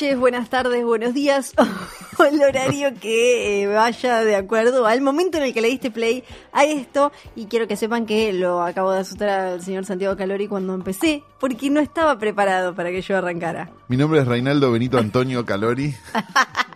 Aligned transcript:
Noches, 0.00 0.18
buenas 0.18 0.48
tardes, 0.48 0.82
buenos 0.82 1.12
días, 1.12 1.52
o 2.18 2.24
el 2.24 2.40
horario 2.42 2.94
que 2.98 3.64
eh, 3.64 3.66
vaya 3.66 4.24
de 4.24 4.34
acuerdo 4.34 4.86
al 4.86 5.02
momento 5.02 5.36
en 5.36 5.44
el 5.44 5.52
que 5.52 5.60
le 5.60 5.68
diste 5.68 5.90
play 5.90 6.24
a 6.52 6.64
esto. 6.64 7.12
Y 7.36 7.46
quiero 7.46 7.68
que 7.68 7.76
sepan 7.76 8.06
que 8.06 8.32
lo 8.32 8.62
acabo 8.62 8.92
de 8.92 9.00
asustar 9.00 9.28
al 9.28 9.62
señor 9.62 9.84
Santiago 9.84 10.16
Calori 10.16 10.48
cuando 10.48 10.72
empecé, 10.72 11.22
porque 11.38 11.68
no 11.68 11.80
estaba 11.80 12.18
preparado 12.18 12.74
para 12.74 12.90
que 12.90 13.02
yo 13.02 13.18
arrancara. 13.18 13.72
Mi 13.88 13.98
nombre 13.98 14.20
es 14.20 14.26
Reinaldo 14.26 14.72
Benito 14.72 14.96
Antonio 14.96 15.44
Calori. 15.44 15.94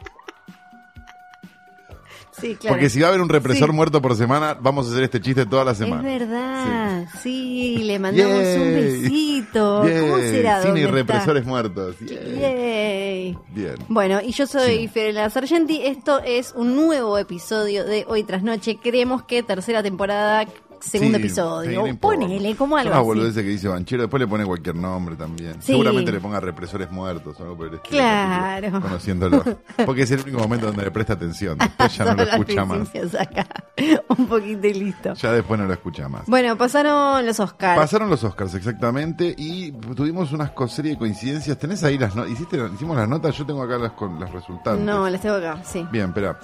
Sí, 2.45 2.57
claro. 2.57 2.75
Porque 2.75 2.91
si 2.91 3.01
va 3.01 3.07
a 3.07 3.09
haber 3.09 3.23
un 3.23 3.29
represor 3.31 3.71
Sí. 3.71 3.75
muerto 3.75 4.03
por 4.03 4.15
semana, 4.17 4.55
vamos 4.61 4.87
a 4.87 4.91
hacer 4.91 5.05
este 5.05 5.19
chiste 5.21 5.47
toda 5.47 5.65
la 5.65 5.73
Es 5.73 5.79
semana. 5.79 6.03
verdad, 6.03 7.07
sí, 7.23 7.79
le 7.85 7.99
mandamos 7.99 8.37
un 8.37 8.43
Yay. 8.71 8.75
besito. 8.75 9.77
¿Cómo 9.83 10.17
Bien, 10.17 10.31
será? 10.31 10.63
Cine 10.63 10.81
y 10.81 10.87
represores 10.87 11.47
muertos. 11.47 11.97
Yay. 12.01 12.39
Yay. 12.41 13.39
Bien. 13.55 13.75
Bueno, 13.89 14.21
y 14.23 14.33
yo 14.33 14.47
soy. 14.47 14.89
Fiorella 14.89 15.31
Sargenti. 15.31 15.81
Esto 15.87 16.21
es 16.25 16.53
un 16.55 16.75
nuevo 16.77 17.17
episodio 17.17 17.85
de 17.85 18.05
Hoy 18.09 18.25
Tras 18.25 18.43
Noche. 18.43 18.79
Creemos 18.83 19.23
que 19.23 19.43
tercera 19.43 19.83
temporada, 19.83 20.45
segundo 20.91 21.19
Sí, 21.19 21.25
episodio. 21.25 21.97
Ponele 21.99 22.55
como 22.57 22.77
algo 22.77 22.91
Una 22.91 22.99
así. 23.01 23.07
boludez 23.07 23.35
que 23.35 23.43
dice 23.43 23.69
Banchero, 23.69 24.03
después 24.03 24.21
le 24.21 24.27
pone 24.27 24.45
cualquier 24.45 24.77
nombre 24.77 25.17
también. 25.17 25.55
Sí. 25.61 25.73
Seguramente 25.73 26.13
le 26.13 26.21
ponga 26.21 26.41
represores 26.41 26.91
muertos 26.91 27.39
o 27.39 27.43
algo 27.43 27.57
por 27.57 27.69
el 27.69 27.75
estilo. 27.75 27.99
Claro. 27.99 28.61
capítulo, 28.63 28.81
Conociéndolo. 28.83 29.45
Porque 29.87 30.03
es 30.03 30.11
el 30.11 30.21
único 30.21 30.39
momento 30.39 30.67
donde 30.67 30.85
le 30.85 30.91
presta 30.91 31.15
atención. 31.15 31.59
Después 31.59 31.97
ya 31.97 32.05
no 32.15 32.15
lo 32.15 32.23
escucha 32.23 32.65
más. 32.65 32.89
saca 33.11 33.47
un 34.09 34.27
poquito 34.27 34.67
y 34.67 34.75
listo. 34.75 35.15
Ya 35.15 35.33
después 35.33 35.59
no 35.61 35.67
lo 35.67 35.73
escucha 35.73 36.09
más. 36.09 36.27
Bueno, 36.27 36.57
pasaron 36.57 37.25
los 37.27 37.41
Oscars. 37.41 37.79
Pasaron 37.81 38.11
los 38.11 38.23
Oscars, 38.25 38.55
exactamente, 38.55 39.35
y 39.37 39.73
tuvimos 39.73 40.33
una 40.33 40.53
serie 40.69 40.93
de 40.93 40.99
coincidencias. 40.99 41.59
¿Tenés 41.59 41.83
ahí 41.85 41.99
las 41.99 42.15
notas? 42.15 42.33
¿Hiciste, 42.33 42.59
hicimos 42.75 42.97
las 42.97 43.09
notas? 43.09 43.37
Yo 43.37 43.45
tengo 43.47 43.63
acá 43.63 43.79
las, 43.79 43.93
con 43.93 44.19
las 44.21 44.31
resultantes. 44.33 44.85
no, 44.85 45.09
las 45.09 45.21
tengo 45.21 45.37
acá, 45.37 45.63
sí. 45.65 45.87
Bien, 45.91 46.07
espera. 46.09 46.39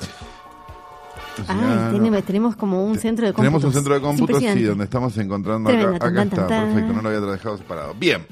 Ay, 1.48 1.92
tenemos, 1.92 2.22
tenemos 2.24 2.56
como 2.56 2.84
un 2.84 2.98
centro 2.98 3.26
de 3.26 3.32
cómputos. 3.32 3.62
Tenemos 3.62 3.64
un 3.64 3.72
centro 3.72 3.94
de 3.94 4.00
cómputos, 4.00 4.38
sí, 4.38 4.62
donde 4.62 4.84
estamos 4.84 5.16
encontrando 5.18 5.70
Tremendo, 5.70 5.96
acá. 5.96 6.06
Acá 6.06 6.14
tan, 6.14 6.28
está, 6.28 6.46
tan, 6.46 6.66
perfecto, 6.66 6.92
no 6.92 7.02
lo 7.02 7.08
había 7.08 7.20
dejado 7.20 7.56
separado. 7.56 7.94
Bien. 7.94 8.26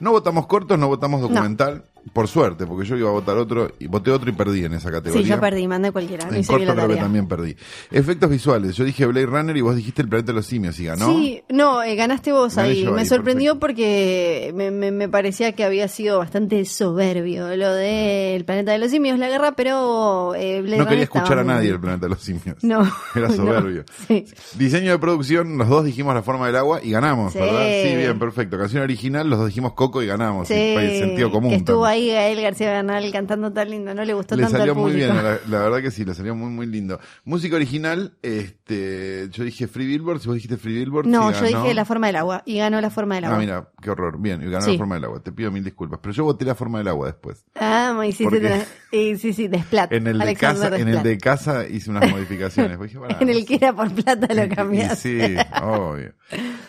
No 0.00 0.10
votamos 0.10 0.46
cortos, 0.46 0.78
no 0.78 0.88
votamos 0.88 1.20
documental, 1.20 1.84
por 2.12 2.28
suerte, 2.28 2.66
porque 2.66 2.86
yo 2.86 2.96
iba 2.96 3.08
a 3.08 3.12
votar 3.12 3.36
otro, 3.38 3.72
y 3.78 3.86
voté 3.86 4.10
otro 4.10 4.28
y 4.30 4.32
perdí 4.32 4.64
en 4.64 4.74
esa 4.74 4.90
categoría. 4.90 5.22
Sí, 5.24 5.28
yo 5.28 5.40
perdí, 5.40 5.66
mandé 5.66 5.90
cualquiera. 5.90 6.28
En 6.30 6.44
corto 6.44 6.74
creo 6.74 6.88
que 6.88 6.96
también 6.96 7.26
perdí. 7.26 7.56
Efectos 7.90 8.30
visuales, 8.30 8.76
yo 8.76 8.84
dije 8.84 9.06
Blade 9.06 9.26
Runner 9.26 9.56
y 9.56 9.60
vos 9.62 9.74
dijiste 9.76 10.02
El 10.02 10.08
Planeta 10.08 10.32
de 10.32 10.36
los 10.36 10.46
Simios, 10.46 10.78
y 10.78 10.84
ganó. 10.84 11.08
Sí, 11.16 11.42
no, 11.48 11.82
eh, 11.82 11.94
ganaste 11.96 12.32
vos 12.32 12.54
Gané 12.54 12.68
ahí. 12.70 12.86
Me 12.86 13.00
ahí, 13.00 13.06
sorprendió 13.06 13.58
porque 13.58 14.52
me, 14.54 14.70
me- 14.70 14.92
me 14.92 15.08
parecía 15.08 15.52
que 15.52 15.64
había 15.64 15.88
sido 15.88 16.18
bastante 16.18 16.64
soberbio 16.64 17.56
lo 17.56 17.72
de 17.72 18.36
El 18.36 18.44
Planeta 18.44 18.72
de 18.72 18.78
los 18.78 18.90
Simios, 18.90 19.18
la 19.18 19.28
guerra, 19.28 19.52
pero 19.52 20.34
eh, 20.34 20.60
Blade 20.62 20.78
no 20.78 20.86
quería 20.86 21.04
escuchar 21.04 21.38
a 21.38 21.44
nadie. 21.44 21.70
El 21.70 21.80
Planeta 21.80 22.06
de 22.06 22.10
los 22.10 22.20
Simios. 22.22 22.62
No. 22.62 22.80
Era 23.14 23.28
no, 23.28 23.34
soberbio. 23.34 23.84
sí. 24.08 24.26
Diseño 24.58 24.92
de 24.92 24.98
producción, 24.98 25.56
los 25.58 25.68
dos 25.68 25.84
dijimos 25.84 26.14
La 26.14 26.22
Forma 26.22 26.46
del 26.46 26.56
Agua 26.56 26.80
y 26.82 26.90
ganamos, 26.90 27.32
Sí. 27.32 27.38
¿verdad? 27.38 27.66
Sí, 27.82 27.96
bien, 27.96 28.18
perfecto. 28.18 28.58
Canción 28.58 28.82
original, 28.82 29.28
los 29.28 29.38
dos 29.38 29.48
dijimos 29.48 29.72
Coco 29.74 30.02
y 30.02 30.06
ganamos. 30.06 30.48
Sí, 30.48 30.54
y 30.54 30.98
sentido 30.98 31.30
común. 31.30 31.50
que 31.50 31.56
estuvo 31.56 31.84
también. 31.84 31.93
Ahí 31.94 32.08
Gael 32.08 32.40
García 32.40 32.70
Bernal 32.70 33.10
cantando 33.12 33.52
tan 33.52 33.70
lindo, 33.70 33.94
no 33.94 34.04
le 34.04 34.14
gustó 34.14 34.36
Le 34.36 34.42
tanto 34.42 34.58
salió 34.58 34.72
al 34.72 34.78
muy 34.78 34.92
público. 34.92 35.12
bien, 35.12 35.24
la, 35.24 35.38
la 35.48 35.58
verdad 35.64 35.82
que 35.82 35.90
sí, 35.90 36.04
le 36.04 36.14
salió 36.14 36.34
muy 36.34 36.50
muy 36.50 36.66
lindo. 36.66 37.00
Música 37.24 37.56
original, 37.56 38.12
este, 38.22 39.28
yo 39.30 39.44
dije 39.44 39.66
Free 39.66 39.86
Billboard, 39.86 40.20
si 40.20 40.26
vos 40.28 40.34
dijiste 40.34 40.56
Free 40.56 40.74
Billboard, 40.74 41.06
No, 41.06 41.30
yo 41.32 41.40
ganó. 41.42 41.62
dije 41.62 41.74
La 41.74 41.84
Forma 41.84 42.06
del 42.08 42.16
Agua 42.16 42.42
y 42.46 42.58
ganó 42.58 42.80
La 42.80 42.90
Forma 42.90 43.14
del 43.16 43.24
Agua. 43.24 43.36
Ah, 43.36 43.40
mira, 43.40 43.68
qué 43.82 43.90
horror. 43.90 44.18
Bien, 44.20 44.42
y 44.42 44.50
ganó 44.50 44.64
Sí. 44.64 44.72
la 44.72 44.78
forma 44.78 44.94
del 44.96 45.04
agua. 45.04 45.22
Te 45.22 45.32
pido 45.32 45.50
mil 45.50 45.64
disculpas. 45.64 46.00
Pero 46.02 46.12
yo 46.12 46.24
voté 46.24 46.44
la 46.44 46.54
forma 46.54 46.78
del 46.78 46.88
agua 46.88 47.06
después. 47.08 47.44
Ah, 47.56 47.94
me 47.98 48.08
hiciste... 48.08 48.24
Porque- 48.24 48.62
y 48.92 49.16
sí, 49.18 49.32
sí, 49.32 49.48
Desplat. 49.48 49.92
En 49.92 50.06
el 50.06 50.18
de 50.18 50.36
casa, 50.36 50.76
en 50.76 50.88
el 50.88 51.02
de 51.02 51.18
casa 51.18 51.66
hice 51.68 51.90
unas 51.90 52.08
modificaciones. 52.10 52.78
Dije, 52.80 52.98
pará, 52.98 53.16
En 53.20 53.28
el 53.28 53.44
que 53.44 53.56
era 53.56 53.72
por 53.74 53.90
plata 53.92 54.32
lo 54.32 54.48
cambiaste. 54.54 55.08
y 55.10 55.20
Sí, 55.20 55.36
obvio. 55.62 56.12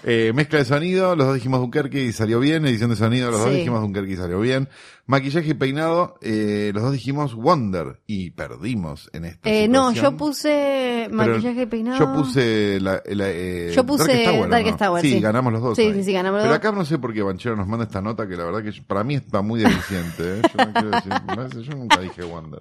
Eh, 0.03 0.31
mezcla 0.36 0.59
de 0.59 0.66
sonido, 0.66 1.16
los 1.16 1.25
dos 1.28 1.36
dijimos 1.36 1.59
Dunkerque 1.59 2.03
y 2.03 2.12
salió 2.12 2.40
bien. 2.40 2.66
Edición 2.66 2.90
de 2.90 2.96
sonido, 2.96 3.31
los 3.31 3.40
dos 3.42 3.50
Sí. 3.52 3.57
dijimos 3.57 3.81
Dunkerque 3.81 4.13
y 4.13 4.18
salió 4.18 4.40
bien. 4.40 4.68
Maquillaje 5.07 5.49
y 5.51 5.53
peinado, 5.53 6.17
eh, 6.21 6.71
los 6.73 6.81
dos 6.81 6.91
dijimos 6.91 7.35
Wonder 7.35 8.01
y 8.07 8.31
perdimos 8.31 9.07
en 9.13 9.25
esta 9.25 9.47
Eh, 9.47 9.67
no, 9.67 9.91
yo 9.91 10.17
puse 10.17 11.05
Pero 11.11 11.16
maquillaje 11.16 11.61
y 11.61 11.66
peinado. 11.67 11.99
Yo 11.99 12.11
puse 12.11 12.79
la, 12.81 13.03
la, 13.05 13.29
eh, 13.29 13.71
Yo 13.75 13.85
puse 13.85 14.03
Darkest 14.07 14.25
Tower, 14.25 14.41
¿o 14.41 14.47
Darkest 14.49 14.79
no? 14.79 14.85
Tower, 14.88 15.01
Sí, 15.03 15.11
sí. 15.11 15.19
ganamos 15.19 15.53
los 15.53 15.61
dos. 15.61 15.75
Sí, 15.75 15.83
ahí. 15.83 15.94
sí, 15.94 16.03
sí, 16.05 16.11
ganamos 16.13 16.38
los 16.38 16.44
Pero 16.45 16.53
dos. 16.53 16.57
acá 16.57 16.71
no 16.71 16.85
sé 16.85 16.97
por 16.97 17.13
qué 17.13 17.21
Banchero 17.21 17.55
nos 17.55 17.67
manda 17.67 17.85
esta 17.85 18.01
nota 18.01 18.27
que 18.27 18.35
la 18.35 18.45
verdad 18.45 18.63
que 18.63 18.71
para 18.81 19.03
mí 19.03 19.13
está 19.13 19.44
muy 19.44 19.59
deficiente. 19.61 20.39
¿eh? 20.39 20.41
Yo, 20.57 20.65
no 20.65 20.73
quiero 20.73 20.89
decir, 20.89 21.61
yo 21.69 21.77
nunca 21.77 21.99
dije 21.99 22.23
Wonder. 22.23 22.59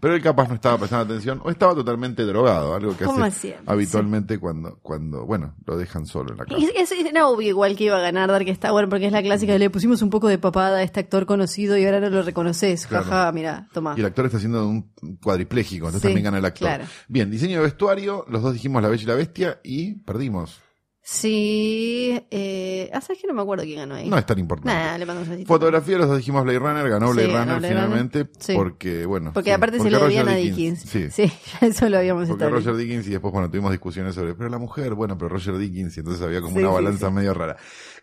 Pero 0.00 0.14
él 0.14 0.22
capaz 0.22 0.48
no 0.48 0.54
estaba 0.54 0.78
prestando 0.78 1.04
atención 1.04 1.40
o 1.44 1.50
estaba 1.50 1.74
totalmente 1.74 2.22
drogado, 2.24 2.74
algo 2.74 2.96
que 2.96 3.04
hace 3.04 3.30
siempre, 3.38 3.64
habitualmente 3.66 4.38
cuando, 4.38 4.78
cuando, 4.82 5.26
bueno, 5.26 5.54
lo 5.66 5.76
dejan 5.76 6.06
solo 6.06 6.32
en 6.32 6.38
la 6.38 6.44
casa. 6.46 6.56
Es, 6.74 6.90
es- 6.90 7.04
era 7.06 7.28
obvio 7.28 7.48
igual 7.48 7.76
que 7.76 7.84
iba 7.84 7.96
a 7.98 8.00
ganar 8.00 8.30
Darkest 8.30 8.62
Tower 8.62 8.88
porque 8.88 9.06
es 9.06 9.12
la 9.12 9.22
clásica 9.22 9.52
de 9.52 9.58
le 9.58 9.70
pusimos 9.70 10.00
un 10.02 10.08
poco 10.10 10.28
de 10.28 10.38
papada 10.38 10.78
a 10.78 10.82
este 10.82 11.00
actor 11.00 11.26
conocido 11.26 11.76
y 11.76 11.81
ahora 11.86 12.00
no 12.00 12.10
lo 12.10 12.22
reconoces. 12.22 12.86
Claro. 12.86 13.04
Jaja, 13.04 13.32
mira, 13.32 13.68
toma. 13.72 13.94
Y 13.96 14.00
el 14.00 14.06
actor 14.06 14.24
está 14.26 14.38
haciendo 14.38 14.66
un 14.68 14.92
cuadripléjico, 15.22 15.86
entonces 15.86 16.02
Sí, 16.02 16.08
también 16.08 16.24
gana 16.24 16.38
el 16.38 16.44
actor. 16.44 16.68
claro. 16.68 16.84
Bien, 17.08 17.30
diseño 17.30 17.58
de 17.58 17.64
vestuario, 17.64 18.24
los 18.28 18.42
dos 18.42 18.52
dijimos 18.52 18.82
La 18.82 18.88
Bella 18.88 19.02
y 19.02 19.06
la 19.06 19.14
Bestia 19.14 19.60
y 19.62 19.94
perdimos. 20.00 20.60
Sí, 21.04 22.16
eh, 22.30 22.88
¿sabes 22.92 23.20
que 23.20 23.26
no 23.26 23.34
me 23.34 23.42
acuerdo 23.42 23.64
quién 23.64 23.78
ganó 23.78 23.96
ahí? 23.96 24.08
No 24.08 24.16
es 24.16 24.24
tan 24.24 24.38
importante. 24.38 24.72
Nah, 24.72 24.96
le 24.96 25.04
mando 25.04 25.22
un. 25.22 25.46
Fotografía, 25.46 25.98
los 25.98 26.06
dos 26.06 26.16
dijimos 26.18 26.44
Blade 26.44 26.60
Runner, 26.60 26.88
ganó 26.88 27.10
Blade 27.10 27.26
Sí, 27.26 27.32
ganó 27.32 27.54
Runner 27.54 27.58
Blade 27.58 27.74
finalmente, 27.74 28.18
Runner. 28.20 28.36
Sí. 28.38 28.52
porque, 28.54 29.04
bueno. 29.06 29.32
Porque 29.34 29.50
sí, 29.50 29.54
aparte 29.54 29.80
se 29.80 29.90
lo 29.90 29.98
debían 29.98 30.28
a 30.28 30.36
Dickens. 30.36 30.82
Sí, 30.82 31.08
eso 31.60 31.88
lo 31.88 31.98
habíamos 31.98 32.28
porque 32.28 32.44
establecido. 32.44 32.72
Roger 32.72 32.86
Dickens 32.86 33.06
y 33.08 33.10
después, 33.10 33.32
bueno, 33.32 33.50
tuvimos 33.50 33.72
discusiones 33.72 34.14
sobre, 34.14 34.34
pero 34.34 34.48
la 34.48 34.58
mujer, 34.58 34.94
bueno, 34.94 35.18
pero 35.18 35.28
Roger 35.30 35.58
Dickens, 35.58 35.96
y 35.96 36.00
entonces 36.00 36.22
había 36.22 36.40
como 36.40 36.56
una 36.56 36.68
balanza 36.68 37.10
medio 37.10 37.34
rara. 37.34 37.56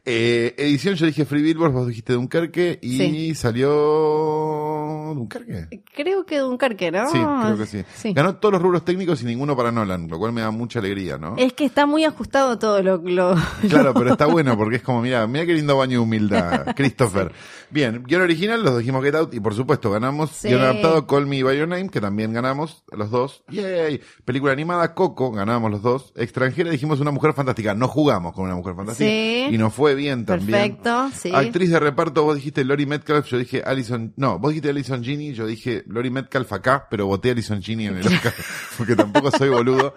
Eh, 0.05 0.55
edición, 0.57 0.95
yo 0.95 1.05
dije 1.05 1.25
Free 1.25 1.41
Billboard, 1.41 1.71
vos 1.71 1.87
dijiste 1.87 2.13
Dunkerque, 2.13 2.79
y 2.81 2.97
Sí. 2.97 3.35
salió 3.35 5.13
Dunkerque. 5.15 5.81
Creo 5.95 6.25
que 6.25 6.37
Dunkerque, 6.39 6.91
¿no? 6.91 7.09
Sí, 7.09 7.17
creo 7.19 7.57
que 7.57 7.65
sí. 7.65 7.83
Sí. 7.95 8.13
Ganó 8.13 8.35
todos 8.35 8.53
los 8.53 8.61
rubros 8.61 8.85
técnicos 8.85 9.21
y 9.21 9.25
ninguno 9.25 9.55
para 9.55 9.71
Nolan, 9.71 10.07
lo 10.07 10.17
cual 10.17 10.31
me 10.31 10.41
da 10.41 10.51
mucha 10.51 10.79
alegría, 10.79 11.17
¿no? 11.17 11.35
Es 11.37 11.53
que 11.53 11.65
está 11.65 11.85
muy 11.85 12.05
ajustado 12.05 12.57
todo 12.59 12.81
lo... 12.81 12.97
lo- 12.97 13.35
Claro, 13.69 13.93
pero 13.93 14.11
está 14.11 14.25
bueno 14.25 14.57
porque 14.57 14.77
es 14.77 14.81
como, 14.81 15.01
mira, 15.01 15.25
mira 15.27 15.45
qué 15.45 15.53
lindo 15.53 15.77
baño 15.77 15.93
de 15.93 15.99
humildad, 15.99 16.65
Christopher. 16.75 17.31
Bien, 17.71 18.03
guion 18.07 18.21
original, 18.21 18.63
los 18.63 18.77
dijimos 18.79 19.03
Get 19.03 19.15
Out 19.15 19.33
y 19.33 19.39
por 19.39 19.53
supuesto 19.53 19.91
ganamos. 19.91 20.31
Sí. 20.31 20.47
Guión 20.47 20.61
adaptado, 20.61 21.05
Call 21.05 21.27
Me 21.27 21.43
By 21.43 21.57
Your 21.57 21.67
Name, 21.67 21.89
que 21.89 22.01
también 22.01 22.33
ganamos, 22.33 22.83
los 22.91 23.11
dos. 23.11 23.43
Yay. 23.49 24.01
Película 24.25 24.53
animada, 24.53 24.95
Coco, 24.95 25.31
ganamos 25.31 25.69
los 25.69 25.81
dos. 25.81 26.13
Extranjera, 26.15 26.71
dijimos 26.71 26.99
Una 26.99 27.11
Mujer 27.11 27.33
Fantástica. 27.33 27.75
No 27.75 27.87
jugamos 27.87 28.33
con 28.33 28.45
Una 28.45 28.55
Mujer 28.55 28.73
Fantástica. 28.75 29.07
Sí. 29.09 29.47
Y 29.51 29.57
nos 29.57 29.73
fue 29.73 29.88
bien 29.95 30.25
también. 30.25 30.51
Perfecto, 30.51 31.09
sí. 31.15 31.31
Actriz 31.33 31.69
de 31.69 31.79
reparto, 31.79 32.23
vos 32.23 32.35
dijiste 32.35 32.63
Lori 32.63 32.85
Metcalf, 32.85 33.27
yo 33.27 33.37
dije 33.37 33.61
Alison, 33.65 34.13
no, 34.17 34.39
vos 34.39 34.49
dijiste 34.51 34.69
Alison 34.69 35.03
Ginny, 35.03 35.33
yo 35.33 35.45
dije 35.45 35.83
Lori 35.87 36.09
Metcalf 36.09 36.51
acá, 36.53 36.87
pero 36.89 37.05
voté 37.07 37.31
Alison 37.31 37.61
Ginny 37.61 37.87
en 37.87 37.97
el 37.97 38.07
Oscar, 38.07 38.33
porque 38.77 38.95
tampoco 38.95 39.31
soy 39.31 39.49
boludo. 39.49 39.93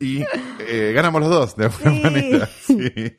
Y 0.00 0.22
eh, 0.60 0.92
ganamos 0.94 1.20
los 1.22 1.28
dos, 1.30 1.56
de 1.56 1.64
alguna 1.64 1.90
Sí. 1.92 2.00
manera. 2.04 2.48
Sí. 2.60 3.16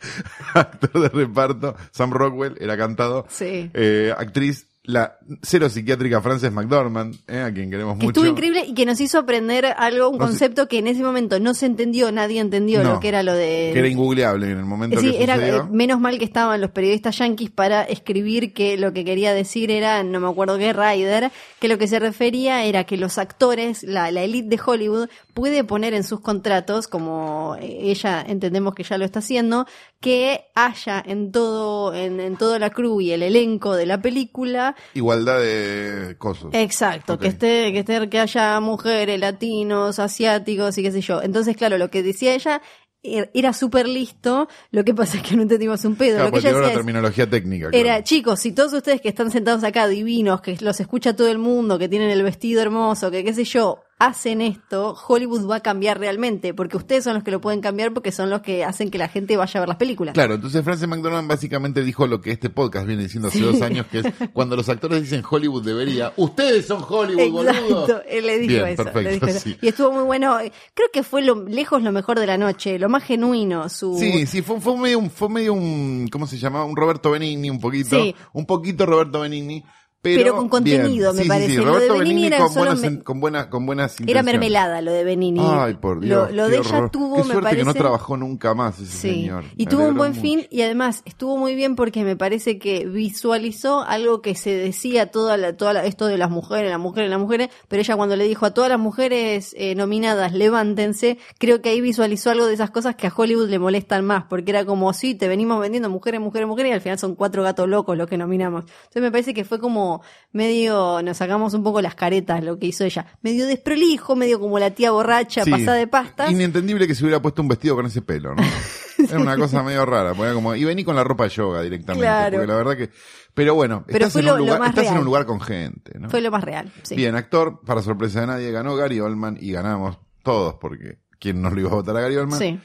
Actor 0.53 1.01
de 1.01 1.09
reparto, 1.09 1.75
Sam 1.91 2.11
Rockwell, 2.11 2.55
era 2.61 2.77
cantado. 2.77 3.25
Sí. 3.29 3.69
Eh, 3.73 4.13
actriz, 4.17 4.68
la 4.83 5.17
cero 5.43 5.69
psiquiátrica 5.69 6.21
Frances 6.21 6.51
McDormand, 6.51 7.13
eh, 7.27 7.41
a 7.41 7.53
quien 7.53 7.69
queremos 7.69 7.97
Que 7.99 8.05
mucho. 8.05 8.21
estuvo 8.21 8.25
increíble 8.31 8.63
y 8.65 8.73
que 8.73 8.85
nos 8.85 8.99
hizo 9.01 9.19
aprender 9.19 9.65
algo, 9.77 10.09
un 10.09 10.17
No 10.17 10.25
concepto 10.25 10.67
que 10.67 10.79
en 10.79 10.87
ese 10.87 11.03
momento 11.03 11.39
no 11.39 11.53
se 11.53 11.65
entendió, 11.67 12.11
nadie 12.11 12.39
entendió 12.39 12.81
No, 12.81 12.93
lo 12.93 12.99
que 12.99 13.09
era 13.09 13.21
lo 13.21 13.33
de... 13.33 13.69
Que 13.73 13.79
era 13.79 13.87
ingoogleable 13.87 14.49
en 14.49 14.57
el 14.57 14.65
momento 14.65 14.99
Sí, 14.99 15.11
que 15.11 15.23
era 15.23 15.35
sucedió. 15.35 15.57
eh, 15.63 15.67
menos 15.69 15.99
mal 15.99 16.17
que 16.17 16.25
estaban 16.25 16.59
los 16.61 16.71
periodistas 16.71 17.17
yanquis 17.19 17.51
para 17.51 17.83
escribir 17.83 18.53
que 18.53 18.77
lo 18.77 18.91
que 18.93 19.05
quería 19.05 19.33
decir 19.33 19.69
era, 19.69 20.01
no 20.03 20.19
me 20.21 20.27
acuerdo 20.29 20.57
qué, 20.57 20.73
Ryder, 20.73 21.31
que 21.59 21.67
lo 21.67 21.77
que 21.77 21.87
se 21.87 21.99
refería 21.99 22.63
era 22.63 22.85
que 22.85 22.97
los 22.97 23.17
actores, 23.19 23.83
la, 23.83 24.09
la 24.11 24.23
elite 24.23 24.47
de 24.55 24.61
Hollywood, 24.65 25.09
puede 25.35 25.63
poner 25.65 25.93
en 25.93 26.03
sus 26.03 26.21
contratos, 26.21 26.87
como 26.87 27.55
eh, 27.59 27.79
ella 27.91 28.23
entendemos 28.27 28.73
que 28.73 28.83
ya 28.83 28.97
lo 28.97 29.05
está 29.05 29.19
haciendo, 29.19 29.67
que 29.99 30.45
haya 30.55 31.03
en 31.05 31.31
todo, 31.31 31.93
en, 31.93 32.19
en 32.21 32.37
toda 32.37 32.57
la 32.59 32.69
crew 32.71 33.01
y 33.01 33.11
el 33.11 33.21
elenco 33.23 33.75
de 33.75 33.85
la 33.85 34.01
película 34.01 34.68
Igualdad 34.93 35.39
de 35.39 36.15
cosas. 36.17 36.49
Exacto, 36.53 37.17
que 37.19 37.27
esté, 37.27 37.71
que 37.71 37.79
esté, 37.79 38.09
que 38.09 38.19
haya 38.19 38.59
mujeres, 38.59 39.19
latinos, 39.19 39.99
asiáticos 39.99 40.77
y 40.77 40.83
qué 40.83 40.91
sé 40.91 41.01
yo. 41.01 41.21
Entonces, 41.21 41.55
claro, 41.55 41.77
lo 41.77 41.89
que 41.89 42.03
decía 42.03 42.33
ella 42.33 42.61
er- 43.03 43.29
era 43.33 43.53
súper 43.53 43.87
listo, 43.87 44.47
lo 44.71 44.83
que 44.83 44.93
pasa 44.93 45.17
es 45.17 45.23
que 45.23 45.35
no 45.35 45.41
entendimos 45.43 45.83
un 45.85 45.95
pedo. 45.95 46.15
Claro, 46.17 46.25
lo 46.27 46.31
que 46.33 46.39
ella 46.39 46.49
era 46.49 46.59
una 46.59 46.71
terminología 46.71 47.29
técnica. 47.29 47.67
era, 47.71 47.83
claro. 47.83 48.03
chicos, 48.03 48.39
si 48.39 48.51
todos 48.51 48.73
ustedes 48.73 49.01
que 49.01 49.09
están 49.09 49.31
sentados 49.31 49.63
acá 49.63 49.87
divinos, 49.87 50.41
que 50.41 50.57
los 50.61 50.79
escucha 50.79 51.15
todo 51.15 51.29
el 51.29 51.37
mundo, 51.37 51.79
que 51.79 51.87
tienen 51.89 52.09
el 52.09 52.23
vestido 52.23 52.61
hermoso, 52.61 53.09
que 53.11 53.23
qué 53.23 53.33
sé 53.33 53.43
yo, 53.45 53.81
hacen 53.99 54.39
esto, 54.41 54.95
Hollywood 55.07 55.45
va 55.49 55.57
a 55.57 55.59
cambiar 55.59 55.99
realmente, 55.99 56.53
porque 56.53 56.77
ustedes 56.77 57.03
son 57.03 57.15
los 57.15 57.23
que 57.23 57.31
lo 57.31 57.41
pueden 57.41 57.59
cambiar 57.59 57.93
porque 57.93 58.13
son 58.13 58.29
los 58.29 58.41
que 58.41 58.63
hacen 58.63 58.89
que 58.89 58.97
la 58.97 59.09
gente 59.09 59.35
vaya 59.35 59.57
a 59.57 59.61
ver 59.61 59.67
las 59.67 59.77
películas. 59.77 60.13
Claro, 60.13 60.35
entonces 60.35 60.63
Frances 60.63 60.87
McDormand 60.87 61.27
básicamente 61.27 61.83
dijo 61.83 62.07
lo 62.07 62.21
que 62.21 62.31
este 62.31 62.49
podcast 62.49 62.87
viene 62.87 63.03
diciendo 63.03 63.27
hace 63.27 63.41
dos 63.41 63.61
años, 63.61 63.85
que 63.87 63.99
es 63.99 64.05
cuando 64.33 64.55
los 64.55 64.69
actores 64.69 65.01
dicen 65.01 65.21
Hollywood 65.29 65.65
debería, 65.65 66.13
ustedes 66.15 66.65
son 66.65 66.81
Hollywood, 66.87 67.45
Exacto, 67.45 67.75
boludo. 67.75 68.01
él 68.07 68.25
le 68.25 68.39
dijo 68.39 68.53
Bien, 68.53 68.67
eso. 68.67 68.83
perfecto, 68.85 69.01
le 69.01 69.11
dijo 69.11 69.25
eso. 69.27 69.39
sí. 69.41 69.57
Y 69.61 69.67
estuvo 69.67 69.91
muy 69.91 70.03
bueno. 70.03 70.37
Creo 70.73 70.87
que 70.93 71.03
fue 71.03 71.21
lo 71.21 71.43
lejos 71.45 71.83
lo 71.83 71.91
mejor 71.91 72.19
de 72.19 72.25
la 72.27 72.37
noche, 72.37 72.79
lo 72.79 72.87
más 72.87 73.03
genuino. 73.03 73.67
Su... 73.67 73.97
Sí, 73.99 74.25
sí, 74.25 74.41
fue, 74.41 74.61
fue 74.61 74.77
medio 74.77 74.99
un, 74.99 75.11
fue 75.11 75.27
medio 75.27 75.53
un, 75.53 76.07
¿cómo 76.09 76.25
se 76.25 76.37
llamaba? 76.37 76.63
Un 76.63 76.77
Roberto 76.77 77.11
Benigni, 77.11 77.49
un 77.49 77.59
poquito. 77.59 78.01
Sí. 78.01 78.15
Un 78.31 78.45
poquito 78.45 78.85
Roberto 78.85 79.19
Benigni. 79.19 79.61
Pero, 80.01 80.21
Pero 80.23 80.35
con 80.37 80.47
contenido, 80.47 81.11
me 81.11 81.17
Sí, 81.17 81.23
sí, 81.23 81.27
parece. 81.29 81.49
Sí, 81.49 81.57
Lo 81.57 81.77
de 81.77 81.91
Benigni 81.91 82.27
era 82.27 82.37
con, 82.37 82.53
buenas, 82.53 82.79
me- 82.79 83.03
con, 83.03 83.19
buena, 83.19 83.49
con 83.49 83.65
buenas 83.65 83.97
Era 84.07 84.23
mermelada 84.23 84.81
lo 84.81 84.93
de 84.93 85.03
Benini. 85.03 85.41
Ay, 85.43 85.73
por 85.73 85.99
Dios. 85.99 86.31
Lo, 86.31 86.47
de 86.47 86.57
ella 86.57 86.87
tuvo, 86.89 87.15
Qué 87.17 87.21
me 87.23 87.25
suerte 87.25 87.41
parece. 87.43 87.57
que 87.57 87.65
no 87.65 87.73
trabajó 87.73 88.15
nunca 88.15 88.53
más 88.53 88.79
ese 88.79 88.85
Sí, 88.93 88.97
señor. 89.23 89.43
y 89.57 89.65
Me 89.65 89.69
tuvo 89.71 89.87
un 89.89 89.95
buen 89.97 90.11
mucho. 90.11 90.21
fin 90.21 90.47
y 90.49 90.61
además 90.61 91.01
estuvo 91.03 91.35
muy 91.35 91.53
bien 91.53 91.75
porque 91.75 92.05
me 92.05 92.15
parece 92.15 92.59
que 92.59 92.85
visualizó 92.85 93.81
algo 93.81 94.21
que 94.21 94.35
se 94.35 94.51
decía 94.55 95.11
toda 95.11 95.35
la, 95.35 95.57
toda 95.57 95.73
la- 95.73 95.85
esto 95.85 96.07
de 96.07 96.17
las 96.17 96.29
mujeres, 96.29 96.71
las 96.71 96.79
mujeres, 96.79 97.09
las 97.09 97.19
mujeres, 97.19 97.49
pero 97.67 97.81
ella 97.81 97.97
cuando 97.97 98.15
le 98.15 98.23
dijo 98.25 98.45
a 98.45 98.53
todas 98.53 98.69
las 98.69 98.79
mujeres 98.79 99.53
eh, 99.57 99.75
nominadas, 99.75 100.31
levántense, 100.31 101.17
creo 101.39 101.61
que 101.61 101.69
ahí 101.71 101.81
visualizó 101.81 102.29
algo 102.29 102.45
de 102.45 102.53
esas 102.53 102.71
cosas 102.71 102.95
que 102.95 103.07
a 103.07 103.13
Hollywood 103.13 103.49
le 103.49 103.59
molestan 103.59 104.05
más, 104.05 104.23
porque 104.29 104.51
era 104.51 104.63
como, 104.63 104.93
sí, 104.93 105.13
te 105.15 105.27
venimos 105.27 105.59
vendiendo 105.59 105.89
mujeres, 105.89 106.21
mujeres, 106.21 106.47
mujeres, 106.47 106.69
y 106.69 106.73
al 106.75 106.81
final 106.81 106.97
son 106.99 107.15
cuatro 107.15 107.43
gatos 107.43 107.67
locos 107.67 107.97
los 107.97 108.07
que 108.07 108.17
nominamos. 108.17 108.63
Entonces 108.63 109.01
me 109.01 109.11
parece 109.11 109.33
que 109.33 109.43
fue 109.43 109.59
como 109.59 109.88
medio, 110.31 111.01
nos 111.01 111.17
sacamos 111.17 111.53
un 111.53 111.63
poco 111.63 111.81
las 111.81 111.95
caretas 111.95 112.43
lo 112.43 112.57
que 112.59 112.67
hizo 112.67 112.83
ella, 112.83 113.05
medio 113.21 113.45
desprolijo, 113.47 114.15
medio 114.15 114.39
como 114.39 114.59
la 114.59 114.71
tía 114.71 114.91
borracha, 114.91 115.43
Sí. 115.43 115.51
pasada 115.51 115.77
de 115.77 115.87
pastas. 115.87 116.31
Inentendible 116.31 116.87
que 116.87 116.95
se 116.95 117.03
hubiera 117.03 117.21
puesto 117.21 117.41
un 117.41 117.47
vestido 117.47 117.75
con 117.75 117.85
ese 117.85 118.01
pelo, 118.01 118.35
¿no? 118.35 118.43
Era 119.09 119.17
una 119.19 119.37
cosa 119.37 119.63
medio 119.63 119.85
rara. 119.85 120.13
porque 120.13 120.33
como, 120.33 120.53
y 120.55 120.63
vení 120.65 120.83
con 120.83 120.95
la 120.95 121.03
ropa 121.03 121.23
de 121.23 121.29
yoga 121.29 121.61
directamente. 121.61 122.05
Claro. 122.05 122.31
Porque 122.37 122.47
la 122.47 122.55
verdad 122.55 122.77
que. 122.77 122.89
Pero 123.33 123.55
bueno, 123.55 123.83
Pero 123.87 124.07
estás, 124.07 124.19
en 124.21 124.25
lo- 124.25 124.33
un, 124.35 124.39
lugar, 124.41 124.69
estás 124.69 124.87
en 124.87 124.97
un 124.97 125.05
lugar 125.05 125.25
con 125.25 125.39
gente, 125.39 125.97
¿no? 125.97 126.09
Fue 126.09 126.19
lo 126.21 126.29
más 126.31 126.43
real. 126.43 126.71
sí. 126.83 126.95
Bien, 126.95 127.15
actor, 127.15 127.61
para 127.65 127.81
sorpresa 127.81 128.21
de 128.21 128.27
nadie, 128.27 128.51
ganó 128.51 128.75
Gary 128.75 128.99
Oldman 128.99 129.37
y 129.39 129.51
ganamos 129.53 129.97
todos, 130.23 130.55
porque 130.59 130.99
¿quién 131.19 131.41
nos 131.41 131.53
lo 131.53 131.61
iba 131.61 131.69
a 131.71 131.75
votar 131.75 131.95
a 131.95 132.01
Gary 132.01 132.17
Oldman? 132.17 132.37
Sí. 132.39 132.59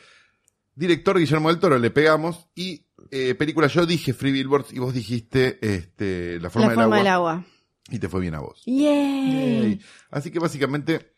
Director 0.75 1.19
Guillermo 1.19 1.49
del 1.51 1.61
Toro, 1.61 1.79
le 1.79 1.91
pegamos. 1.93 2.49
Y 2.57 2.84
eh, 3.15 3.35
película, 3.37 3.69
yo 3.69 3.87
dije 3.87 4.13
Free 4.13 4.33
Billboards 4.33 4.73
y 4.73 4.81
vos 4.81 4.93
dijiste 4.93 5.59
este, 5.61 6.41
La 6.41 6.51
forma, 6.51 6.69
La 6.69 6.75
forma 6.75 6.97
del, 6.97 7.05
del 7.05 7.13
agua, 7.13 7.33
agua. 7.33 7.47
Y 7.89 7.99
te 8.01 8.09
fue 8.09 8.21
bien 8.21 8.35
a 8.35 8.41
vos. 8.41 8.63
Yay. 8.67 8.83
Yay. 8.83 9.81
Así 10.11 10.33
que 10.33 10.41
básicamente 10.41 11.15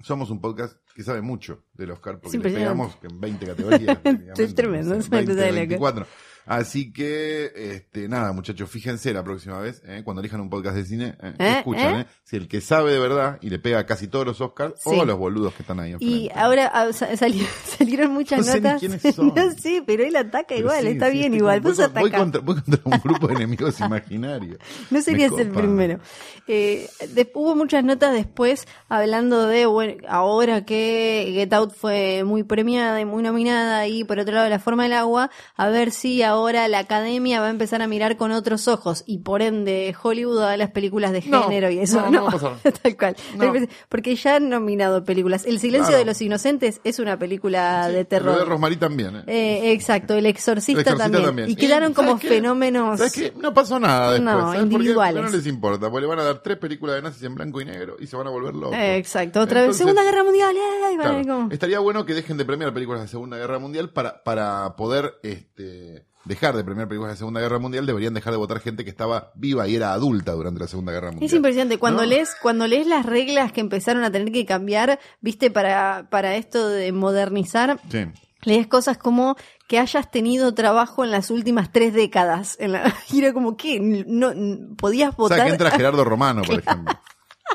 somos 0.00 0.30
un 0.30 0.40
podcast 0.40 0.76
que 0.94 1.02
sabe 1.02 1.20
mucho 1.20 1.64
del 1.72 1.90
Oscar 1.90 2.20
porque 2.20 2.38
le 2.38 2.44
pegamos 2.44 2.96
en 3.02 3.20
20 3.20 3.46
categorías. 3.46 3.98
Es 4.38 4.54
tremendo, 4.54 4.94
no 4.94 5.00
es 5.00 5.08
una 5.08 5.16
20, 5.18 5.32
cosa 5.32 5.44
de 5.44 5.52
loco. 5.52 5.58
24. 5.58 6.06
Así 6.46 6.92
que, 6.92 7.52
este, 7.54 8.08
nada, 8.08 8.32
muchachos, 8.32 8.68
fíjense 8.68 9.12
la 9.12 9.22
próxima 9.22 9.58
vez, 9.60 9.80
¿eh? 9.86 10.02
cuando 10.04 10.20
elijan 10.20 10.40
un 10.40 10.50
podcast 10.50 10.76
de 10.76 10.84
cine, 10.84 11.14
¿eh? 11.22 11.34
¿Eh? 11.38 11.54
escuchan, 11.58 11.94
¿Eh? 11.94 12.00
¿eh? 12.00 12.06
Si 12.24 12.36
el 12.36 12.48
que 12.48 12.60
sabe 12.60 12.92
de 12.92 12.98
verdad 12.98 13.38
y 13.40 13.48
le 13.50 13.58
pega 13.60 13.78
a 13.78 13.86
casi 13.86 14.08
todos 14.08 14.26
los 14.26 14.40
Oscars 14.40 14.74
Sí. 14.82 14.90
o 14.90 15.04
los 15.04 15.16
boludos 15.18 15.54
que 15.54 15.62
están 15.62 15.78
ahí 15.78 15.92
enfrente. 15.92 16.14
Y 16.16 16.30
ahora 16.34 16.70
ah, 16.74 16.92
sa- 16.92 17.16
sali- 17.16 17.46
salieron 17.78 18.12
muchas 18.12 18.38
No 18.40 18.44
sé 18.44 18.54
ni 18.60 18.60
notas. 18.64 18.80
quiénes 18.80 19.14
son. 19.14 19.28
no 19.36 19.50
sé, 19.52 19.82
pero 19.86 20.02
él 20.02 20.16
ataca 20.16 20.46
Pero 20.48 20.60
igual, 20.60 20.82
sí, 20.82 20.88
está 20.88 21.10
sí, 21.10 21.18
bien 21.18 21.34
igual. 21.34 21.60
Vos 21.60 21.76
voy, 21.76 21.86
voy 22.02 22.10
contra, 22.10 22.40
voy 22.40 22.54
contra 22.60 22.80
un 22.84 23.00
grupo 23.04 23.28
de 23.28 23.34
enemigos 23.34 23.78
imaginarios. 23.80 24.58
No 24.90 25.00
serías 25.00 25.32
el 25.38 25.50
primero. 25.50 26.00
Eh, 26.48 26.88
de- 27.14 27.30
hubo 27.34 27.54
muchas 27.54 27.84
notas 27.84 28.12
después 28.12 28.66
hablando 28.88 29.46
de, 29.46 29.66
bueno, 29.66 29.94
ahora 30.08 30.64
que 30.64 31.30
Get 31.34 31.52
Out 31.52 31.72
fue 31.74 32.24
muy 32.24 32.42
premiada 32.42 33.00
y 33.00 33.04
muy 33.04 33.22
nominada 33.22 33.86
y 33.86 34.02
por 34.04 34.18
otro 34.18 34.34
lado 34.34 34.48
La 34.48 34.58
Forma 34.58 34.82
del 34.82 34.94
Agua, 34.94 35.30
a 35.56 35.68
ver 35.68 35.92
si 35.92 36.22
ahora 36.22 36.31
la 36.68 36.78
academia 36.78 37.40
va 37.40 37.46
a 37.46 37.50
empezar 37.50 37.82
a 37.82 37.86
mirar 37.86 38.16
con 38.16 38.32
otros 38.32 38.68
ojos 38.68 39.04
y 39.06 39.18
por 39.18 39.42
ende 39.42 39.94
Hollywood 40.02 40.42
a 40.42 40.56
las 40.56 40.70
películas 40.70 41.12
de 41.12 41.22
No, 41.26 41.42
género 41.44 41.70
y 41.70 41.78
eso. 41.78 42.00
no, 42.02 42.10
no 42.10 42.22
va 42.24 42.28
a 42.28 42.32
pasar. 42.32 42.56
tal 42.82 42.96
cual. 42.96 43.16
No. 43.36 43.52
Porque 43.88 44.16
ya 44.16 44.36
han 44.36 44.48
nominado 44.48 45.04
películas. 45.04 45.44
El 45.46 45.58
silencio 45.60 45.88
Claro. 45.88 45.98
de 45.98 46.04
los 46.06 46.20
inocentes 46.22 46.80
es 46.84 46.98
una 46.98 47.18
película 47.18 47.86
de 47.86 47.92
Lo 47.92 47.98
de 47.98 48.04
terror. 48.04 48.48
Rosmarie 48.48 48.78
también, 48.78 49.16
¿eh? 49.16 49.22
Eh, 49.26 49.72
exacto, 49.72 50.14
el 50.14 50.26
exorcista, 50.26 50.72
El 50.80 50.86
Exorcista 50.86 51.04
también. 51.04 51.24
también. 51.26 51.50
Y 51.50 51.56
quedaron 51.56 51.92
como 51.94 52.18
fenómenos. 52.18 52.98
¿Sabes 52.98 53.12
qué? 53.12 53.32
No 53.36 53.52
pasó 53.54 53.78
nada 53.78 54.12
después. 54.12 54.34
No, 54.34 54.54
individuales. 54.60 55.22
No 55.22 55.28
les 55.30 55.46
importa, 55.46 55.90
porque 55.90 56.02
le 56.02 56.06
van 56.06 56.18
a 56.20 56.24
dar 56.24 56.42
tres 56.42 56.58
películas 56.58 56.96
de 56.96 57.02
nazis 57.02 57.22
en 57.24 57.34
blanco 57.34 57.60
y 57.60 57.64
negro 57.64 57.96
y 58.00 58.06
se 58.06 58.16
van 58.16 58.26
a 58.26 58.30
volver 58.30 58.54
locos. 58.54 58.76
Eh, 58.76 58.96
exacto, 58.96 59.40
otra 59.40 59.62
vez. 59.66 59.76
Segunda 59.76 60.02
Guerra 60.02 60.24
Mundial. 60.24 60.54
¡eh! 60.56 60.96
claro, 60.96 61.22
como- 61.26 61.52
Estaría 61.52 61.78
bueno 61.78 62.04
que 62.06 62.14
dejen 62.14 62.36
de 62.36 62.44
premiar 62.44 62.72
películas 62.72 63.02
de 63.02 63.08
Segunda 63.08 63.36
Guerra 63.36 63.58
Mundial 63.58 63.90
para, 63.90 64.22
para 64.22 64.76
poder 64.76 65.14
este, 65.22 66.04
dejar 66.24 66.56
de 66.56 66.64
premiar 66.64 66.88
películas 66.88 67.14
de 67.14 67.18
Segunda 67.18 67.40
Guerra 67.40 67.58
Mundial. 67.58 67.86
Deberían 67.86 68.14
dejar 68.14 68.32
de 68.32 68.36
votar 68.38 68.60
gente 68.60 68.84
que 68.84 68.90
estaba 68.90 69.32
viva 69.34 69.66
y 69.68 69.76
era 69.76 69.92
adulta 69.92 70.32
durante 70.32 70.60
la 70.60 70.68
Segunda 70.68 70.92
Guerra 70.92 71.10
Mundial. 71.10 71.26
Es 71.26 71.32
impresionante. 71.34 71.78
Cuando 71.78 72.02
¿No? 72.02 72.08
lees, 72.08 72.30
cuando 72.40 72.66
lees 72.66 72.86
las 72.86 73.04
reglas 73.06 73.52
que 73.52 73.60
empezaron 73.60 74.04
a 74.04 74.10
tener 74.12 74.32
que 74.32 74.46
cambiar, 74.46 74.98
viste, 75.20 75.50
para, 75.50 76.08
para 76.10 76.36
esto 76.36 76.68
de 76.68 76.92
modernizar, 76.92 77.80
Sí. 77.90 78.06
lees 78.42 78.66
cosas 78.66 78.98
como 78.98 79.36
que 79.68 79.78
hayas 79.78 80.10
tenido 80.10 80.52
trabajo 80.54 81.02
en 81.04 81.10
las 81.10 81.30
últimas 81.30 81.72
tres 81.72 81.94
décadas. 81.94 82.56
En 82.60 82.72
la, 82.72 82.94
y 83.12 83.18
era 83.20 83.32
como 83.32 83.56
que 83.56 83.80
no, 83.80 84.32
podías 84.76 85.14
O 85.16 85.28
sea, 85.28 85.36
que 85.36 85.42
votar. 85.42 85.48
entra 85.48 85.70
Gerardo 85.70 86.04
Romano, 86.04 86.42
por 86.42 86.58
ejemplo. 86.60 86.94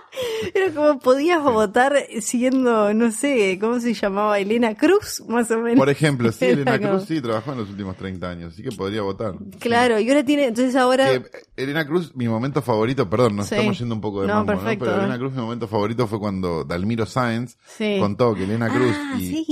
Era 0.54 0.74
como 0.74 1.00
podías 1.00 1.42
votar 1.44 1.96
siendo, 2.22 2.94
no 2.94 3.12
sé, 3.12 3.58
¿cómo 3.62 3.80
se 3.80 3.94
llamaba? 3.94 4.40
Elena 4.40 4.76
Cruz, 4.76 5.24
más 5.28 5.50
o 5.52 5.60
menos. 5.60 5.78
Por 5.78 5.90
ejemplo, 5.90 6.32
sí, 6.32 6.46
Elena 6.46 6.80
Cruz 6.80 7.06
sí 7.08 7.22
trabajó 7.22 7.52
en 7.52 7.60
los 7.60 7.70
últimos 7.70 7.96
30 7.98 8.30
años, 8.30 8.54
así 8.54 8.64
que 8.64 8.72
podría 8.72 9.02
votar. 9.02 9.36
Claro, 9.60 10.00
y 10.00 10.10
ahora 10.10 10.24
tiene, 10.24 10.46
entonces 10.48 10.76
ahora. 10.76 11.08
Que, 11.12 11.24
Elena 11.64 11.86
Cruz, 11.86 12.16
mi 12.16 12.28
momento 12.28 12.62
favorito, 12.62 13.10
perdón, 13.10 13.36
nos 13.38 13.48
Sí. 13.48 13.56
estamos 13.56 13.78
yendo 13.80 13.96
un 13.96 14.02
poco 14.02 14.22
de 14.22 14.28
No, 14.28 14.36
mambo, 14.36 14.54
¿no? 14.54 14.60
perfecto, 14.60 14.86
Pero. 14.86 14.98
Elena 15.00 15.18
Cruz, 15.18 15.34
mi 15.34 15.42
momento 15.42 15.68
favorito 15.68 16.08
fue 16.08 16.20
cuando 16.20 16.64
Dalmiro 16.64 17.06
Sáenz 17.06 17.58
Sí. 17.78 17.98
contó 18.00 18.34
que 18.34 18.44
Elena 18.44 18.70
Cruz 18.70 18.96
Ah, 18.98 19.16
y, 19.20 19.28
sí. 19.28 19.46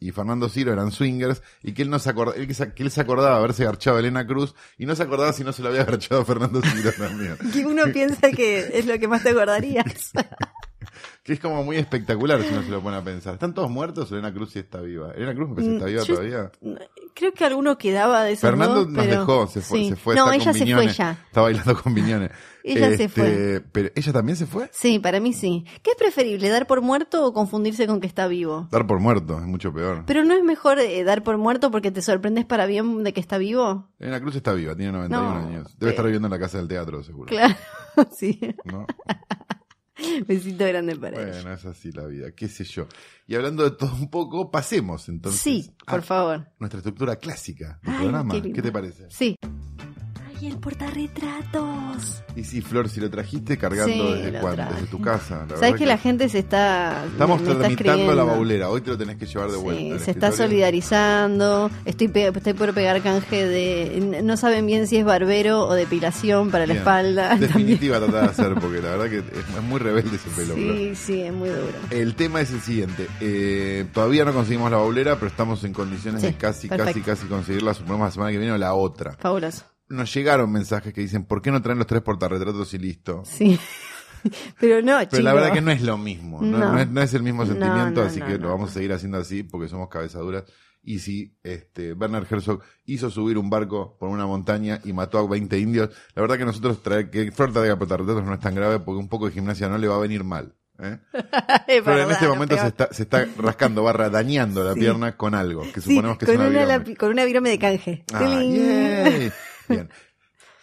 y, 0.00 0.06
y 0.08 0.10
Fernando 0.12 0.48
Ciro 0.48 0.72
eran 0.72 0.90
swingers 0.92 1.42
y 1.62 1.72
que 1.72 1.82
él 1.82 1.90
no 1.90 1.98
se 1.98 2.10
acordaba, 2.10 2.36
él, 2.36 2.46
que 2.74 2.82
él 2.82 2.90
se 2.90 3.00
acordaba 3.00 3.30
de 3.32 3.36
haberse 3.38 3.64
garchado 3.64 3.96
a 3.96 4.00
Elena 4.00 4.26
Cruz 4.26 4.54
y 4.78 4.86
no 4.86 4.94
se 4.94 5.02
acordaba 5.02 5.32
si 5.32 5.44
no 5.44 5.52
se 5.52 5.62
lo 5.62 5.68
había 5.68 5.84
garchado 5.84 6.20
a 6.22 6.24
Fernando 6.24 6.60
Ciro 6.62 6.90
también. 6.96 7.36
que 7.52 7.64
uno 7.66 7.82
piensa 7.92 8.30
que 8.30 8.70
es 8.78 8.86
lo 8.86 8.98
que 8.98 9.08
más 9.08 9.22
te 9.22 9.32
Que 11.24 11.32
es 11.32 11.40
como 11.40 11.64
muy 11.64 11.76
espectacular 11.78 12.42
si 12.42 12.52
uno 12.52 12.62
se 12.62 12.68
lo 12.68 12.82
pone 12.82 12.98
a 12.98 13.02
pensar. 13.02 13.32
¿Están 13.34 13.54
todos 13.54 13.70
muertos 13.70 14.12
o 14.12 14.14
Elena 14.14 14.32
Cruz 14.34 14.50
sí 14.52 14.58
está 14.58 14.80
viva? 14.82 15.12
¿Elena 15.12 15.34
Cruz 15.34 15.48
me 15.48 15.54
parece 15.54 15.72
está 15.72 15.84
Mm, 15.86 15.88
viva 15.88 16.02
yo- 16.04 16.14
todavía? 16.14 16.52
Creo 17.14 17.32
que 17.32 17.44
alguno 17.46 17.78
quedaba 17.78 18.24
de 18.24 18.32
esos 18.32 18.42
Fernando 18.42 18.74
dos, 18.84 18.88
nos 18.88 19.06
pero- 19.06 19.20
dejó, 19.20 19.46
se 19.46 19.60
fue, 19.62 19.78
sí. 19.78 19.88
se 19.88 19.96
fue. 19.96 20.14
No, 20.14 20.24
está 20.24 20.34
ella 20.36 20.44
con 20.44 20.54
se 20.54 20.74
fue 20.74 20.88
ya. 20.88 21.10
Está 21.26 21.40
bailando 21.40 21.82
con 21.82 21.94
Viñones. 21.94 22.30
Ella 22.64 22.88
se 22.96 23.04
Este, 23.04 23.08
fue. 23.08 23.64
Pero 23.72 23.90
ella 23.94 24.12
también 24.12 24.36
se 24.36 24.46
fue. 24.46 24.68
Sí, 24.72 24.98
para 24.98 25.18
mí 25.20 25.32
sí. 25.32 25.64
¿Qué 25.82 25.90
es 25.92 25.96
preferible, 25.96 26.48
dar 26.50 26.66
por 26.66 26.80
muerto 26.82 27.24
o 27.26 27.32
confundirse 27.32 27.86
con 27.86 28.00
que 28.00 28.06
está 28.06 28.26
vivo? 28.26 28.68
Dar 28.70 28.86
por 28.86 29.00
muerto 29.00 29.38
es 29.38 29.44
mucho 29.44 29.72
peor. 29.72 30.04
Pero 30.06 30.24
no 30.24 30.34
es 30.34 30.42
mejor 30.44 30.78
eh, 30.78 31.04
dar 31.04 31.22
por 31.22 31.36
muerto 31.38 31.70
porque 31.70 31.90
te 31.90 32.00
sorprendes 32.02 32.44
para 32.46 32.64
bien 32.66 33.02
de 33.04 33.12
que 33.14 33.20
está 33.20 33.36
vivo. 33.38 33.88
Elena 33.98 34.20
Cruz 34.20 34.36
está 34.36 34.52
viva, 34.52 34.74
tiene 34.76 34.92
91 34.92 35.30
No, 35.40 35.46
años. 35.46 35.78
Debe 35.78 35.90
eh. 35.90 35.92
estar 35.92 36.04
viviendo 36.04 36.26
en 36.28 36.32
la 36.32 36.38
casa 36.38 36.58
del 36.58 36.68
teatro, 36.68 37.02
seguro. 37.02 37.28
Claro, 37.28 37.54
sí. 38.16 38.38
¿No? 38.64 38.86
Besito 40.26 40.64
grande 40.66 40.96
para 40.96 41.20
ella. 41.22 41.32
Bueno, 41.42 41.52
es 41.54 41.64
así 41.64 41.92
la 41.92 42.06
vida, 42.06 42.32
qué 42.32 42.48
sé 42.48 42.64
yo. 42.64 42.86
Y 43.26 43.34
hablando 43.34 43.62
de 43.64 43.70
todo 43.76 43.94
un 43.94 44.10
poco, 44.10 44.50
pasemos 44.50 45.08
entonces 45.08 45.40
Sí, 45.40 45.70
por 45.86 46.00
a 46.00 46.02
favor. 46.02 46.48
nuestra 46.58 46.78
estructura 46.78 47.16
clásica 47.16 47.78
del 47.82 47.92
Ay, 47.94 47.98
programa. 48.00 48.34
qué 48.42 48.52
¿Qué, 48.52 48.62
te 48.62 48.72
parece? 48.72 49.06
Sí. 49.10 49.36
Hay 50.44 50.48
¡Ay, 50.48 50.52
el 50.52 50.58
portarretratos! 50.58 52.22
Y 52.36 52.44
sí, 52.44 52.60
Flor, 52.60 52.88
si 52.90 53.00
lo 53.00 53.08
trajiste 53.08 53.56
cargando 53.56 54.14
Sí, 54.14 54.22
desde 54.22 54.40
cuándo, 54.40 54.64
desde 54.74 54.86
tu 54.88 55.00
casa. 55.00 55.46
La 55.48 55.56
Sabes 55.56 55.76
que 55.76 55.86
la 55.86 55.96
gente 55.96 56.28
se 56.28 56.40
está. 56.40 57.04
Estamos 57.06 57.40
está 57.40 57.58
tramitando 57.58 58.14
la 58.14 58.24
baulera, 58.24 58.68
hoy 58.68 58.82
te 58.82 58.90
lo 58.90 58.98
tenés 58.98 59.16
que 59.16 59.24
llevar 59.26 59.50
de 59.50 59.56
vuelta. 59.56 59.98
Sí, 59.98 60.04
se 60.04 60.10
está 60.10 60.32
solidarizando. 60.32 61.70
Estoy, 61.86 62.10
estoy 62.14 62.52
por 62.52 62.74
pegar 62.74 63.00
canje 63.02 63.46
de. 63.46 64.20
No 64.22 64.36
saben 64.36 64.66
bien 64.66 64.86
si 64.86 64.98
es 64.98 65.04
barbero 65.04 65.66
o 65.66 65.74
depilación 65.74 66.50
para 66.50 66.66
la 66.66 66.74
espalda. 66.74 67.36
Definitiva 67.40 67.98
tratar 67.98 68.24
de 68.24 68.30
hacer, 68.30 68.54
porque 68.60 68.82
la 68.82 68.96
verdad 68.96 69.08
que 69.08 69.18
es, 69.18 69.62
muy 69.62 69.78
rebelde 69.78 70.16
ese 70.16 70.28
pelo. 70.30 70.54
Flor. 70.54 70.76
Sí, 70.76 70.94
sí, 70.94 71.20
es 71.22 71.32
muy 71.32 71.48
duro. 71.48 71.72
El 71.90 72.14
tema 72.16 72.40
es 72.42 72.50
el 72.50 72.60
siguiente. 72.60 73.08
eh, 73.20 73.86
todavía 73.94 74.24
no 74.24 74.34
conseguimos 74.34 74.70
la 74.70 74.76
baulera, 74.76 75.14
pero 75.14 75.28
estamos 75.28 75.64
en 75.64 75.72
condiciones 75.72 76.20
Sí, 76.20 76.26
de 76.28 76.34
casi, 76.34 76.68
perfecto. 76.68 77.00
casi, 77.00 77.00
casi 77.00 77.26
conseguirla. 77.28 77.72
Suponemos 77.72 78.08
la 78.08 78.12
semana 78.12 78.32
que 78.32 78.38
viene 78.38 78.52
o 78.52 78.58
la 78.58 78.74
otra. 78.74 79.16
Fabuloso. 79.18 79.73
Nos 79.88 80.12
llegaron 80.14 80.50
mensajes 80.50 80.92
que 80.94 81.00
dicen, 81.02 81.24
¿por 81.24 81.42
qué 81.42 81.50
no 81.50 81.60
traen 81.62 81.78
los 81.78 81.86
tres 81.86 82.02
portarretratos 82.02 82.72
y 82.74 82.78
listo? 82.78 83.22
Sí. 83.26 83.58
Pero 84.60 84.80
no, 84.80 84.98
Pero 85.10 85.22
la 85.22 85.34
verdad 85.34 85.52
que 85.52 85.60
no 85.60 85.70
es 85.70 85.82
lo 85.82 85.98
mismo, 85.98 86.40
no, 86.40 86.58
No. 86.58 86.72
no 86.72 86.80
es, 86.80 86.88
no 86.88 87.02
es 87.02 87.12
el 87.12 87.22
mismo 87.22 87.44
sentimiento, 87.44 88.00
así 88.02 88.20
que 88.22 88.38
lo 88.38 88.48
vamos 88.48 88.70
a 88.70 88.74
seguir 88.74 88.92
haciendo 88.94 89.18
así 89.18 89.42
porque 89.42 89.68
somos 89.68 89.88
cabezaduras. 89.88 90.44
Y 90.82 90.98
si 90.98 91.36
este, 91.42 91.94
Bernard 91.94 92.26
Herzog 92.30 92.60
hizo 92.86 93.10
subir 93.10 93.36
un 93.38 93.48
barco 93.50 93.96
por 93.98 94.08
una 94.10 94.26
montaña 94.26 94.80
y 94.84 94.92
mató 94.92 95.18
a 95.18 95.26
20 95.28 95.58
indios, 95.58 95.90
la 96.14 96.22
verdad 96.22 96.36
que 96.38 96.44
nosotros 96.46 96.82
traer, 96.82 97.10
que 97.10 97.30
Flor 97.32 97.52
traiga 97.52 97.76
portarretratos 97.78 98.24
no 98.24 98.34
es 98.34 98.40
tan 98.40 98.54
grave 98.54 98.80
porque 98.80 98.98
un 98.98 99.08
poco 99.08 99.26
de 99.26 99.32
gimnasia 99.32 99.68
no 99.68 99.76
le 99.78 99.88
va 99.88 99.96
a 99.96 100.00
venir 100.00 100.24
mal. 100.24 100.54
¿eh? 100.78 100.98
Pero 101.66 102.02
en 102.02 102.10
este 102.10 102.26
momento 102.28 102.56
se 102.58 102.66
está, 102.68 102.88
se 102.92 103.02
está 103.04 103.26
rascando, 103.38 103.82
barra 103.82 104.08
dañando 104.10 104.62
la 104.64 104.74
Sí. 104.74 104.80
pierna 104.80 105.16
con 105.16 105.34
algo, 105.34 105.62
que 105.72 105.80
Sí, 105.80 105.90
suponemos 105.90 106.18
que 106.18 106.26
con, 106.26 106.34
es 106.34 106.40
una 106.40 106.48
virome. 106.78 106.96
con 106.96 107.10
una 107.10 107.24
virome 107.24 107.50
de 107.50 107.58
canje. 107.58 108.04
Ah. 108.12 108.40
Bien. 109.68 109.88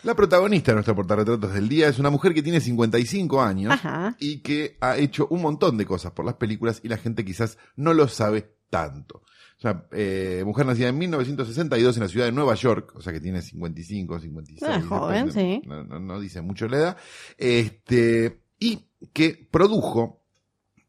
La 0.04 0.16
protagonista 0.16 0.72
de 0.72 0.76
nuestro 0.78 0.96
portarretratos 0.96 1.54
del 1.54 1.70
día 1.70 1.88
es 1.88 2.00
una 2.00 2.10
mujer 2.10 2.34
que 2.34 2.42
tiene 2.42 2.60
55 2.60 3.40
años 3.42 3.72
Ajá. 3.74 4.16
y 4.20 4.40
que 4.40 4.78
ha 4.82 4.98
hecho 4.98 5.28
un 5.30 5.44
montón 5.44 5.78
de 5.78 5.86
cosas 5.86 6.12
por 6.14 6.26
las 6.26 6.36
películas 6.36 6.80
y 6.84 6.88
la 6.88 6.98
gente 6.98 7.24
quizás 7.24 7.60
no 7.76 7.94
lo 7.94 8.08
sabe 8.08 8.56
tanto. 8.72 9.18
O 9.58 9.62
sea, 9.62 9.86
eh, 9.92 10.42
mujer 10.44 10.66
nacida 10.66 10.88
en 10.88 10.98
1962 10.98 11.96
en 11.98 12.02
la 12.04 12.10
ciudad 12.10 12.26
de 12.26 12.32
Nueva 12.32 12.56
York, 12.56 12.94
o 12.96 13.02
sea 13.02 13.14
que 13.14 13.20
tiene 13.22 13.44
55, 13.44 14.20
56. 14.20 14.72
Ah, 14.76 14.82
joven, 14.90 15.26
después, 15.26 15.46
sí. 15.46 15.62
No, 15.68 15.84
no- 15.84 16.00
no 16.00 16.20
dice 16.20 16.42
mucho 16.42 16.68
la 16.68 16.78
edad. 16.78 16.98
Este, 17.38 18.42
y 18.58 18.88
que 19.14 19.48
produjo 19.52 20.21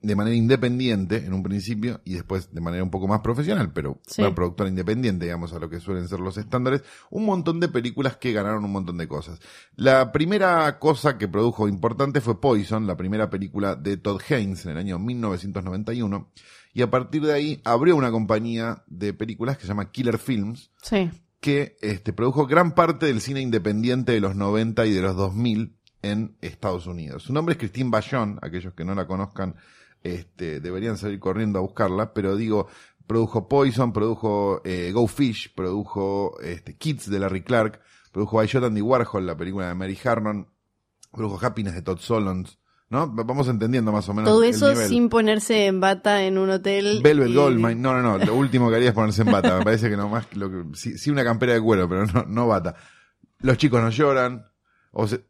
de 0.03 0.17
manera 0.17 0.35
independiente 0.37 1.25
en 1.25 1.33
un 1.33 1.43
principio 1.43 2.01
y 2.05 2.15
después 2.15 2.53
de 2.53 2.61
manera 2.61 2.83
un 2.83 2.91
poco 2.91 3.07
más 3.07 3.21
profesional, 3.21 3.73
pero 3.73 4.01
Sí. 4.07 4.21
una 4.21 4.35
productora 4.35 4.69
independiente, 4.69 5.27
digamos, 5.27 5.53
a 5.53 5.59
lo 5.61 5.71
que 5.71 5.79
suelen 5.81 6.09
ser 6.09 6.19
los 6.21 6.37
estándares, 6.37 6.83
un 7.11 7.25
montón 7.25 7.61
de 7.61 7.69
películas 7.69 8.17
que 8.17 8.33
ganaron 8.33 8.65
un 8.65 8.73
montón 8.73 8.99
de 8.99 9.07
cosas. 9.07 9.39
La 9.77 10.11
primera 10.13 10.79
cosa 10.79 11.17
que 11.19 11.29
produjo 11.29 11.69
importante 11.69 12.21
fue 12.21 12.41
Poison, 12.41 12.87
la 12.87 12.97
primera 12.97 13.31
película 13.31 13.77
de 13.77 13.97
Todd 13.97 14.21
Haynes 14.29 14.65
en 14.67 14.73
el 14.73 14.79
año 14.79 14.99
1991, 14.99 16.31
y 16.75 16.83
a 16.83 16.91
partir 16.91 17.23
de 17.23 17.33
ahí 17.35 17.61
abrió 17.65 17.97
una 17.97 18.11
compañía 18.11 18.83
de 18.87 19.13
películas 19.15 19.57
que 19.57 19.63
se 19.63 19.69
llama 19.69 19.91
Killer 19.91 20.19
Films, 20.19 20.71
Sí. 20.83 21.11
que 21.41 21.77
este, 21.81 22.13
produjo 22.13 22.47
gran 22.47 22.75
parte 22.75 23.07
del 23.07 23.21
cine 23.21 23.41
independiente 23.41 24.13
de 24.13 24.21
los 24.21 24.35
90 24.37 24.87
y 24.87 24.93
de 24.93 25.03
los 25.03 25.17
2000 25.17 25.77
en 26.03 26.37
Estados 26.41 26.87
Unidos. 26.87 27.23
Su 27.25 27.33
nombre 27.33 27.53
es 27.53 27.59
Christine 27.59 27.91
Bayon, 27.91 28.39
aquellos 28.43 28.75
que 28.75 28.85
no 28.85 28.95
la 28.95 29.07
conozcan 29.07 29.55
este, 30.03 30.61
deberían 30.61 30.97
salir 30.97 31.19
corriendo 31.21 31.59
a 31.59 31.63
buscarla, 31.63 32.13
pero 32.15 32.37
digo, 32.37 32.69
produjo 33.07 33.49
Poison, 33.49 33.93
produjo 33.93 34.61
eh, 34.65 34.91
Go 34.93 35.07
Fish, 35.07 35.55
produjo 35.55 36.39
este, 36.41 36.77
Kids 36.77 37.11
de 37.11 37.19
Larry 37.19 37.43
Clark, 37.43 37.81
produjo 38.13 38.43
I 38.43 38.47
Shot 38.47 38.65
Andy 38.65 38.81
Warhol, 38.81 39.27
la 39.27 39.37
película 39.37 39.69
de 39.69 39.75
Mary 39.75 39.99
Harmon, 40.05 40.49
produjo 41.13 41.45
Happiness 41.45 41.75
de 41.75 41.83
Todd 41.83 41.99
Solondz, 41.99 42.59
¿no? 42.91 43.09
Vamos 43.09 43.49
entendiendo 43.49 43.91
más 43.93 44.09
o 44.09 44.15
menos 44.15 44.31
Todo 44.31 44.45
el 44.45 44.51
eso 44.51 44.71
nivel. 44.71 44.89
sin 44.89 45.09
ponerse 45.09 45.67
en 45.67 45.81
bata 45.81 46.25
en 46.25 46.37
un 46.39 46.51
hotel. 46.51 47.01
Velvet 47.03 47.29
y- 47.31 47.35
Goldmine, 47.35 47.75
no, 47.77 47.95
no, 47.95 48.03
no, 48.03 48.25
lo 48.25 48.35
último 48.35 48.69
que 48.71 48.77
haría 48.77 48.89
es 48.91 48.95
ponerse 48.95 49.23
en 49.23 49.33
bata, 49.33 49.59
me 49.59 49.65
parece 49.65 49.89
que 49.91 49.97
no 49.97 50.09
más, 50.09 50.27
lo 50.37 50.51
que, 50.51 50.65
sí, 50.77 50.99
sí 50.99 51.11
una 51.11 51.25
campera 51.25 51.55
de 51.55 51.61
cuero, 51.61 51.89
pero 51.89 52.07
no, 52.07 52.25
no 52.27 52.47
bata. 52.47 52.75
Los 53.41 53.57
chicos 53.59 53.81
no 53.83 53.91
lloran, 53.91 54.47
o 54.93 55.07
se- 55.09 55.25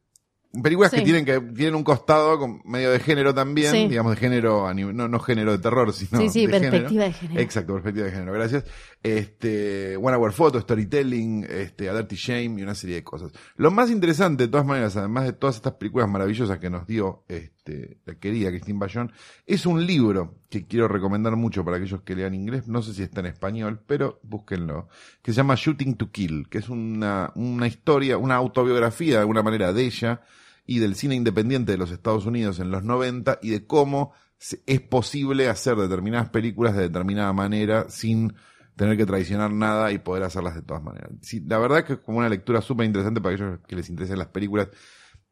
películas 0.62 0.90
que 0.90 1.00
tienen 1.02 1.25
que 1.25 1.40
tienen 1.40 1.75
un 1.75 1.85
costado 1.85 2.38
con 2.38 2.61
medio 2.64 2.90
de 2.90 2.99
género 3.00 3.32
también, 3.32 3.71
Sí. 3.73 3.88
digamos 3.88 4.14
de 4.14 4.21
género, 4.21 4.73
no, 4.75 5.09
no 5.09 5.18
género 5.21 5.52
de 5.52 5.59
terror, 5.59 5.92
sino 5.92 6.21
Sí, 6.21 6.28
sí, 6.28 6.47
de 6.47 6.59
perspectiva 6.61 6.88
género. 6.88 7.04
de 7.06 7.12
género. 7.12 7.40
Exacto, 7.40 7.73
perspectiva 7.75 8.06
de 8.06 8.12
género, 8.12 8.32
gracias. 8.32 8.64
Este, 9.02 9.97
One 9.97 10.16
Hour 10.16 10.32
Photo, 10.32 10.61
Storytelling, 10.61 11.44
este, 11.49 11.88
A 11.88 11.94
Dirty 11.94 12.16
Shame 12.16 12.61
y 12.61 12.62
una 12.62 12.75
serie 12.75 12.97
de 12.97 13.04
cosas. 13.04 13.32
Lo 13.56 13.71
más 13.71 13.90
interesante, 13.90 14.44
de 14.44 14.49
todas 14.50 14.66
maneras, 14.66 14.97
además 14.97 15.25
de 15.25 15.32
todas 15.32 15.56
estas 15.56 15.73
películas 15.75 16.09
maravillosas 16.09 16.59
que 16.59 16.71
nos 16.71 16.87
dio 16.87 17.25
este, 17.28 17.99
la 18.04 18.14
querida 18.14 18.50
Christine 18.50 18.78
Bayon, 18.78 19.12
es 19.47 19.66
un 19.66 19.85
libro 19.87 20.37
que 20.50 20.66
quiero 20.66 20.87
recomendar 20.87 21.35
mucho 21.37 21.64
para 21.64 21.78
aquellos 21.78 22.02
que 22.02 22.14
lean 22.14 22.35
inglés, 22.35 22.68
no 22.68 22.82
sé 22.82 22.94
si 22.94 23.02
está 23.02 23.21
en 23.21 23.26
español, 23.26 23.80
pero 23.87 24.21
búsquenlo, 24.23 24.88
que 25.23 25.32
se 25.32 25.38
llama 25.38 25.54
Shooting 25.56 25.97
to 25.97 26.11
Kill, 26.11 26.49
que 26.49 26.59
es 26.59 26.68
una, 26.68 27.32
una 27.35 27.66
historia, 27.66 28.18
una 28.18 28.37
autobiografía 28.37 29.14
de 29.14 29.21
alguna 29.21 29.42
manera 29.42 29.73
de 29.73 29.85
ella 29.85 30.21
y 30.66 30.78
del 30.78 30.95
cine 30.95 31.14
independiente 31.14 31.73
de 31.73 31.78
los 31.78 31.90
Estados 31.90 32.26
Unidos 32.26 32.61
en 32.61 32.71
los 32.71 32.85
90 32.85 33.38
y 33.42 33.50
de 33.50 33.66
cómo 33.66 34.12
es 34.66 34.81
posible 34.81 35.49
hacer 35.49 35.76
determinadas 35.76 36.31
películas 36.31 36.75
de 36.75 36.83
determinada 36.83 37.33
manera 37.33 37.87
sin 37.88 38.35
tener 38.76 38.97
que 38.97 39.07
traicionar 39.07 39.52
nada 39.52 39.92
y 39.92 39.99
poder 39.99 40.23
hacerlas 40.25 40.54
de 40.54 40.62
todas 40.62 40.83
maneras. 40.83 41.11
La 41.47 41.59
verdad 41.59 41.85
que 41.85 41.95
es 41.95 41.99
como 42.00 42.19
una 42.19 42.28
lectura 42.28 42.61
súper 42.61 42.87
interesante 42.87 43.21
para 43.21 43.35
aquellos 43.35 43.61
que 43.66 43.76
les 43.76 43.88
interesen 43.88 44.19
las 44.19 44.28
películas 44.28 44.69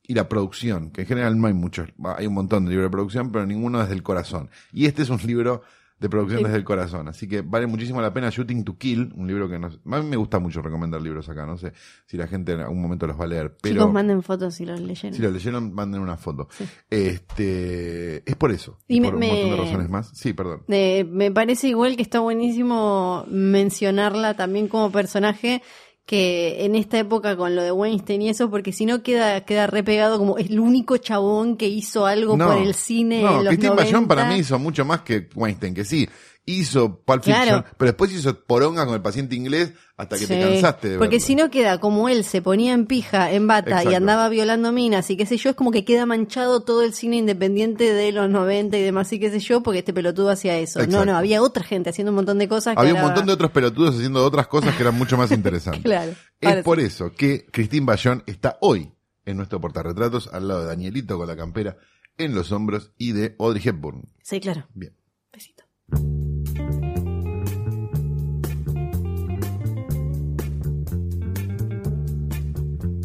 y 0.02 0.14
la 0.14 0.28
producción, 0.28 0.90
que 0.90 1.02
en 1.02 1.06
general 1.06 1.40
no 1.40 1.46
hay 1.46 1.54
muchos, 1.54 1.88
hay 2.16 2.26
un 2.26 2.34
montón 2.34 2.64
de 2.64 2.70
libros 2.70 2.86
de 2.86 2.90
producción, 2.90 3.30
pero 3.30 3.46
ninguno 3.46 3.80
desde 3.80 3.94
el 3.94 4.02
corazón. 4.02 4.50
Y 4.72 4.86
este 4.86 5.02
es 5.02 5.10
un 5.10 5.18
libro 5.24 5.62
de 6.00 6.08
producción 6.08 6.38
Sí. 6.38 6.44
desde 6.44 6.56
el 6.56 6.64
corazón, 6.64 7.08
así 7.08 7.28
que 7.28 7.42
vale 7.42 7.66
muchísimo 7.66 8.00
la 8.00 8.12
pena 8.12 8.30
Shooting 8.30 8.64
to 8.64 8.76
Kill, 8.78 9.12
un 9.14 9.26
libro 9.26 9.48
que 9.50 9.58
nos, 9.58 9.74
a 9.84 10.00
mí 10.00 10.08
me 10.08 10.16
gusta 10.16 10.38
mucho 10.38 10.62
recomendar 10.62 11.00
libros 11.02 11.28
acá, 11.28 11.44
no 11.46 11.58
sé 11.58 11.72
si 12.06 12.16
la 12.16 12.26
gente 12.26 12.52
en 12.52 12.60
algún 12.60 12.80
momento 12.80 13.06
los 13.06 13.20
va 13.20 13.24
a 13.24 13.28
leer, 13.28 13.54
pero 13.60 13.74
Chicos, 13.76 13.92
manden 13.92 14.22
fotos 14.22 14.54
si 14.54 14.64
los 14.64 14.80
leyeron. 14.80 15.14
si 15.14 15.20
lo 15.22 15.30
leyeron, 15.30 15.72
manden 15.74 16.00
una 16.00 16.16
foto. 16.16 16.48
Este, 16.88 18.28
es 18.30 18.36
por 18.36 18.50
eso. 18.52 18.78
Y 18.88 18.96
Y, 18.96 19.00
me- 19.00 19.08
por 19.08 19.16
un 19.16 19.26
montón 19.28 19.50
de 19.50 19.56
razones 19.56 19.88
más. 19.90 20.10
Sí, 20.14 20.32
perdón. 20.32 20.62
Eh, 20.68 21.04
me 21.04 21.30
parece 21.30 21.68
igual 21.68 21.96
que 21.96 22.02
está 22.02 22.20
buenísimo 22.20 23.24
mencionarla 23.28 24.34
también 24.34 24.68
como 24.68 24.90
personaje 24.90 25.62
que 26.10 26.64
en 26.64 26.74
esta 26.74 26.98
época 26.98 27.36
con 27.36 27.54
lo 27.54 27.62
de 27.62 27.70
Weinstein 27.70 28.22
y 28.22 28.30
eso, 28.30 28.50
porque 28.50 28.72
si 28.72 28.84
no 28.84 29.00
queda, 29.00 29.42
queda 29.42 29.68
repegado 29.68 30.18
como 30.18 30.38
el 30.38 30.58
único 30.58 30.96
chabón 30.96 31.56
que 31.56 31.68
hizo 31.68 32.04
algo 32.04 32.36
por 32.36 32.58
el 32.58 32.74
cine 32.74 33.22
no, 33.22 33.28
en 33.28 33.34
los 33.36 33.46
Christine 33.46 33.68
90. 33.68 33.84
Bayon 33.84 34.08
para 34.08 34.24
mí 34.24 34.38
hizo 34.38 34.58
mucho 34.58 34.84
más 34.84 35.02
que 35.02 35.28
Weinstein, 35.36 35.72
que 35.72 35.84
sí. 35.84 36.08
Hizo 36.46 37.00
Pulp 37.04 37.22
Fiction, 37.22 37.42
Claro. 37.44 37.64
pero 37.76 37.90
después 37.92 38.12
hizo 38.12 38.42
poronga 38.44 38.84
con 38.86 38.94
el 38.94 39.02
paciente 39.02 39.36
inglés 39.36 39.72
hasta 39.96 40.18
que 40.18 40.26
te 40.26 40.40
cansaste 40.40 40.88
de 40.88 40.98
Porque 40.98 41.20
si 41.20 41.34
no 41.34 41.50
queda 41.50 41.78
como 41.78 42.08
él 42.08 42.24
se 42.24 42.40
ponía 42.42 42.72
en 42.72 42.86
pija, 42.86 43.30
en 43.30 43.46
bata 43.46 43.70
Exacto. 43.70 43.90
y 43.92 43.94
andaba 43.94 44.28
violando 44.30 44.72
minas 44.72 45.08
y 45.10 45.16
qué 45.16 45.26
sé 45.26 45.36
yo, 45.36 45.50
es 45.50 45.54
como 45.56 45.70
que 45.70 45.84
queda 45.84 46.06
manchado 46.06 46.64
todo 46.64 46.82
el 46.82 46.94
cine 46.94 47.18
independiente 47.18 47.92
de 47.92 48.10
los 48.10 48.28
90 48.30 48.76
y 48.78 48.82
demás 48.82 49.12
y 49.12 49.20
qué 49.20 49.30
sé 49.30 49.38
yo, 49.38 49.62
porque 49.62 49.80
este 49.80 49.92
pelotudo 49.92 50.30
hacía 50.30 50.58
eso. 50.58 50.78
No, 50.80 50.84
Exacto. 50.86 51.06
no, 51.06 51.16
había 51.18 51.42
otra 51.42 51.62
gente 51.62 51.90
haciendo 51.90 52.10
un 52.10 52.16
montón 52.16 52.38
de 52.38 52.48
cosas. 52.48 52.74
que 52.74 52.80
Había 52.80 52.94
un 52.94 53.02
montón 53.02 53.26
de 53.26 53.32
otros 53.34 53.50
pelotudos 53.52 53.94
haciendo 53.96 54.24
otras 54.24 54.48
cosas 54.48 54.74
que 54.74 54.82
eran 54.82 54.96
mucho 54.96 55.16
más 55.18 55.30
interesantes. 55.32 55.82
Claro. 55.82 56.12
Es 56.40 56.64
por 56.64 56.80
eso 56.80 57.12
que 57.12 57.46
Christine 57.52 57.84
Bayon 57.86 58.24
está 58.26 58.56
hoy 58.62 58.90
en 59.26 59.36
nuestro 59.36 59.60
portarretratos 59.60 60.28
al 60.32 60.48
lado 60.48 60.62
de 60.62 60.66
Danielito 60.68 61.16
con 61.18 61.28
la 61.28 61.36
campera 61.36 61.76
en 62.16 62.34
los 62.34 62.50
hombros 62.50 62.92
y 62.98 63.12
de 63.12 63.36
Audrey 63.38 63.62
Hepburn. 63.64 64.08
Sí, 64.22 64.40
claro. 64.40 64.66
Bien. 64.74 64.96
Besito. 65.32 65.64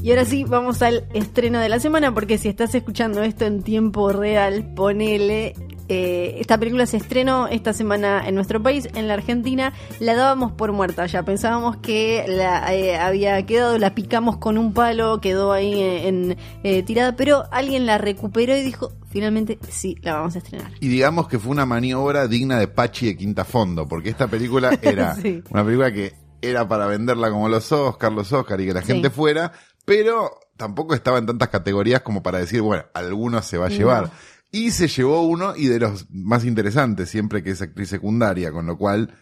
Y 0.05 0.11
ahora 0.11 0.23
sí, 0.25 0.43
vamos 0.43 0.83
al 0.83 1.07
estreno 1.15 1.59
de 1.59 1.67
la 1.67 1.79
semana, 1.79 2.13
porque 2.13 2.37
si 2.37 2.47
estás 2.47 2.75
escuchando 2.75 3.23
esto 3.23 3.45
en 3.45 3.63
tiempo 3.63 4.09
real, 4.11 4.71
ponele. 4.75 5.55
eh, 5.89 6.37
esta 6.39 6.59
película 6.59 6.85
se 6.85 6.97
estrenó 6.97 7.47
esta 7.47 7.73
semana 7.73 8.21
en 8.27 8.35
nuestro 8.35 8.61
país, 8.61 8.87
en 8.93 9.07
la 9.07 9.15
Argentina. 9.15 9.73
La 9.99 10.13
dábamos 10.13 10.51
por 10.51 10.71
muerta 10.73 11.07
ya. 11.07 11.23
Pensábamos 11.23 11.77
que 11.77 12.23
la 12.27 12.71
eh, 12.75 12.97
había 12.97 13.43
quedado, 13.47 13.79
la 13.79 13.95
picamos 13.95 14.37
con 14.37 14.59
un 14.59 14.73
palo, 14.75 15.19
quedó 15.21 15.51
ahí 15.51 15.73
eh, 15.73 16.07
en, 16.07 16.37
eh, 16.63 16.83
tirada, 16.83 17.15
pero 17.15 17.45
alguien 17.51 17.87
la 17.87 17.97
recuperó 17.97 18.55
y 18.55 18.61
dijo: 18.61 18.91
finalmente 19.09 19.57
sí, 19.69 19.95
la 20.03 20.17
vamos 20.17 20.35
a 20.35 20.37
estrenar. 20.37 20.69
Y 20.81 20.87
digamos 20.87 21.27
que 21.27 21.39
fue 21.39 21.51
una 21.51 21.65
maniobra 21.65 22.27
digna 22.27 22.59
de 22.59 22.67
Pachi 22.67 23.07
de 23.07 23.17
Quinta 23.17 23.43
Fondo, 23.43 23.87
porque 23.87 24.09
esta 24.11 24.27
película 24.27 24.77
era 24.83 25.15
Sí. 25.21 25.41
una 25.49 25.63
película 25.65 25.91
que 25.91 26.13
era 26.41 26.67
para 26.67 26.85
venderla 26.85 27.31
como 27.31 27.49
los 27.49 27.71
Oscar, 27.71 28.11
los 28.11 28.31
Oscar 28.31 28.61
y 28.61 28.67
que 28.67 28.73
la 28.73 28.81
Sí. 28.81 28.87
gente 28.93 29.09
fuera, 29.09 29.51
pero 29.85 30.31
tampoco 30.57 30.93
estaba 30.95 31.17
en 31.19 31.25
tantas 31.27 31.49
categorías 31.49 32.01
como 32.01 32.23
para 32.23 32.39
decir, 32.39 32.61
bueno, 32.61 32.83
alguno 32.93 33.41
se 33.41 33.57
va 33.57 33.67
a 33.67 33.69
No. 33.69 33.75
llevar. 33.75 34.11
Y 34.51 34.71
se 34.71 34.87
llevó 34.87 35.21
uno 35.23 35.53
y 35.55 35.67
de 35.67 35.79
los 35.79 36.09
más 36.09 36.45
interesantes, 36.45 37.09
siempre 37.09 37.43
que 37.43 37.51
es 37.51 37.61
actriz 37.61 37.89
secundaria, 37.89 38.51
con 38.51 38.65
lo 38.65 38.77
cual 38.77 39.13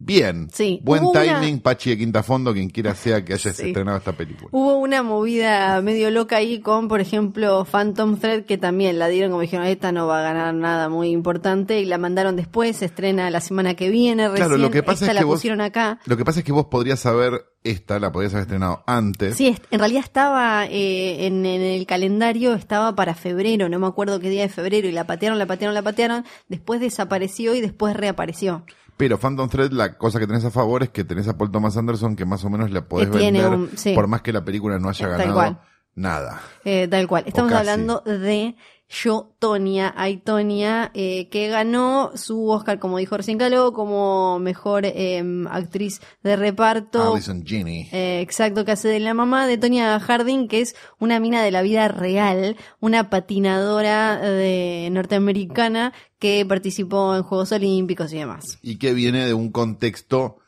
bien. 0.00 0.48
Sí. 0.52 0.80
Buen 0.84 1.04
una- 1.04 1.20
timing, 1.22 1.60
Pachi 1.60 1.90
de 1.90 1.98
Quinta 1.98 2.22
Fondo, 2.22 2.52
quien 2.54 2.70
quiera 2.70 2.94
sea 2.94 3.24
que 3.24 3.34
haya 3.34 3.52
Sí. 3.52 3.66
estrenado 3.66 3.98
esta 3.98 4.12
película. 4.12 4.48
Hubo 4.52 4.76
una 4.78 5.02
movida 5.02 5.80
medio 5.82 6.10
loca 6.10 6.36
ahí 6.36 6.60
con, 6.60 6.86
por 6.88 7.00
ejemplo, 7.00 7.64
Phantom 7.64 8.16
Thread, 8.16 8.44
que 8.44 8.56
también 8.58 8.98
la 8.98 9.08
dieron 9.08 9.30
como 9.32 9.42
dijeron, 9.42 9.66
esta 9.66 9.90
no 9.92 10.06
va 10.06 10.20
a 10.20 10.22
ganar 10.22 10.54
nada 10.54 10.88
muy 10.88 11.08
importante, 11.10 11.80
y 11.80 11.84
la 11.84 11.98
mandaron 11.98 12.36
después, 12.36 12.76
se 12.76 12.84
estrena 12.86 13.28
la 13.30 13.40
semana 13.40 13.74
que 13.74 13.90
viene, 13.90 14.28
recién, 14.28 14.46
Claro, 14.48 14.56
lo 14.62 14.70
que 14.70 14.82
pasa 14.82 15.04
esta 15.04 15.12
es 15.12 15.14
la 15.16 15.20
que 15.20 15.24
vos- 15.26 15.34
pusieron 15.36 15.60
acá. 15.60 15.98
Lo 16.06 16.16
que 16.16 16.24
pasa 16.24 16.38
es 16.40 16.44
que 16.44 16.52
vos 16.52 16.66
podrías 16.66 17.04
haber, 17.04 17.44
esta 17.64 17.98
la 17.98 18.12
podrías 18.12 18.32
haber 18.34 18.42
estrenado 18.42 18.84
antes. 18.86 19.36
Sí, 19.36 19.56
en 19.70 19.78
realidad 19.80 20.04
estaba 20.04 20.66
eh, 20.66 21.26
en, 21.26 21.44
en 21.44 21.60
el 21.60 21.84
calendario, 21.86 22.54
estaba 22.54 22.94
para 22.94 23.14
febrero, 23.14 23.68
no 23.68 23.78
me 23.80 23.86
acuerdo 23.88 24.20
qué 24.20 24.30
día 24.30 24.42
de 24.42 24.48
febrero, 24.48 24.86
y 24.88 24.92
la 24.92 25.06
patearon, 25.08 25.38
la 25.38 25.46
patearon, 25.46 25.74
la 25.74 25.82
patearon, 25.82 26.24
después 26.48 26.80
desapareció 26.80 27.54
y 27.54 27.60
después 27.60 27.96
reapareció. 27.96 28.64
Pero 28.98 29.16
Phantom 29.16 29.48
Thread, 29.48 29.70
la 29.72 29.96
cosa 29.96 30.18
que 30.18 30.26
tenés 30.26 30.44
a 30.44 30.50
favor 30.50 30.82
es 30.82 30.90
que 30.90 31.04
tenés 31.04 31.26
a 31.28 31.38
Paul 31.38 31.50
Thomas 31.50 31.76
Anderson 31.78 32.16
que 32.16 32.26
más 32.26 32.44
o 32.44 32.50
menos 32.50 32.70
la 32.70 32.82
podés 32.82 33.08
vender 33.08 33.48
un- 33.48 33.70
sí. 33.76 33.94
por 33.94 34.06
más 34.08 34.20
que 34.20 34.32
la 34.34 34.44
película 34.44 34.78
no 34.78 34.90
haya 34.90 35.08
ganado 35.08 35.34
cual. 35.34 35.60
nada. 35.94 36.40
Eh, 36.64 36.86
tal 36.88 37.06
cual. 37.08 37.24
Estamos 37.26 37.52
hablando 37.52 38.02
de 38.04 38.56
Yo, 38.90 39.34
Tonia, 39.38 39.92
Ay, 39.96 40.16
Tonia, 40.16 40.90
eh, 40.94 41.28
que 41.28 41.48
ganó 41.48 42.10
su 42.14 42.48
Oscar, 42.48 42.78
como 42.78 42.96
dijo 42.96 43.18
recién 43.18 43.36
Caló, 43.36 43.72
como 43.74 44.38
mejor 44.38 44.86
eh, 44.86 45.22
actriz 45.50 46.00
de 46.22 46.36
reparto. 46.36 47.12
Alison 47.12 47.44
Ginny. 47.44 47.88
Eh, 47.92 48.20
exacto, 48.22 48.64
que 48.64 48.72
hace 48.72 48.88
de 48.88 49.00
la 49.00 49.12
mamá 49.12 49.46
de 49.46 49.58
Tonya 49.58 50.00
Harding, 50.00 50.48
que 50.48 50.62
es 50.62 50.74
una 50.98 51.20
mina 51.20 51.42
de 51.42 51.50
la 51.50 51.60
vida 51.60 51.88
real, 51.88 52.56
una 52.80 53.10
patinadora 53.10 54.18
de 54.18 54.88
norteamericana 54.90 55.92
que 56.18 56.46
participó 56.46 57.14
en 57.14 57.22
Juegos 57.22 57.52
Olímpicos 57.52 58.12
y 58.14 58.18
demás. 58.18 58.58
y 58.62 58.78
que 58.78 58.94
viene 58.94 59.26
de 59.26 59.34
un 59.34 59.52
contexto 59.52 60.38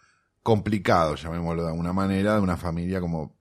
complicado, 0.43 1.15
llamémoslo 1.15 1.63
de 1.63 1.69
alguna 1.69 1.93
manera, 1.93 2.35
de 2.35 2.41
una 2.41 2.57
familia 2.57 3.01
como 3.01 3.37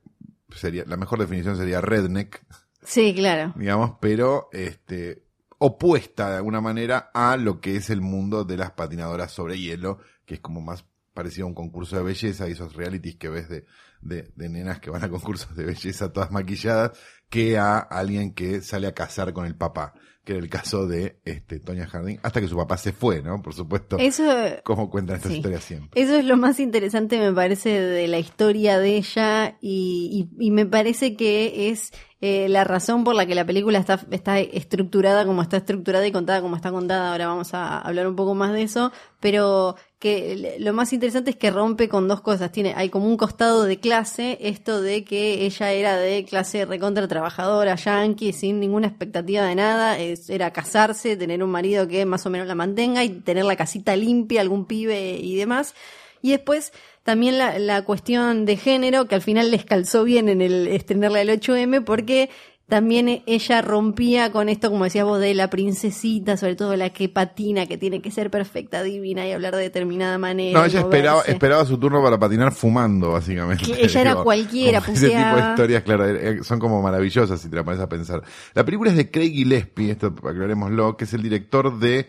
sería, 0.56 0.84
la 0.86 0.98
mejor 0.98 1.20
definición 1.20 1.58
sería 1.58 1.82
redneck, 1.82 2.44
Sí, 2.84 3.14
claro. 3.14 3.54
digamos, 3.56 3.94
pero 4.00 4.50
este 4.54 5.24
opuesta 5.58 6.30
de 6.32 6.38
alguna 6.38 6.62
manera 6.62 7.12
a 7.14 7.36
lo 7.38 7.60
que 7.60 7.76
es 7.76 7.90
el 7.90 8.02
mundo 8.02 8.46
de 8.46 8.58
las 8.58 8.72
patinadoras 8.72 9.32
sobre 9.32 9.60
hielo, 9.60 10.00
que 10.26 10.36
es 10.36 10.40
como 10.40 10.62
más 10.62 10.86
parecido 11.14 11.46
a 11.46 11.50
un 11.50 11.56
concurso 11.56 11.98
de 11.98 12.04
belleza 12.04 12.48
y 12.48 12.54
esos 12.54 12.76
realities 12.76 13.18
que 13.18 13.28
ves 13.28 13.50
de, 13.50 13.66
de, 14.00 14.32
de 14.36 14.50
nenas 14.50 14.80
que 14.80 14.90
van 14.90 15.04
a 15.04 15.10
concursos 15.10 15.54
de 15.58 15.66
belleza 15.66 16.14
todas 16.14 16.32
maquilladas, 16.32 16.92
que 17.30 17.58
a 17.58 17.78
alguien 17.80 18.34
que 18.34 18.62
sale 18.62 18.88
a 18.88 18.94
casar 18.94 19.34
con 19.34 19.46
el 19.46 19.56
papá, 19.56 19.94
que 20.24 20.34
era 20.34 20.42
el 20.42 20.50
caso 20.50 20.88
de 20.88 21.20
este 21.26 21.60
Tonya 21.60 21.88
Harding, 21.88 22.20
hasta 22.24 22.40
que 22.40 22.48
su 22.48 22.56
papá 22.56 22.78
se 22.78 22.94
fue, 22.94 23.22
¿no? 23.22 23.42
Por 23.42 23.54
supuesto, 23.54 23.98
Eso, 23.98 24.24
como 24.64 24.90
cuentan 24.90 25.18
estas 25.18 25.32
Sí. 25.32 25.38
historias 25.40 25.64
siempre. 25.66 26.02
Eso 26.02 26.16
es 26.16 26.24
lo 26.24 26.38
más 26.38 26.60
interesante, 26.62 27.20
me 27.20 27.34
parece, 27.34 27.82
de 27.82 28.08
la 28.08 28.20
historia 28.20 28.80
de 28.80 28.96
ella 28.96 29.58
y, 29.60 30.30
y- 30.40 30.48
y 30.48 30.52
me 30.52 30.66
parece 30.66 31.18
que 31.18 31.70
es 31.70 31.92
eh, 32.22 32.50
la 32.50 32.66
razón 32.66 33.06
por 33.06 33.16
la 33.16 33.26
que 33.26 33.34
la 33.34 33.46
película 33.46 33.80
está, 33.80 34.00
está 34.12 34.40
estructurada 34.40 35.26
como 35.26 35.42
está 35.42 35.56
estructurada 35.58 36.06
y 36.06 36.12
contada 36.12 36.42
como 36.42 36.58
está 36.58 36.70
contada. 36.70 37.12
Ahora 37.12 37.28
vamos 37.28 37.54
a 37.54 37.80
hablar 37.80 38.08
un 38.08 38.18
poco 38.18 38.36
más 38.36 38.52
de 38.52 38.64
eso, 38.64 38.92
pero 39.22 39.78
que 40.00 40.58
lo 40.60 40.74
más 40.74 40.92
interesante 40.92 41.30
es 41.30 41.38
que 41.38 41.50
rompe 41.50 41.88
con 41.88 42.10
dos 42.10 42.20
cosas. 42.20 42.52
Tiene, 42.52 42.74
hay 42.76 42.90
como 42.90 43.08
un 43.08 43.16
costado 43.16 43.64
de 43.64 43.80
clase, 43.80 44.38
esto 44.42 44.82
de 44.82 45.06
que 45.06 45.46
ella 45.46 45.72
era 45.72 45.96
de 45.96 46.26
clase 46.26 46.66
recontra 46.66 47.08
trabajadora, 47.08 47.76
yankee, 47.76 48.34
sin 48.34 48.60
ninguna 48.60 48.88
expectativa 48.88 49.44
de 49.46 49.56
nada, 49.56 49.98
era 49.98 50.52
casarse, 50.52 51.16
tener 51.16 51.42
un 51.42 51.52
marido 51.52 51.88
que 51.88 52.06
más 52.06 52.26
o 52.26 52.30
menos 52.30 52.48
la 52.48 52.56
mantenga 52.56 53.02
y 53.04 53.10
tener 53.10 53.46
la 53.46 53.56
casita 53.56 53.96
limpia, 53.96 54.42
algún 54.42 54.66
pibe 54.66 55.18
y 55.18 55.36
demás. 55.38 55.74
Y 56.22 56.32
después 56.32 56.74
también 57.10 57.40
la, 57.40 57.58
la 57.58 57.82
cuestión 57.86 58.46
de 58.46 58.56
género, 58.56 59.08
que 59.08 59.16
al 59.16 59.24
final 59.24 59.50
les 59.50 59.66
calzó 59.66 60.04
bien 60.04 60.30
en 60.30 60.44
el 60.44 60.68
estrenarla 60.68 61.18
del 61.18 61.42
8M, 61.42 61.84
porque 61.84 62.30
también 62.68 63.24
ella 63.26 63.64
rompía 63.64 64.32
con 64.32 64.48
esto, 64.48 64.70
como 64.70 64.84
decías 64.84 65.04
vos, 65.04 65.20
de 65.20 65.34
la 65.34 65.50
princesita, 65.50 66.38
sobre 66.38 66.56
todo 66.56 66.76
la 66.76 66.92
que 66.92 67.10
patina, 67.10 67.66
que 67.66 67.80
tiene 67.80 68.00
que 68.00 68.12
ser 68.12 68.30
perfecta, 68.30 68.84
divina 68.84 69.28
y 69.28 69.32
hablar 69.32 69.56
de 69.56 69.64
determinada 69.64 70.20
manera. 70.20 70.60
No, 70.60 70.64
ella 70.64 70.82
esperaba, 70.82 71.24
esperaba 71.24 71.66
su 71.66 71.80
turno 71.80 72.04
para 72.04 72.20
patinar 72.20 72.52
fumando, 72.52 73.14
básicamente. 73.14 73.66
Que 73.66 73.86
ella 73.86 74.02
era 74.02 74.12
Digo, 74.12 74.24
cualquiera, 74.24 74.82
como 74.82 74.94
Ese 74.94 75.08
tipo 75.08 75.18
de 75.18 75.24
puseaba. 75.24 75.50
historias, 75.50 75.82
claro, 75.82 76.06
eh, 76.06 76.44
son 76.44 76.60
como 76.60 76.80
maravillosas 76.84 77.42
si 77.42 77.50
te 77.50 77.56
la 77.56 77.64
pones 77.64 77.80
a 77.80 77.90
pensar. 77.90 78.22
La 78.54 78.64
película 78.64 78.92
es 78.92 78.98
de 78.98 79.10
Craig 79.10 79.32
Gillespie, 79.32 79.90
esto 79.90 80.14
aclarémoslo, 80.16 80.96
que 80.96 81.06
es 81.06 81.14
el 81.14 81.24
director 81.24 81.80
de 81.80 82.08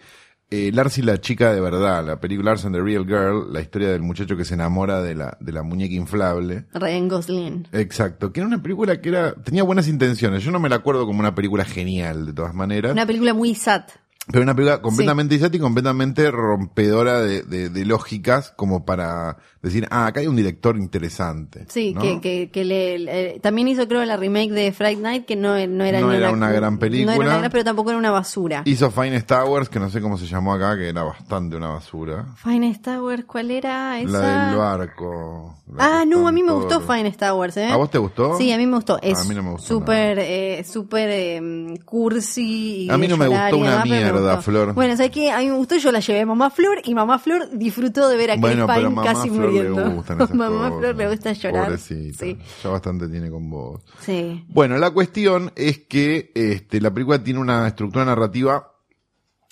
eh, 0.50 0.70
Lars 0.72 0.98
y 0.98 1.02
la 1.02 1.20
chica 1.20 1.52
de 1.52 1.60
verdad, 1.60 2.04
la 2.04 2.20
película 2.20 2.50
Lars 2.50 2.64
and 2.64 2.74
the 2.74 2.82
Real 2.82 3.06
Girl, 3.06 3.52
la 3.52 3.60
historia 3.60 3.88
del 3.90 4.02
muchacho 4.02 4.36
que 4.36 4.44
se 4.44 4.54
enamora 4.54 5.00
de 5.00 5.14
la, 5.14 5.36
de 5.40 5.52
la 5.52 5.62
muñeca 5.62 5.94
inflable. 5.94 6.66
Ryan 6.74 7.08
Gosling. 7.08 7.68
Exacto, 7.72 8.32
que 8.32 8.40
era 8.40 8.46
una 8.48 8.62
película 8.62 9.00
que 9.00 9.08
era, 9.10 9.34
tenía 9.34 9.62
buenas 9.62 9.86
intenciones. 9.88 10.42
Yo 10.42 10.50
no 10.50 10.58
me 10.60 10.68
la 10.68 10.76
acuerdo 10.76 11.06
como 11.06 11.20
una 11.20 11.34
película 11.34 11.64
genial, 11.64 12.26
de 12.26 12.32
todas 12.32 12.54
maneras. 12.54 12.92
Una 12.92 13.06
película 13.06 13.32
muy 13.34 13.54
sad. 13.54 13.82
Pero 14.30 14.42
una 14.44 14.54
película 14.54 14.80
completamente 14.82 15.34
idiota 15.34 15.56
y 15.56 15.60
completamente 15.60 16.30
rompedora 16.30 17.20
de, 17.20 17.42
de- 17.42 17.68
de 17.70 17.84
lógicas, 17.84 18.52
como 18.56 18.84
para 18.84 19.38
decir, 19.62 19.86
ah, 19.90 20.06
acá 20.06 20.20
hay 20.20 20.26
un 20.26 20.36
director 20.36 20.76
interesante. 20.76 21.66
Sí, 21.68 21.92
¿no? 21.94 22.00
que, 22.00 22.20
que, 22.20 22.50
que 22.50 22.64
le, 22.64 22.98
le- 22.98 23.40
también 23.40 23.68
hizo 23.68 23.86
creo 23.86 24.04
la 24.04 24.16
remake 24.16 24.50
de 24.52 24.72
Fright 24.72 24.98
Night, 24.98 25.26
que 25.26 25.36
no, 25.36 25.50
no 25.66 25.84
era, 25.84 26.00
No 26.00 26.12
era 26.12 26.30
una 26.30 26.50
gran 26.50 26.78
película. 26.78 27.14
No 27.16 27.22
era 27.22 27.30
una 27.32 27.38
gran, 27.40 27.50
pero 27.50 27.64
tampoco 27.64 27.90
era 27.90 27.98
una 27.98 28.10
basura. 28.10 28.62
Hizo 28.64 28.90
Fine 28.90 29.20
Towers, 29.22 29.68
que 29.68 29.78
no 29.78 29.90
sé 29.90 30.00
cómo 30.00 30.16
se 30.16 30.26
llamó 30.26 30.54
acá, 30.54 30.76
que 30.76 30.88
era 30.88 31.02
bastante 31.02 31.56
una 31.56 31.68
basura. 31.68 32.26
Finest 32.36 32.82
Towers, 32.84 33.24
¿cuál 33.26 33.50
era 33.50 34.00
esa? 34.00 34.10
La 34.10 34.48
del 34.48 34.56
barco. 34.56 35.56
la 35.74 36.00
Ah, 36.00 36.04
no, 36.06 36.26
a 36.26 36.32
mí 36.32 36.42
me 36.42 36.52
gustó 36.52 36.80
los- 36.80 36.86
Finest 36.88 37.20
Towers, 37.20 37.56
¿eh? 37.58 37.66
¿A 37.68 37.76
vos 37.76 37.90
te 37.90 37.98
gustó? 37.98 38.38
Sí, 38.38 38.50
a 38.52 38.56
mí 38.58 38.66
me 38.66 38.76
gustó. 38.76 38.98
Es 39.02 39.18
A 39.18 39.24
mí 39.24 39.34
no 39.34 39.42
me 39.42 39.50
gustó 39.52 39.66
súper, 39.74 40.18
eh, 40.20 40.64
súper 40.64 41.08
eh, 41.12 41.74
cursi. 41.84 42.84
y 42.86 42.90
A 42.90 42.96
mí 42.98 43.06
no 43.08 43.16
me 43.16 43.28
gustó 43.28 43.56
una 43.58 43.84
mierda, 43.84 44.36
gustó. 44.36 44.42
Flor. 44.50 44.74
Bueno, 44.74 44.96
¿sabes 44.96 45.12
qué? 45.12 45.30
A 45.30 45.38
mí 45.38 45.48
me 45.48 45.56
gustó, 45.56 45.76
yo 45.76 45.92
la 45.92 46.00
llevé 46.00 46.20
a 46.20 46.26
Mamá 46.26 46.50
Flor 46.50 46.80
y 46.84 46.94
Mamá 46.94 47.18
Flor 47.18 47.48
disfrutó 47.52 48.08
de 48.08 48.16
ver 48.16 48.30
a 48.32 48.36
Bueno, 48.36 48.66
Chris 48.66 48.76
Pine 48.86 49.02
casi 49.02 49.28
Flor 49.28 49.49
muriendo. 49.50 49.84
le 49.84 49.94
gustan 49.94 50.20
esas 50.20 50.34
mamá 50.34 50.68
cosas. 50.70 50.78
Flor 50.78 50.96
le 50.96 51.08
gusta 51.08 51.32
llorar. 51.32 51.64
Pobrecita. 51.64 52.24
Sí. 52.24 52.38
Ya 52.62 52.70
bastante 52.70 53.08
tiene 53.08 53.30
con 53.30 53.50
vos. 53.50 53.82
Sí. 54.00 54.44
Bueno, 54.48 54.78
la 54.78 54.90
cuestión 54.90 55.52
es 55.56 55.78
que 55.78 56.32
este, 56.34 56.80
la 56.80 56.92
película 56.92 57.22
tiene 57.22 57.40
una 57.40 57.66
estructura 57.66 58.04
narrativa 58.04 58.66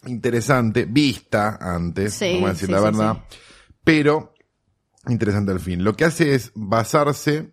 interesante, 0.07 0.85
vista 0.85 1.59
antes, 1.61 2.15
Sí, 2.15 2.35
vamos 2.35 2.51
a 2.51 2.53
decir 2.53 2.67
sí, 2.67 2.73
la 2.73 2.81
verdad, 2.81 3.25
pero 3.85 4.35
interesante 5.07 5.53
al 5.53 5.61
fin. 5.61 5.85
Lo 5.85 5.95
que 5.95 6.05
hace 6.05 6.35
es 6.35 6.53
basarse 6.55 7.51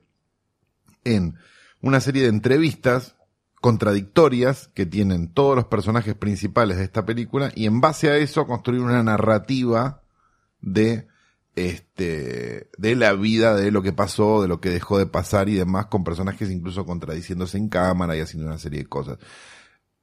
en 1.04 1.36
una 1.82 2.00
serie 2.00 2.24
de 2.24 2.30
entrevistas 2.30 3.16
contradictorias 3.62 4.70
que 4.74 4.86
tienen 4.86 5.34
todos 5.34 5.56
los 5.56 5.66
personajes 5.66 6.14
principales 6.16 6.78
de 6.78 6.84
esta 6.84 7.06
película 7.06 7.52
y 7.56 7.66
en 7.66 7.82
base 7.82 8.12
a 8.12 8.18
eso 8.18 8.46
construir 8.46 8.82
una 8.82 9.02
narrativa 9.02 10.04
de 10.62 11.08
este 11.56 12.70
de 12.78 12.96
la 12.96 13.14
vida, 13.14 13.56
de 13.56 13.72
lo 13.72 13.82
que 13.82 13.94
pasó, 13.94 14.42
de 14.42 14.48
lo 14.48 14.60
que 14.60 14.70
dejó 14.70 14.98
de 14.98 15.08
pasar 15.08 15.50
y 15.50 15.56
demás 15.56 15.88
con 15.88 16.04
personajes 16.04 16.52
incluso 16.52 16.86
contradiciéndose 16.86 17.58
en 17.58 17.70
cámara 17.70 18.16
y 18.16 18.20
haciendo 18.20 18.48
una 18.48 18.60
serie 18.60 18.80
de 18.80 18.90
cosas. 18.90 19.18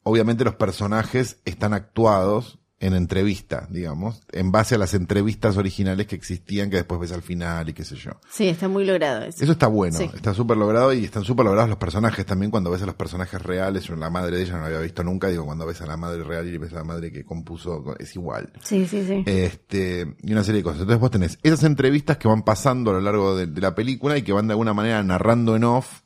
Obviamente 0.03 0.45
los 0.45 0.57
personajes 0.57 1.41
están 1.45 1.75
actuados 1.75 2.59
en 2.83 2.95
entrevista, 2.95 3.67
digamos, 3.71 4.21
en 4.33 4.53
base 4.53 4.75
a 4.75 4.79
las 4.79 4.93
entrevistas 4.93 5.57
originales 5.57 6.07
que 6.07 6.17
existían 6.17 6.69
que 6.69 6.77
después 6.77 7.01
ves 7.01 7.13
al 7.13 7.23
final 7.23 7.69
y 7.69 7.73
qué 7.73 7.85
sé 7.85 7.97
yo. 7.97 8.11
Sí, 8.31 8.49
está 8.49 8.69
muy 8.69 8.85
logrado 8.85 9.23
eso. 9.25 9.43
Eso 9.43 9.53
está 9.53 9.69
bueno, 9.69 9.97
Sí. 9.97 10.11
está 10.15 10.35
súper 10.35 10.57
logrado 10.59 10.93
y 10.93 11.05
están 11.05 11.25
súper 11.25 11.47
logrados 11.47 11.71
los 11.71 11.79
personajes 11.79 12.27
también 12.27 12.51
cuando 12.51 12.71
ves 12.71 12.83
a 12.83 12.87
los 12.87 12.95
personajes 12.97 13.41
reales, 13.41 13.85
yo 13.85 13.97
la 13.97 14.11
madre 14.11 14.37
de 14.37 14.43
ella 14.43 14.55
no 14.55 14.61
la 14.61 14.67
había 14.67 14.81
visto 14.81 15.03
nunca, 15.03 15.29
digo, 15.29 15.47
cuando 15.47 15.65
ves 15.65 15.81
a 15.81 15.87
la 15.87 15.97
madre 15.97 16.23
real 16.25 16.47
y 16.47 16.59
ves 16.59 16.73
a 16.73 16.77
la 16.77 16.85
madre 16.85 17.11
que 17.11 17.25
compuso, 17.25 17.85
es 17.99 18.15
igual. 18.17 18.53
Sí, 18.63 18.87
sí, 18.87 19.05
sí. 19.07 19.23
Este, 19.27 20.15
y 20.23 20.33
una 20.33 20.45
serie 20.45 20.59
de 20.61 20.65
cosas. 20.65 20.81
Entonces 20.81 21.01
vos 21.01 21.11
tenés 21.11 21.39
esas 21.43 21.65
entrevistas 21.65 22.19
que 22.19 22.29
van 22.29 22.43
pasando 22.43 22.91
a 22.91 22.95
lo 22.95 23.01
largo 23.01 23.37
de, 23.37 23.47
de 23.47 23.61
la 23.61 23.75
película 23.75 24.19
y 24.19 24.23
que 24.23 24.33
van 24.33 24.49
de 24.49 24.53
alguna 24.53 24.75
manera 24.75 25.03
narrando 25.03 25.57
en 25.57 25.65
off 25.65 26.02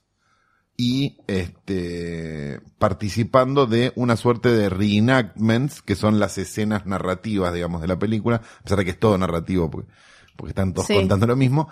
y 0.76 1.16
este 1.26 2.60
participando 2.78 3.66
de 3.66 3.92
una 3.96 4.16
suerte 4.16 4.50
de 4.50 4.68
reenactments 4.68 5.80
que 5.82 5.94
son 5.96 6.18
las 6.20 6.36
escenas 6.38 6.84
narrativas 6.86 7.54
digamos 7.54 7.80
de 7.80 7.88
la 7.88 7.98
película 7.98 8.36
a 8.36 8.62
pesar 8.62 8.78
de 8.78 8.84
que 8.84 8.90
es 8.90 8.98
todo 9.00 9.16
narrativo 9.16 9.70
porque, 9.70 9.88
porque 10.36 10.50
están 10.50 10.74
todos 10.74 10.86
Sí. 10.88 10.94
contando 10.94 11.26
lo 11.26 11.36
mismo 11.36 11.68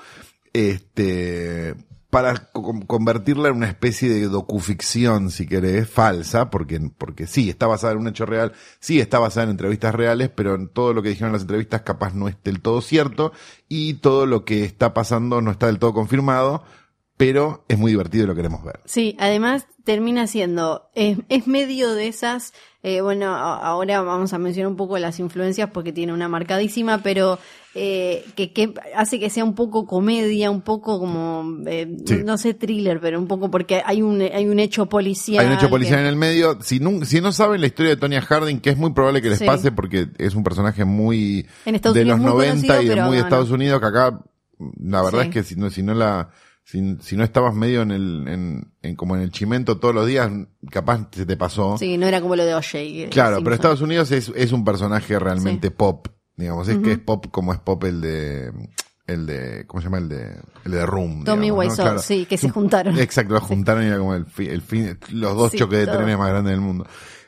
este 0.53 1.75
para 2.09 2.35
co- 2.53 2.81
convertirla 2.87 3.49
en 3.49 3.57
una 3.57 3.67
especie 3.67 4.09
de 4.09 4.29
docuficción, 4.29 5.33
si 5.33 5.49
querés, 5.49 5.91
falsa, 5.91 6.49
porque, 6.49 6.79
porque 6.97 7.27
sí, 7.27 7.51
está 7.51 7.67
basada 7.67 7.95
en 7.95 7.99
un 7.99 8.07
hecho 8.07 8.25
real, 8.25 8.53
sí 8.79 9.01
está 9.01 9.19
basada 9.19 9.45
en 9.45 9.51
entrevistas 9.51 9.93
reales, 9.93 10.31
pero 10.33 10.55
en 10.55 10.69
todo 10.69 10.95
lo 10.95 11.03
que 11.03 11.09
dijeron 11.09 11.31
en 11.31 11.33
las 11.33 11.43
entrevistas 11.43 11.81
capaz 11.83 12.15
no 12.15 12.29
es 12.29 12.37
del 12.45 12.61
todo 12.61 12.81
cierto, 12.83 13.33
y 13.69 13.95
todo 13.95 14.27
lo 14.27 14.45
que 14.45 14.65
está 14.65 14.95
pasando 14.95 15.41
no 15.41 15.51
está 15.51 15.67
del 15.67 15.81
todo 15.81 15.93
confirmado, 15.93 16.63
pero 17.17 17.65
es 17.69 17.79
muy 17.79 17.93
divertido 17.93 18.25
y 18.25 18.27
lo 18.27 18.35
queremos 18.35 18.65
ver. 18.65 18.81
Sí, 18.85 19.17
además 19.21 19.67
termina 19.85 20.27
siendo, 20.27 20.91
es, 20.95 21.19
es 21.29 21.47
medio 21.47 21.95
de 21.95 22.09
esas, 22.09 22.53
eh, 22.83 23.03
bueno, 23.03 23.35
ahora 23.35 24.01
vamos 24.03 24.33
a 24.33 24.39
mencionar 24.39 24.71
un 24.71 24.77
poco 24.77 24.99
las 24.99 25.21
influencias 25.21 25.71
porque 25.73 25.93
tiene 25.93 26.13
una 26.13 26.29
marcadísima, 26.29 26.99
pero 27.03 27.39
eh, 27.75 28.25
que, 28.35 28.53
que 28.53 28.73
hace 28.97 29.21
que 29.21 29.31
sea 29.31 29.45
un 29.45 29.55
poco 29.55 29.87
comedia, 29.87 30.51
un 30.51 30.63
poco 30.63 30.99
como, 30.99 31.45
eh, 31.67 31.97
Sí. 32.07 32.23
no 32.25 32.37
sé 32.39 32.55
thriller, 32.55 32.99
pero 33.01 33.19
un 33.19 33.27
poco 33.29 33.51
porque 33.51 33.83
hay 33.85 34.01
un, 34.03 34.21
hay 34.23 34.47
un 34.49 34.59
hecho 34.59 34.87
policial. 34.87 35.45
Hay 35.45 35.53
un 35.53 35.59
hecho 35.59 35.69
policial 35.71 35.97
que- 35.99 36.03
en 36.03 36.07
el 36.09 36.17
medio. 36.17 36.59
Si 36.63 36.81
no, 36.81 37.05
si 37.05 37.21
no 37.21 37.31
saben 37.33 37.61
la 37.61 37.67
historia 37.67 37.91
de 37.91 37.97
Tonya 37.97 38.23
Harding, 38.23 38.61
que 38.61 38.71
es 38.71 38.77
muy 38.79 38.93
probable 38.93 39.21
que 39.23 39.29
les 39.31 39.39
Sí. 39.41 39.45
pase 39.45 39.71
porque 39.71 40.09
es 40.19 40.35
un 40.35 40.43
personaje 40.45 40.85
muy 40.85 41.47
En 41.67 41.75
de 41.75 41.91
Unidos 41.91 42.07
los 42.07 42.19
muy 42.19 42.31
90 42.31 42.83
y 42.83 42.89
de 42.89 43.03
muy 43.03 43.17
de. 43.17 43.23
Estados 43.23 43.51
Unidos, 43.51 43.81
que 43.81 43.87
acá 43.87 44.21
la 44.81 45.03
verdad 45.03 45.23
Sí. 45.23 45.29
es 45.29 45.35
que 45.35 45.43
si 45.43 45.57
no, 45.57 45.69
si 45.71 45.83
no 45.83 45.95
la 45.95 46.31
si, 46.65 46.97
si 47.01 47.17
no 47.17 47.25
estabas 47.25 47.55
medio 47.55 47.83
en 47.83 47.91
el 47.91 48.25
en, 48.27 48.73
en 48.83 48.97
como 48.97 49.15
en 49.17 49.23
el 49.23 49.31
chimento 49.31 49.79
todos 49.79 49.95
los 49.95 50.07
días, 50.07 50.31
capaz 50.71 51.09
se 51.13 51.27
te 51.27 51.37
pasó. 51.37 51.77
Sí, 51.79 51.97
no 51.99 52.07
era 52.07 52.21
como 52.21 52.37
lo 52.37 52.45
de 52.45 52.55
OJ. 52.55 53.11
Claro, 53.11 53.39
pero 53.45 53.55
Estados 53.55 53.81
Unidos 53.83 54.11
es, 54.13 54.33
es 54.35 54.53
un 54.53 54.65
personaje 54.65 55.19
realmente 55.19 55.69
Sí. 55.69 55.75
pop. 55.77 56.09
Digamos, 56.37 56.67
es 56.69 56.79
que 56.79 56.93
es 56.93 56.99
pop 56.99 57.27
como 57.31 57.53
es 57.53 57.61
pop 57.61 57.85
el 57.85 58.01
de 58.01 58.51
el 59.07 59.27
de 59.27 59.67
¿cómo 59.67 59.81
se 59.83 59.87
llama? 59.87 59.99
el 59.99 60.09
de 60.09 60.37
el 60.65 60.73
de 60.73 60.87
Room. 60.87 61.23
Tommy 61.25 61.43
digamos, 61.43 61.65
¿no? 61.65 61.71
Wiseau, 61.71 61.85
Claro. 61.87 61.99
sí, 62.01 62.25
que 62.27 62.39
se 62.39 62.49
juntaron. 62.49 62.99
Exacto, 62.99 63.35
lo 63.35 63.41
juntaron 63.41 63.85
y 63.85 63.87
era 63.89 63.99
como 63.99 64.15
el, 64.15 64.25
el 64.39 64.63
fin, 64.63 64.99
los 65.11 65.37
dos 65.37 65.53
Sí, 65.53 65.59
choques 65.59 65.79
de 65.81 65.87
todo. 65.87 65.99
trenes 65.99 66.19
más 66.19 66.31
grandes 66.31 66.53
del 66.53 66.61
mundo. 66.63 66.87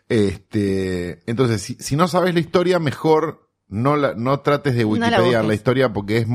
Este, 0.08 1.18
entonces, 1.30 1.60
si, 1.62 1.74
si 1.74 1.94
no 1.96 2.08
sabes 2.08 2.32
la 2.34 2.40
historia, 2.40 2.78
mejor 2.78 3.50
no 3.68 3.96
la, 3.96 4.14
no 4.14 4.40
trates 4.40 4.74
de 4.74 4.84
No 4.84 4.96
la 4.96 5.06
Wikipedia 5.06 5.42
la, 5.42 5.54
historia 5.54 5.92
porque 5.92 6.18
es, 6.18 6.26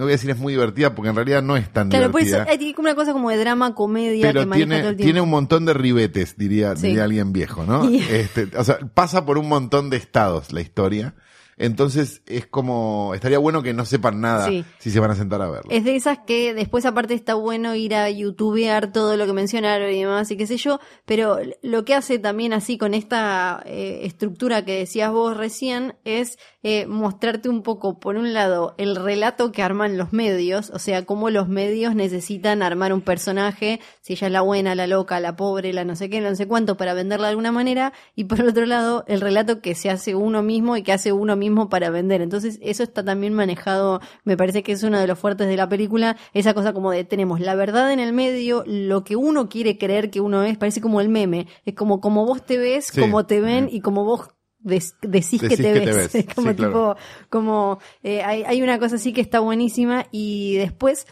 no 0.00 0.06
voy 0.06 0.12
a 0.12 0.16
decir 0.16 0.30
es 0.30 0.38
muy 0.38 0.54
divertida 0.54 0.94
porque 0.94 1.10
en 1.10 1.14
realidad 1.16 1.42
no 1.42 1.56
es 1.56 1.72
tan 1.72 1.88
Claro, 1.90 2.08
divertida. 2.08 2.46
hay 2.48 2.58
tiene 2.58 2.74
como 2.74 2.88
una 2.88 2.94
cosa 2.96 3.12
como 3.12 3.30
de 3.30 3.36
drama, 3.36 3.74
comedia 3.74 4.26
que 4.26 4.32
pero 4.32 4.44
todo 4.44 4.54
tiene, 4.54 4.76
el 4.76 4.82
tiempo. 4.82 5.02
tiene 5.04 5.20
un 5.20 5.30
montón 5.30 5.64
de 5.66 5.74
ribetes, 5.74 6.36
diría, 6.36 6.74
Sí. 6.74 6.88
diría 6.88 7.04
alguien 7.04 7.32
viejo, 7.32 7.64
¿no? 7.64 7.88
Este, 8.10 8.48
o 8.56 8.64
sea, 8.64 8.78
pasa 8.94 9.24
por 9.24 9.38
un 9.38 9.48
montón 9.48 9.90
de 9.90 9.96
estados 9.98 10.52
la 10.52 10.60
historia. 10.60 11.14
Entonces 11.62 12.22
es 12.26 12.46
como, 12.46 13.12
estaría 13.14 13.38
bueno 13.38 13.62
que 13.62 13.74
no 13.74 13.84
sepan 13.84 14.22
nada 14.22 14.48
Sí. 14.48 14.64
si 14.78 14.90
se 14.90 14.98
van 14.98 15.10
a 15.10 15.14
sentar 15.14 15.42
a 15.42 15.50
verlo. 15.50 15.70
Es 15.70 15.84
de 15.84 15.94
esas 15.94 16.18
que 16.26 16.54
después 16.54 16.86
aparte 16.86 17.12
está 17.12 17.34
bueno 17.34 17.74
ir 17.74 17.94
a 17.94 18.08
youtubear 18.08 18.92
todo 18.92 19.18
lo 19.18 19.26
que 19.26 19.34
mencionaron 19.34 19.90
y 19.90 20.00
demás 20.00 20.30
y 20.30 20.38
qué 20.38 20.46
sé 20.46 20.56
yo, 20.56 20.80
pero 21.04 21.36
lo 21.60 21.84
que 21.84 21.94
hace 21.94 22.18
también 22.18 22.54
así 22.54 22.78
con 22.78 22.94
esta 22.94 23.62
eh, 23.66 24.00
estructura 24.04 24.64
que 24.64 24.78
decías 24.78 25.12
vos 25.12 25.36
recién 25.36 25.96
es 26.04 26.38
eh, 26.62 26.86
mostrarte 26.86 27.48
un 27.48 27.62
poco, 27.62 27.98
por 27.98 28.16
un 28.16 28.32
lado, 28.34 28.74
el 28.76 28.96
relato 28.96 29.50
que 29.50 29.62
arman 29.62 29.96
los 29.96 30.12
medios, 30.12 30.70
o 30.70 30.78
sea, 30.78 31.04
cómo 31.06 31.30
los 31.30 31.48
medios 31.48 31.94
necesitan 31.94 32.62
armar 32.62 32.92
un 32.92 33.00
personaje, 33.00 33.80
si 34.02 34.12
ella 34.12 34.26
es 34.26 34.32
la 34.32 34.42
buena, 34.42 34.74
la 34.74 34.86
loca, 34.86 35.20
la 35.20 35.36
pobre, 35.36 35.72
la 35.72 35.84
no 35.84 35.96
sé 35.96 36.10
qué, 36.10 36.20
no 36.20 36.34
sé 36.36 36.46
cuánto, 36.46 36.76
para 36.76 36.92
venderla 36.94 37.28
de 37.28 37.30
alguna 37.30 37.52
manera, 37.52 37.92
y 38.14 38.24
por 38.24 38.42
otro 38.42 38.66
lado, 38.66 39.04
el 39.08 39.20
relato 39.20 39.60
que 39.60 39.74
se 39.74 39.88
hace 39.90 40.14
uno 40.14 40.42
mismo 40.42 40.76
y 40.76 40.82
que 40.82 40.92
hace 40.92 41.12
uno 41.12 41.34
mismo 41.36 41.68
para 41.68 41.90
vender. 41.90 42.20
Entonces, 42.20 42.58
eso 42.62 42.82
está 42.82 43.04
también 43.04 43.32
manejado, 43.32 44.00
me 44.24 44.36
parece 44.36 44.62
que 44.62 44.72
es 44.72 44.82
uno 44.82 44.98
de 44.98 45.06
los 45.06 45.18
fuertes 45.18 45.48
de 45.48 45.56
la 45.56 45.68
película, 45.68 46.16
esa 46.34 46.52
cosa 46.54 46.72
como 46.72 46.90
de 46.90 47.04
tenemos 47.04 47.40
la 47.40 47.54
verdad 47.54 47.90
en 47.92 48.00
el 48.00 48.12
medio, 48.12 48.64
lo 48.66 49.02
que 49.04 49.16
uno 49.16 49.48
quiere 49.48 49.78
creer 49.78 50.10
que 50.10 50.20
uno 50.20 50.42
es, 50.42 50.58
parece 50.58 50.80
como 50.80 51.00
el 51.00 51.08
meme, 51.08 51.46
es 51.64 51.74
como 51.74 52.00
como 52.00 52.26
vos 52.26 52.44
te 52.44 52.58
ves, 52.58 52.86
Sí. 52.92 53.00
como 53.00 53.24
te 53.26 53.40
ven 53.40 53.68
y 53.70 53.80
como 53.80 54.04
vos 54.04 54.28
des- 54.60 54.94
decís, 55.02 55.40
que 55.40 55.48
te 55.48 55.56
que 55.56 55.72
ves. 55.72 55.84
te 55.84 55.92
ves. 55.92 56.14
Es 56.28 56.34
como 56.34 56.50
Sí, 56.50 56.56
claro. 56.56 56.72
tipo, 56.72 56.96
como 57.28 57.78
eh, 58.02 58.22
hay, 58.22 58.42
hay 58.44 58.62
una 58.62 58.78
cosa 58.78 58.96
así 58.96 59.12
que 59.12 59.20
está 59.20 59.40
buenísima 59.40 60.06
y 60.10 60.54
después 60.56 61.06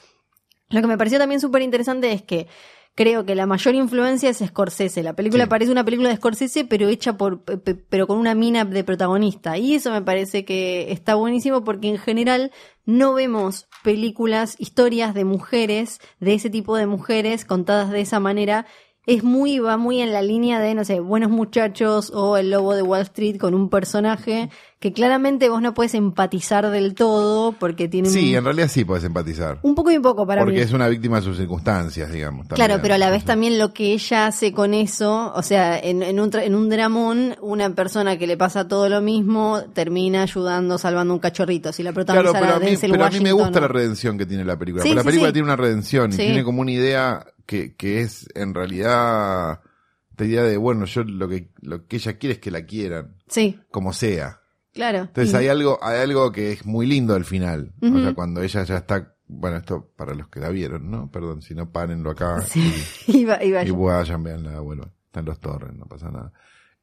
lo 0.70 0.80
que 0.80 0.86
me 0.86 0.98
pareció 0.98 1.18
también 1.18 1.40
súper 1.40 1.62
interesante 1.62 2.12
es 2.12 2.22
que 2.22 2.46
creo 2.94 3.24
que 3.24 3.36
la 3.36 3.46
mayor 3.46 3.76
influencia 3.76 4.28
es 4.28 4.38
Scorsese. 4.44 5.04
La 5.04 5.14
película 5.14 5.44
Sí. 5.44 5.50
parece 5.50 5.70
una 5.70 5.84
película 5.84 6.08
de 6.08 6.16
Scorsese, 6.16 6.64
pero 6.64 6.88
hecha 6.88 7.16
por, 7.16 7.42
pe- 7.44 7.56
pe- 7.56 7.74
pero 7.76 8.08
con 8.08 8.18
una 8.18 8.34
mina 8.34 8.64
de 8.64 8.82
protagonista. 8.82 9.56
Y 9.56 9.74
eso 9.74 9.92
me 9.92 10.02
parece 10.02 10.44
que 10.44 10.90
está 10.90 11.14
buenísimo 11.14 11.62
porque 11.62 11.88
en 11.88 11.98
general 11.98 12.50
no 12.84 13.14
vemos 13.14 13.68
películas, 13.84 14.56
historias 14.58 15.14
de 15.14 15.24
mujeres, 15.24 16.00
de 16.18 16.34
ese 16.34 16.50
tipo 16.50 16.76
de 16.76 16.86
mujeres 16.86 17.44
contadas 17.44 17.90
de 17.92 18.00
esa 18.00 18.18
manera. 18.18 18.66
Es 19.08 19.24
muy, 19.24 19.58
va 19.58 19.78
muy 19.78 20.02
en 20.02 20.12
la 20.12 20.20
línea 20.20 20.60
de, 20.60 20.74
no 20.74 20.84
sé, 20.84 21.00
Buenos 21.00 21.30
Muchachos 21.30 22.12
o 22.14 22.36
El 22.36 22.50
Lobo 22.50 22.74
de 22.74 22.82
Wall 22.82 23.00
Street 23.00 23.38
con 23.38 23.54
un 23.54 23.70
personaje 23.70 24.50
que 24.80 24.92
claramente 24.92 25.48
vos 25.48 25.60
no 25.60 25.74
puedes 25.74 25.94
empatizar 25.94 26.70
del 26.70 26.94
todo 26.94 27.50
porque 27.50 27.88
tiene 27.88 28.08
Sí, 28.10 28.30
un, 28.30 28.38
en 28.38 28.44
realidad 28.44 28.68
sí 28.68 28.84
puedes 28.84 29.02
empatizar. 29.02 29.58
un 29.62 29.74
poco 29.74 29.90
y 29.90 29.96
un 29.96 30.02
poco 30.02 30.24
para 30.24 30.42
Porque 30.42 30.58
mí. 30.58 30.62
es 30.62 30.72
una 30.72 30.86
víctima 30.86 31.16
de 31.16 31.22
sus 31.22 31.36
circunstancias, 31.36 32.12
digamos. 32.12 32.46
Claro, 32.46 32.78
pero 32.80 32.94
a 32.94 32.98
la 32.98 33.10
vez 33.10 33.24
también 33.24 33.58
lo 33.58 33.72
que 33.74 33.92
ella 33.92 34.26
hace 34.28 34.52
con 34.52 34.74
eso, 34.74 35.32
o 35.34 35.42
sea, 35.42 35.76
en, 35.80 36.04
en, 36.04 36.20
un, 36.20 36.30
en 36.36 36.54
un 36.54 36.68
dramón, 36.68 37.34
una 37.40 37.70
persona 37.74 38.16
que 38.18 38.28
le 38.28 38.36
pasa 38.36 38.68
todo 38.68 38.88
lo 38.88 39.00
mismo 39.00 39.62
termina 39.74 40.22
ayudando, 40.22 40.78
salvando 40.78 41.12
un 41.12 41.18
cachorrito. 41.20 41.72
Si 41.72 41.82
la 41.82 41.92
Claro, 41.92 42.04
protagonista 42.32 42.38
pero 42.40 42.54
a, 42.54 42.60
mí, 42.60 42.76
pero 42.80 43.04
a 43.04 43.10
mí 43.10 43.20
me 43.20 43.32
gusta 43.32 43.50
¿no? 43.60 43.60
la 43.62 43.68
redención 43.68 44.16
que 44.16 44.26
tiene 44.26 44.44
la 44.44 44.56
película. 44.56 44.84
Sí, 44.84 44.90
porque 44.90 44.96
la 45.00 45.04
película 45.04 45.28
sí. 45.30 45.32
tiene 45.32 45.44
una 45.46 45.56
redención 45.56 46.12
y 46.12 46.16
tiene 46.16 46.44
como 46.44 46.60
una 46.60 46.70
idea 46.70 47.26
que, 47.46 47.74
que 47.74 48.02
es 48.02 48.28
en 48.36 48.54
realidad 48.54 49.60
esta 50.10 50.24
idea 50.24 50.42
de, 50.44 50.56
bueno, 50.56 50.84
yo 50.84 51.02
lo 51.04 51.28
que, 51.28 51.50
lo 51.62 51.86
que 51.86 51.96
ella 51.96 52.18
quiere 52.18 52.34
es 52.34 52.38
que 52.40 52.50
la 52.52 52.64
quieran, 52.64 53.16
Sí, 53.28 53.58
como 53.70 53.92
sea. 53.92 54.40
Claro. 54.78 54.98
Entonces 55.00 55.34
Y- 55.34 55.36
hay 55.36 55.48
algo, 55.48 55.78
hay 55.82 55.98
algo 56.00 56.30
que 56.30 56.52
es 56.52 56.64
muy 56.64 56.86
lindo 56.86 57.14
al 57.14 57.24
final. 57.24 57.72
O 57.82 58.00
sea, 58.00 58.14
cuando 58.14 58.42
ella 58.42 58.62
ya 58.62 58.76
está, 58.78 59.14
bueno, 59.26 59.56
esto 59.56 59.90
para 59.96 60.14
los 60.14 60.28
que 60.28 60.38
la 60.40 60.50
vieron, 60.50 60.88
¿no? 60.90 61.10
Perdón, 61.10 61.42
si 61.42 61.54
no, 61.54 61.70
párenlo 61.72 62.10
acá 62.10 62.40
Sí, 62.46 62.72
y, 63.08 63.18
iba, 63.18 63.42
iba 63.42 63.62
y 63.64 63.70
vayan, 63.70 64.22
veanla, 64.22 64.60
vuelvan. 64.60 64.92
Están 65.06 65.24
los 65.24 65.40
torres, 65.40 65.74
no 65.74 65.86
pasa 65.86 66.10
nada. 66.10 66.32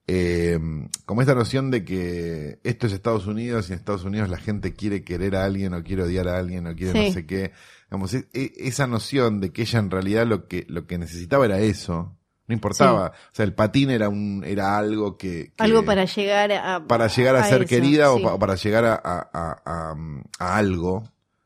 Eh, 0.07 0.59
como 1.05 1.21
esta 1.21 1.33
noción 1.33 1.71
de 1.71 1.83
que 1.83 2.59
esto 2.63 2.85
es 2.85 2.93
Estados 2.93 3.25
Unidos 3.25 3.69
y 3.69 3.73
en 3.73 3.79
Estados 3.79 4.03
Unidos 4.03 4.29
la 4.29 4.37
gente 4.37 4.73
quiere 4.73 5.03
querer 5.03 5.35
a 5.35 5.45
alguien 5.45 5.73
o 5.73 5.83
quiere 5.83 6.03
odiar 6.03 6.27
a 6.27 6.37
alguien 6.37 6.67
o 6.67 6.75
quiere 6.75 6.91
Sí. 6.99 7.07
no 7.07 7.13
sé 7.13 7.25
qué. 7.25 7.51
Digamos, 7.89 8.13
esa 8.33 8.85
noción 8.87 9.39
de 9.39 9.51
que 9.51 9.61
ella 9.63 9.79
en 9.79 9.89
realidad 9.89 10.27
lo 10.27 10.47
que, 10.47 10.65
lo 10.69 10.85
que 10.85 10.97
necesitaba 10.99 11.45
era 11.45 11.59
eso. 11.59 12.15
No 12.47 12.53
importaba. 12.53 13.07
O 13.31 13.35
sea, 13.35 13.43
el 13.45 13.53
patín 13.53 13.89
era 13.89 14.07
un, 14.09 14.43
era 14.45 14.77
algo 14.77 15.17
que, 15.17 15.51
que- 15.55 15.63
Algo 15.63 15.83
para 15.83 16.05
llegar 16.05 16.51
a... 16.51 16.85
para 16.85 17.07
llegar 17.07 17.35
a, 17.35 17.43
ser 17.45 17.61
eso, 17.63 17.69
querida 17.69 18.07
sí. 18.07 18.19
o, 18.19 18.23
pa- 18.23 18.33
o 18.35 18.39
para 18.39 18.55
llegar 18.55 18.85
a, 18.85 18.93
a- 19.03 19.93
a- 20.39 20.57
algo, 20.57 21.03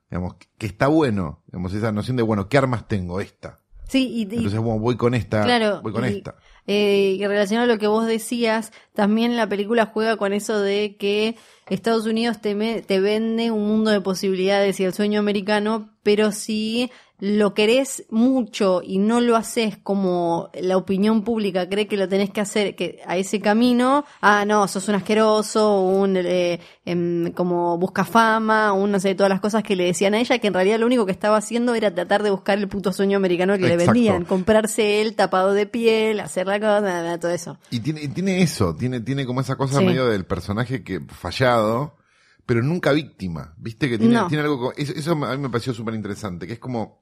digamos, 0.09 0.35
que 0.57 0.65
está 0.67 0.87
bueno, 0.87 1.41
digamos, 1.47 1.73
esa 1.73 1.91
noción 1.91 2.17
de, 2.17 2.23
bueno, 2.23 2.49
¿qué 2.49 2.57
armas 2.57 2.87
tengo? 2.87 3.21
Esta. 3.21 3.59
Sí, 3.87 4.07
y, 4.13 4.21
Entonces, 4.23 4.59
bueno, 4.59 4.79
voy 4.79 4.97
con 4.97 5.15
esta, 5.15 5.41
Claro, 5.43 5.81
voy 5.81 5.93
con 5.93 6.03
y- 6.05 6.09
esta. 6.09 6.35
Eh, 6.67 7.15
y 7.19 7.25
relacionado 7.25 7.67
a 7.71 7.73
lo 7.73 7.79
que 7.79 7.87
vos 7.87 8.05
decías, 8.05 8.71
también 8.93 9.35
la 9.35 9.47
película 9.49 9.87
juega 9.87 10.17
con 10.17 10.33
eso 10.33 10.59
de 10.59 10.97
que 10.97 11.35
Estados 11.67 12.05
Unidos 12.05 12.41
te, 12.41 12.53
me- 12.53 12.81
te 12.83 12.99
vende 12.99 13.49
un 13.49 13.67
mundo 13.67 13.89
de 13.89 14.01
posibilidades 14.01 14.79
y 14.79 14.83
el 14.83 14.93
sueño 14.93 15.19
americano, 15.19 15.89
pero 16.03 16.31
si 16.31 16.91
lo 17.19 17.53
querés 17.53 18.05
mucho 18.09 18.81
y 18.83 18.97
no 18.97 19.19
lo 19.19 19.35
haces 19.35 19.77
como 19.77 20.49
la 20.53 20.77
opinión 20.77 21.23
pública 21.23 21.67
cree 21.67 21.87
que 21.87 21.97
lo 21.97 22.07
tenés 22.07 22.29
que 22.29 22.41
hacer 22.41 22.75
que 22.75 23.01
a 23.05 23.17
ese 23.17 23.41
camino, 23.41 24.05
ah, 24.21 24.45
no, 24.45 24.67
sos 24.67 24.87
un 24.87 24.95
asqueroso, 24.95 25.81
un 25.81 26.15
eh, 26.17 26.59
em, 26.85 27.31
como 27.33 27.77
busca 27.77 28.05
fama, 28.05 28.71
un 28.73 28.91
no 28.91 28.99
sé, 28.99 29.15
todas 29.15 29.29
las 29.29 29.41
cosas 29.41 29.63
que 29.63 29.75
le 29.75 29.85
decían 29.85 30.13
a 30.13 30.19
ella, 30.19 30.39
que 30.39 30.47
en 30.47 30.53
realidad 30.53 30.79
lo 30.79 30.85
único 30.85 31.05
que 31.05 31.11
estaba 31.11 31.37
haciendo 31.37 31.75
era 31.75 31.93
tratar 31.93 32.23
de 32.23 32.29
buscar 32.31 32.57
el 32.57 32.67
puto 32.67 32.93
sueño 32.93 33.17
americano 33.17 33.57
que 33.57 33.67
le 33.67 33.77
vendían, 33.77 34.25
comprarse 34.25 35.01
él 35.01 35.15
tapado 35.15 35.53
de 35.53 35.65
piel, 35.65 36.19
hacer 36.21 36.47
la 36.47 36.59
cosa, 36.59 37.19
todo 37.19 37.31
eso. 37.31 37.57
Y 37.69 37.81
tiene, 37.81 38.01
y 38.03 38.07
tiene 38.07 38.41
eso, 38.41 38.75
tiene, 38.75 39.01
tiene 39.01 39.25
como 39.25 39.41
esa 39.41 39.55
cosa 39.55 39.79
Sí. 39.79 39.85
medio 39.85 40.07
del 40.07 40.25
personaje 40.25 40.83
que 40.83 41.01
fallado, 41.01 41.97
pero 42.45 42.63
nunca 42.63 42.91
víctima. 42.91 43.53
Viste 43.57 43.89
que 43.89 43.97
tiene, 43.97 44.15
No. 44.15 44.27
tiene 44.27 44.43
algo, 44.43 44.73
eso, 44.75 44.93
eso 44.95 45.11
a 45.11 45.35
mí 45.35 45.37
me 45.37 45.49
pareció 45.49 45.73
súper 45.73 45.93
interesante, 45.93 46.47
que 46.47 46.53
es 46.53 46.59
como, 46.59 46.98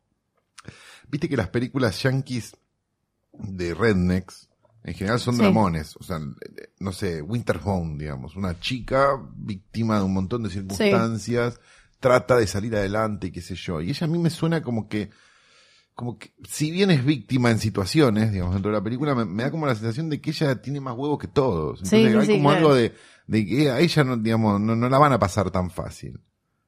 viste 1.10 1.30
que 1.30 1.38
las 1.38 1.50
películas 1.50 2.02
yankees 2.04 2.56
de 3.34 3.74
rednecks, 3.74 4.50
en 4.84 4.94
general 4.94 5.20
son 5.20 5.36
Sí. 5.36 5.42
dramones, 5.42 5.96
o 5.98 6.04
sea, 6.04 6.20
no 6.80 6.92
sé, 6.92 7.22
Winter 7.22 7.60
Home, 7.64 7.98
digamos, 7.98 8.36
una 8.36 8.60
chica 8.60 9.10
víctima 9.36 9.98
de 10.00 10.06
un 10.06 10.14
montón 10.14 10.44
de 10.44 10.50
circunstancias, 10.50 11.60
trata 12.00 12.38
de 12.38 12.48
salir 12.48 12.76
adelante 12.76 13.28
y 13.28 13.32
qué 13.32 13.42
sé 13.42 13.56
yo. 13.56 13.82
Y 13.82 13.90
ella 13.90 14.06
a 14.06 14.10
mí 14.10 14.18
me 14.18 14.30
suena 14.30 14.62
como 14.62 14.88
que, 14.88 15.10
como 15.94 16.18
que, 16.18 16.32
si 16.48 16.70
bien 16.72 16.92
es 16.92 17.04
víctima 17.04 17.50
en 17.52 17.60
situaciones, 17.60 18.32
digamos, 18.32 18.54
dentro 18.54 18.72
de 18.72 18.78
la 18.78 18.84
película, 18.84 19.16
me, 19.16 19.26
me 19.26 19.44
da 19.44 19.52
como 19.52 19.66
la 19.66 19.76
sensación 19.76 20.10
de 20.10 20.22
que 20.22 20.30
ella 20.30 20.62
tiene 20.62 20.80
más 20.80 20.96
huevos 20.96 21.18
que 21.20 21.28
todos. 21.28 21.80
Entonces 21.82 22.12
sí, 22.24 22.32
hay 22.32 22.38
como 22.38 22.50
claro. 22.50 22.58
algo 22.68 22.76
de, 22.76 22.94
de 23.26 23.46
que 23.46 23.72
a 23.72 23.80
ella 23.80 24.04
no, 24.04 24.16
digamos, 24.18 24.62
no, 24.62 24.76
no 24.76 24.90
la 24.90 25.00
van 25.00 25.14
a 25.14 25.20
pasar 25.20 25.50
tan 25.52 25.70
fácil. 25.72 26.22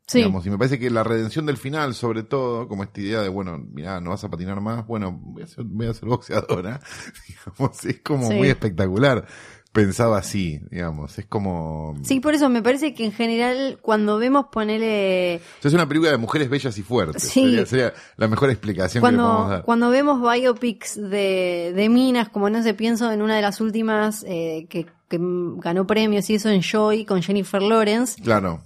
Sí, 0.09 0.17
Digamos, 0.19 0.45
y 0.45 0.49
me 0.49 0.57
parece 0.57 0.79
que 0.79 0.89
la 0.89 1.03
redención 1.03 1.45
del 1.45 1.57
final, 1.57 1.93
sobre 1.93 2.23
todo, 2.23 2.67
como 2.67 2.83
esta 2.83 2.99
idea 2.99 3.21
de, 3.21 3.29
bueno, 3.29 3.63
mira, 3.73 4.01
no 4.01 4.09
vas 4.09 4.23
a 4.23 4.29
patinar 4.29 4.59
más, 4.59 4.87
bueno, 4.87 5.11
voy 5.21 5.43
a 5.43 5.47
ser, 5.47 5.63
voy 5.65 5.85
a 5.87 5.93
ser 5.93 6.09
boxeadora, 6.09 6.81
digamos, 7.27 7.85
es 7.85 7.99
como 8.01 8.27
Sí. 8.27 8.33
muy 8.35 8.47
espectacular. 8.49 9.25
pensado 9.71 10.15
así, 10.15 10.59
digamos. 10.71 11.19
Es 11.19 11.27
como... 11.27 11.93
Sí, 12.01 12.19
por 12.19 12.33
eso 12.33 12.49
me 12.49 12.63
parece 12.63 12.95
que 12.95 13.05
en 13.05 13.11
general 13.11 13.77
cuando 13.83 14.17
vemos 14.17 14.47
ponerle... 14.51 15.41
O 15.59 15.61
sea, 15.61 15.69
es 15.69 15.75
una 15.75 15.87
película 15.87 16.09
de 16.11 16.17
mujeres 16.17 16.49
bellas 16.49 16.75
y 16.79 16.81
fuertes. 16.81 17.21
Sí. 17.21 17.43
Sería, 17.43 17.65
sería 17.67 17.93
la 18.17 18.27
mejor 18.27 18.49
explicación 18.49 19.03
que 19.03 19.11
le 19.11 19.15
podemos 19.17 19.35
Cuando, 19.37 19.51
dar. 19.53 19.63
cuando 19.65 19.89
vemos 19.91 20.21
biopics 20.23 20.95
de, 20.95 21.71
de 21.75 21.87
minas, 21.89 22.29
como 22.29 22.49
no 22.49 22.63
sé, 22.63 22.73
pienso 22.73 23.11
en 23.11 23.21
una 23.21 23.35
de 23.35 23.43
las 23.43 23.61
últimas 23.61 24.25
eh, 24.27 24.65
que, 24.71 24.87
que 25.07 25.19
ganó 25.21 25.85
premios 25.85 26.27
y 26.31 26.35
eso 26.35 26.49
en 26.49 26.61
Joy 26.63 27.05
con 27.05 27.21
Jennifer 27.21 27.61
Lawrence, 27.61 28.19
Claro. 28.23 28.63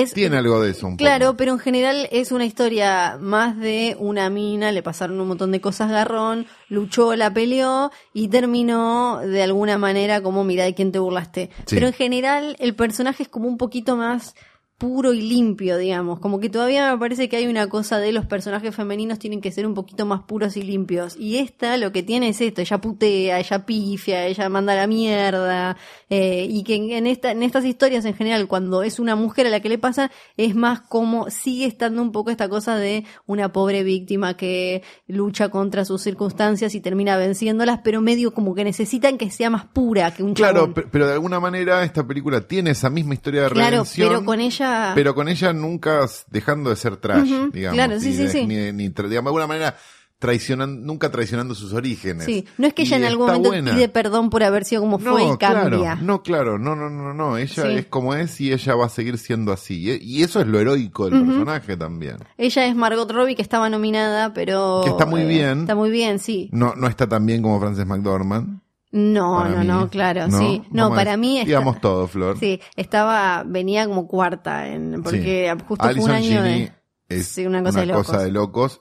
Es 0.00 0.12
Tiene 0.12 0.36
algo 0.38 0.60
de 0.60 0.70
eso 0.70 0.86
un 0.86 0.96
Claro, 0.96 1.26
poco. 1.26 1.36
pero 1.38 1.52
en 1.52 1.58
general 1.58 2.08
es 2.12 2.32
una 2.32 2.44
historia 2.44 3.18
más 3.20 3.58
de 3.58 3.96
una 3.98 4.30
mina, 4.30 4.72
le 4.72 4.82
pasaron 4.82 5.20
un 5.20 5.28
montón 5.28 5.52
de 5.52 5.60
cosas 5.60 5.90
garrón, 5.90 6.46
luchó, 6.68 7.14
la 7.16 7.32
peleó 7.32 7.90
y 8.12 8.28
terminó 8.28 9.20
de 9.20 9.42
alguna 9.42 9.78
manera 9.78 10.20
como, 10.22 10.44
mira, 10.44 10.64
de 10.64 10.74
quién 10.74 10.92
te 10.92 10.98
burlaste. 10.98 11.50
Sí. 11.66 11.74
Pero 11.76 11.86
en 11.88 11.92
general 11.92 12.56
el 12.58 12.74
personaje 12.74 13.22
es 13.24 13.28
como 13.28 13.48
un 13.48 13.56
poquito 13.58 13.96
más 13.96 14.34
puro 14.78 15.14
y 15.14 15.22
limpio, 15.22 15.78
digamos. 15.78 16.20
Como 16.20 16.38
que 16.38 16.50
todavía 16.50 16.92
me 16.92 16.98
parece 16.98 17.30
que 17.30 17.36
hay 17.38 17.46
una 17.46 17.66
cosa 17.66 17.98
de 17.98 18.12
los 18.12 18.26
personajes 18.26 18.74
femeninos 18.74 19.18
tienen 19.18 19.40
que 19.40 19.50
ser 19.50 19.66
un 19.66 19.72
poquito 19.72 20.04
más 20.04 20.24
puros 20.24 20.54
y 20.58 20.62
limpios. 20.62 21.16
Y 21.18 21.38
esta 21.38 21.78
lo 21.78 21.92
que 21.92 22.02
tiene 22.02 22.28
es 22.28 22.42
esto, 22.42 22.60
ella 22.60 22.76
putea, 22.78 23.38
ella 23.40 23.64
pifia, 23.64 24.26
ella 24.26 24.50
manda 24.50 24.74
la 24.74 24.86
mierda. 24.86 25.78
Eh, 26.08 26.46
y 26.48 26.62
que 26.62 26.76
en, 26.76 26.90
en 26.92 27.06
esta, 27.06 27.32
en 27.32 27.42
estas 27.42 27.64
historias 27.64 28.04
en 28.04 28.14
general, 28.14 28.46
cuando 28.46 28.82
es 28.82 28.98
una 29.00 29.16
mujer 29.16 29.46
a 29.46 29.50
la 29.50 29.60
que 29.60 29.68
le 29.68 29.78
pasa, 29.78 30.10
es 30.36 30.54
más 30.54 30.80
como 30.80 31.30
sigue 31.30 31.66
estando 31.66 32.00
un 32.02 32.12
poco 32.12 32.30
esta 32.30 32.48
cosa 32.48 32.76
de 32.76 33.04
una 33.26 33.52
pobre 33.52 33.82
víctima 33.82 34.36
que 34.36 34.82
lucha 35.08 35.48
contra 35.48 35.84
sus 35.84 36.02
circunstancias 36.02 36.74
y 36.74 36.80
termina 36.80 37.16
venciéndolas, 37.16 37.80
pero 37.82 38.00
medio 38.00 38.32
como 38.32 38.54
que 38.54 38.64
necesitan 38.64 39.18
que 39.18 39.30
sea 39.30 39.50
más 39.50 39.64
pura 39.66 40.12
que 40.14 40.22
un 40.22 40.34
Claro, 40.34 40.66
chabón. 40.72 40.88
pero 40.92 41.06
de 41.06 41.12
alguna 41.14 41.40
manera 41.40 41.82
esta 41.84 42.06
película 42.06 42.40
tiene 42.40 42.70
esa 42.70 42.88
misma 42.90 43.14
historia 43.14 43.42
de 43.42 43.50
Claro, 43.50 43.70
redención. 43.70 44.08
pero 44.08 44.24
con 44.24 44.40
ella... 44.40 44.92
pero 44.94 45.14
con 45.14 45.28
ella 45.28 45.52
nunca 45.52 46.06
dejando 46.30 46.70
de 46.70 46.76
ser 46.76 46.96
trash, 46.98 47.28
digamos. 47.52 47.74
claro, 47.76 48.00
sí, 48.00 48.06
ni 48.10 48.12
sí, 48.16 48.22
de- 48.22 48.30
sí. 48.30 48.46
Ni, 48.46 48.54
ni 48.72 48.88
digamos, 48.88 49.10
de 49.10 49.16
alguna 49.18 49.46
manera 49.46 49.76
traicionando, 50.18 50.80
nunca 50.86 51.10
traicionando 51.10 51.54
sus 51.54 51.72
orígenes. 51.74 52.24
Sí, 52.24 52.46
no 52.58 52.66
es 52.66 52.72
que 52.74 52.82
ella 52.82 52.96
Y 52.96 53.00
en 53.02 53.06
algún 53.06 53.26
momento 53.26 53.50
buena. 53.50 53.74
pide 53.74 53.88
perdón 53.88 54.30
por 54.30 54.42
haber 54.42 54.64
sido 54.64 54.80
como 54.80 54.98
fue 54.98 55.22
y 55.24 55.36
claro, 55.36 55.70
cambia. 55.70 55.96
no, 55.96 56.22
claro, 56.22 56.58
no, 56.58 56.74
no, 56.74 56.88
no, 56.88 57.12
no, 57.12 57.36
ella 57.36 57.62
Sí. 57.64 57.68
es 57.76 57.86
como 57.86 58.14
es 58.14 58.40
y 58.40 58.52
ella 58.52 58.74
va 58.74 58.86
a 58.86 58.88
seguir 58.88 59.18
siendo 59.18 59.52
así. 59.52 59.98
Y- 60.00 60.22
eso 60.22 60.40
es 60.40 60.46
lo 60.46 60.58
heroico 60.58 61.08
del 61.10 61.24
personaje 61.24 61.76
también. 61.76 62.16
Ella 62.38 62.66
es 62.66 62.74
Margot 62.74 63.10
Robbie 63.10 63.36
que 63.36 63.42
estaba 63.42 63.68
nominada, 63.68 64.32
pero 64.32 64.80
Que 64.84 64.90
está 64.90 65.04
muy 65.06 65.20
eh, 65.22 65.26
bien. 65.26 65.60
Está 65.60 65.74
muy 65.74 65.90
bien, 65.90 66.18
sí. 66.18 66.48
No, 66.52 66.74
no 66.74 66.86
está 66.88 67.06
tan 67.08 67.26
bien 67.26 67.42
como 67.42 67.60
Frances 67.60 67.86
McDormand. 67.86 68.60
No, 68.92 69.36
para 69.36 69.50
no, 69.50 69.60
mí. 69.60 69.66
no, 69.66 69.90
claro, 69.90 70.30
sí. 70.30 70.62
No, 70.70 70.90
para 70.94 71.18
mí 71.18 71.36
está- 71.38 71.46
Digamos 71.46 71.80
todo, 71.82 72.08
Flor. 72.08 72.38
Sí, 72.38 72.60
estaba 72.76 73.42
venía 73.44 73.86
como 73.86 74.08
cuarta 74.08 74.68
en 74.68 75.02
porque 75.02 75.52
Sí. 75.54 75.64
justo 75.68 75.84
fue 75.90 76.02
un 76.04 76.10
año 76.10 76.42
Ginny 76.42 76.60
de 76.60 76.72
es 77.08 77.26
Sí, 77.28 77.44
una 77.44 77.62
cosa 77.62 77.80
de 77.80 77.86
locos. 77.86 78.06
cosa 78.06 78.22
de 78.22 78.30
locos. 78.32 78.80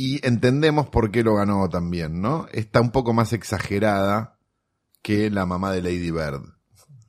Y 0.00 0.24
entendemos 0.24 0.88
por 0.88 1.10
qué 1.10 1.24
lo 1.24 1.34
ganó 1.34 1.68
también, 1.68 2.20
¿no? 2.20 2.46
Está 2.52 2.80
un 2.80 2.92
poco 2.92 3.12
más 3.12 3.32
exagerada 3.32 4.38
que 5.02 5.28
la 5.28 5.44
mamá 5.44 5.72
de 5.72 5.82
Lady 5.82 6.12
Bird. 6.12 6.42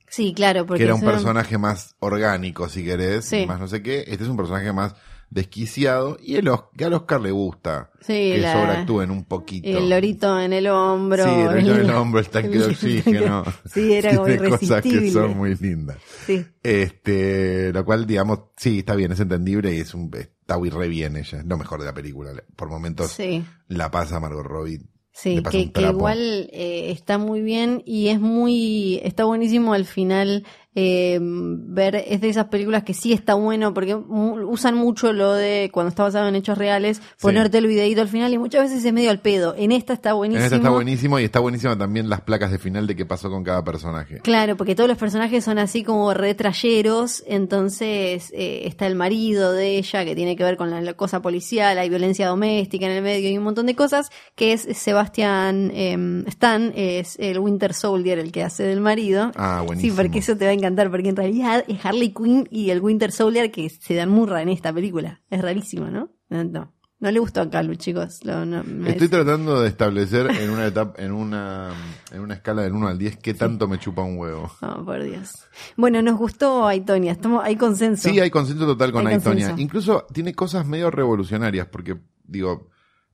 Sí, 0.08 0.34
claro, 0.34 0.66
porque 0.66 0.78
que 0.78 0.84
era 0.86 0.96
un 0.96 1.00
personaje 1.02 1.56
más 1.56 1.94
orgánico, 2.00 2.68
si 2.68 2.82
querés, 2.84 3.26
Sí. 3.26 3.46
más 3.46 3.60
no 3.60 3.68
sé 3.68 3.80
qué. 3.80 4.00
Este 4.08 4.24
es 4.24 4.28
un 4.28 4.36
personaje 4.36 4.72
más 4.72 4.96
desquiciado 5.30 6.18
y 6.20 6.34
el 6.34 6.48
Os- 6.48 6.64
que 6.76 6.84
al 6.84 6.94
Oscar 6.94 7.20
le 7.20 7.30
gusta 7.30 7.92
Sí, 8.00 8.32
que 8.32 8.38
la- 8.38 8.52
sobreactúen 8.54 9.12
un 9.12 9.24
poquito. 9.24 9.68
el 9.68 9.88
lorito 9.88 10.40
en 10.40 10.52
el 10.52 10.66
hombro. 10.66 11.22
Sí, 11.22 11.30
el 11.30 11.44
lorito 11.46 11.74
en 11.76 11.80
el 11.82 11.90
hombro, 11.90 12.18
el 12.18 12.28
tanque 12.28 12.58
de 12.58 12.64
oxígeno. 12.74 13.44
Sí, 13.72 13.92
era 13.92 14.10
como 14.16 14.26
Tiene 14.26 14.48
cosas 14.48 14.82
que 14.82 15.10
son 15.12 15.36
muy 15.36 15.54
lindas. 15.54 15.98
Sí. 16.26 16.44
Este, 16.64 17.72
lo 17.72 17.84
cual, 17.84 18.04
digamos, 18.06 18.40
sí, 18.56 18.80
está 18.80 18.96
bien, 18.96 19.12
es 19.12 19.20
entendible 19.20 19.72
y 19.72 19.78
es 19.78 19.94
un, 19.94 20.10
está 20.50 20.58
muy 20.58 20.70
re 20.70 20.88
bien 20.88 21.16
ella, 21.16 21.42
lo 21.46 21.56
mejor 21.56 21.78
de 21.78 21.86
la 21.86 21.94
película. 21.94 22.32
Por 22.56 22.68
momentos 22.68 23.12
Sí. 23.12 23.44
la 23.68 23.88
pasa 23.90 24.18
Margot 24.18 24.44
Robbie. 24.44 24.80
Sí, 25.12 25.42
que, 25.50 25.70
que 25.72 25.82
igual 25.82 26.48
eh, 26.52 26.90
está 26.90 27.18
muy 27.18 27.40
bien 27.40 27.82
y 27.86 28.08
es 28.08 28.20
muy, 28.20 29.00
está 29.04 29.24
buenísimo 29.24 29.74
al 29.74 29.84
final 29.84 30.44
eh, 30.74 31.18
ver, 31.20 31.96
es 32.06 32.20
de 32.20 32.28
esas 32.28 32.46
películas 32.46 32.84
que 32.84 32.94
sí 32.94 33.12
está 33.12 33.34
bueno 33.34 33.74
porque 33.74 33.94
usan 33.94 34.74
mucho 34.76 35.12
lo 35.12 35.32
de 35.34 35.70
cuando 35.72 35.88
está 35.88 36.04
basado 36.04 36.28
en 36.28 36.36
hechos 36.36 36.56
reales, 36.58 37.02
ponerte 37.20 37.58
el 37.58 37.66
videito 37.66 38.00
al 38.02 38.08
final 38.08 38.32
y 38.32 38.38
muchas 38.38 38.62
veces 38.70 38.84
es 38.84 38.92
medio 38.92 39.10
al 39.10 39.20
pedo. 39.20 39.54
En 39.56 39.72
esta 39.72 39.92
está 39.92 40.10
En 40.10 40.16
buenísimo. 40.16 40.44
esta 40.44 40.56
está 40.56 40.70
buenísimo 40.70 41.18
y 41.18 41.24
está 41.24 41.40
buenísima 41.40 41.76
también 41.76 42.08
las 42.08 42.20
placas 42.20 42.50
de 42.52 42.58
final 42.58 42.86
de 42.86 42.94
qué 42.96 43.04
pasó 43.06 43.30
con 43.30 43.42
cada 43.42 43.64
personaje. 43.64 44.20
Claro, 44.20 44.56
porque 44.56 44.74
todos 44.74 44.88
los 44.88 44.98
personajes 44.98 45.44
son 45.44 45.58
así 45.58 45.82
como 45.82 46.14
retrayeros, 46.14 47.22
entonces 47.26 48.30
eh, 48.34 48.62
está 48.66 48.86
el 48.86 48.94
marido 48.94 49.52
de 49.52 49.78
ella 49.78 50.04
que 50.04 50.14
tiene 50.14 50.36
que 50.36 50.44
ver 50.44 50.56
con 50.56 50.70
la, 50.70 50.80
la 50.80 50.94
cosa 50.94 51.20
policial, 51.20 51.78
hay 51.78 51.88
violencia 51.88 52.28
doméstica 52.28 52.86
en 52.86 52.92
el 52.92 53.02
medio 53.02 53.28
y 53.30 53.36
un 53.38 53.44
montón 53.44 53.66
de 53.66 53.74
cosas, 53.74 54.10
que 54.36 54.52
es 54.52 54.62
Sebastián 54.72 55.70
eh, 55.74 56.24
Stan, 56.28 56.72
es 56.76 57.16
el 57.18 57.38
Winter 57.38 57.74
Soldier 57.74 58.18
el 58.18 58.32
que 58.32 58.42
hace 58.44 58.62
del 58.64 58.80
marido. 58.80 59.32
Ah, 59.36 59.58
Sí, 59.60 59.66
buenísimo. 59.66 59.96
porque 59.96 60.18
eso 60.20 60.36
te 60.36 60.44
va 60.44 60.50
a 60.50 60.54
encantar, 60.60 60.90
porque 60.90 61.08
en 61.08 61.16
realidad 61.16 61.64
es 61.68 61.84
Harley 61.84 62.12
Quinn 62.14 62.46
y 62.50 62.70
el 62.70 62.80
Winter 62.80 63.10
Soldier 63.12 63.50
que 63.50 63.68
se 63.68 63.94
dan 63.94 64.08
murra 64.10 64.42
en 64.42 64.48
esta 64.48 64.72
película. 64.72 65.20
Es 65.30 65.40
rarísimo, 65.42 65.86
¿no? 65.86 66.10
No, 66.28 66.44
no, 66.44 66.72
no 67.00 67.10
le 67.10 67.18
gustó 67.18 67.40
a 67.40 67.50
Calu, 67.50 67.74
chicos. 67.74 68.24
Lo- 68.24 68.44
no, 68.44 68.62
me- 68.62 68.90
Estoy 68.90 69.08
tratando 69.08 69.60
de 69.62 69.68
establecer 69.68 70.30
en 70.30 70.50
una 70.50 70.66
etapa, 70.66 71.02
en 71.02 71.12
una, 71.12 71.70
en 72.12 72.20
una 72.20 72.34
escala 72.34 72.62
del 72.62 72.72
1 72.74 72.88
al 72.88 72.98
10 72.98 73.16
qué 73.16 73.34
tanto 73.34 73.66
me 73.66 73.78
chupa 73.78 74.02
un 74.02 74.18
huevo. 74.18 74.50
Oh, 74.60 74.84
por 74.84 75.02
Dios. 75.02 75.32
Bueno, 75.76 76.02
nos 76.02 76.18
gustó 76.18 76.66
Aitonia, 76.66 77.12
estamos, 77.12 77.42
hay 77.44 77.56
consenso. 77.56 78.08
Sí, 78.08 78.20
hay 78.20 78.30
consenso 78.30 78.66
total 78.66 78.92
con 78.92 79.06
Aitonia. 79.06 79.54
Incluso 79.56 80.06
tiene 80.12 80.34
cosas 80.34 80.66
medio 80.66 80.90
revolucionarias, 80.90 81.66
porque, 81.66 81.96
digo, 82.24 82.68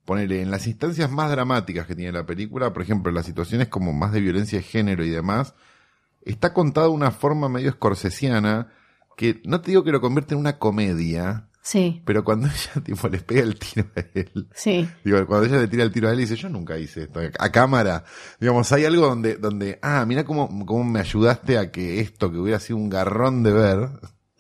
ponele, 0.05 0.43
en 0.43 0.51
las 0.51 0.67
instancias 0.67 1.11
más 1.11 1.31
dramáticas 1.31 1.87
que 1.87 1.95
tiene 1.97 2.13
la 2.13 2.27
película, 2.27 2.73
por 2.73 2.83
ejemplo, 2.83 3.11
las 3.13 3.27
situaciones 3.27 3.69
como 3.69 3.93
más 3.93 4.13
de 4.13 4.21
violencia 4.21 4.59
de 4.59 4.63
género 4.65 5.05
y 5.05 5.11
demás, 5.11 5.55
está 6.27 6.53
contada 6.53 6.89
de 6.89 6.93
una 6.93 7.11
forma 7.11 7.49
medio 7.49 7.71
escorsesiana, 7.71 8.73
que 9.17 9.41
no 9.45 9.61
te 9.61 9.71
digo 9.71 9.85
que 9.85 9.93
lo 9.93 10.01
convierte 10.01 10.35
en 10.35 10.41
una 10.41 10.59
comedia, 10.59 11.49
Sí, 11.67 12.01
pero 12.05 12.23
cuando 12.23 12.47
ella, 12.47 12.81
tipo, 12.85 13.09
les 13.09 13.25
pega 13.25 13.43
el 13.43 13.59
tiro 13.59 13.89
a 13.97 14.01
él, 14.15 14.49
sí. 14.55 14.89
Digo, 15.03 15.27
cuando 15.27 15.47
ella 15.47 15.59
le 15.59 15.67
tira 15.67 15.83
el 15.83 15.91
tiro 15.91 16.09
a 16.09 16.13
él 16.13 16.19
y 16.19 16.23
dice, 16.23 16.37
yo 16.37 16.49
nunca 16.49 16.79
hice 16.79 17.03
esto, 17.03 17.19
a 17.41 17.51
cámara. 17.51 18.05
Digamos, 18.39 18.71
hay 18.71 18.85
algo 18.85 19.09
donde, 19.09 19.35
donde, 19.35 19.81
ah, 19.83 20.05
mira 20.07 20.23
cómo, 20.23 20.49
cómo 20.65 20.85
me 20.85 21.01
ayudaste 21.01 21.59
a 21.59 21.73
que 21.73 21.99
esto, 21.99 22.31
que 22.31 22.39
hubiera 22.39 22.61
sido 22.61 22.77
un 22.77 22.89
garrón 22.89 23.43
de 23.43 23.53
ver, 23.53 23.91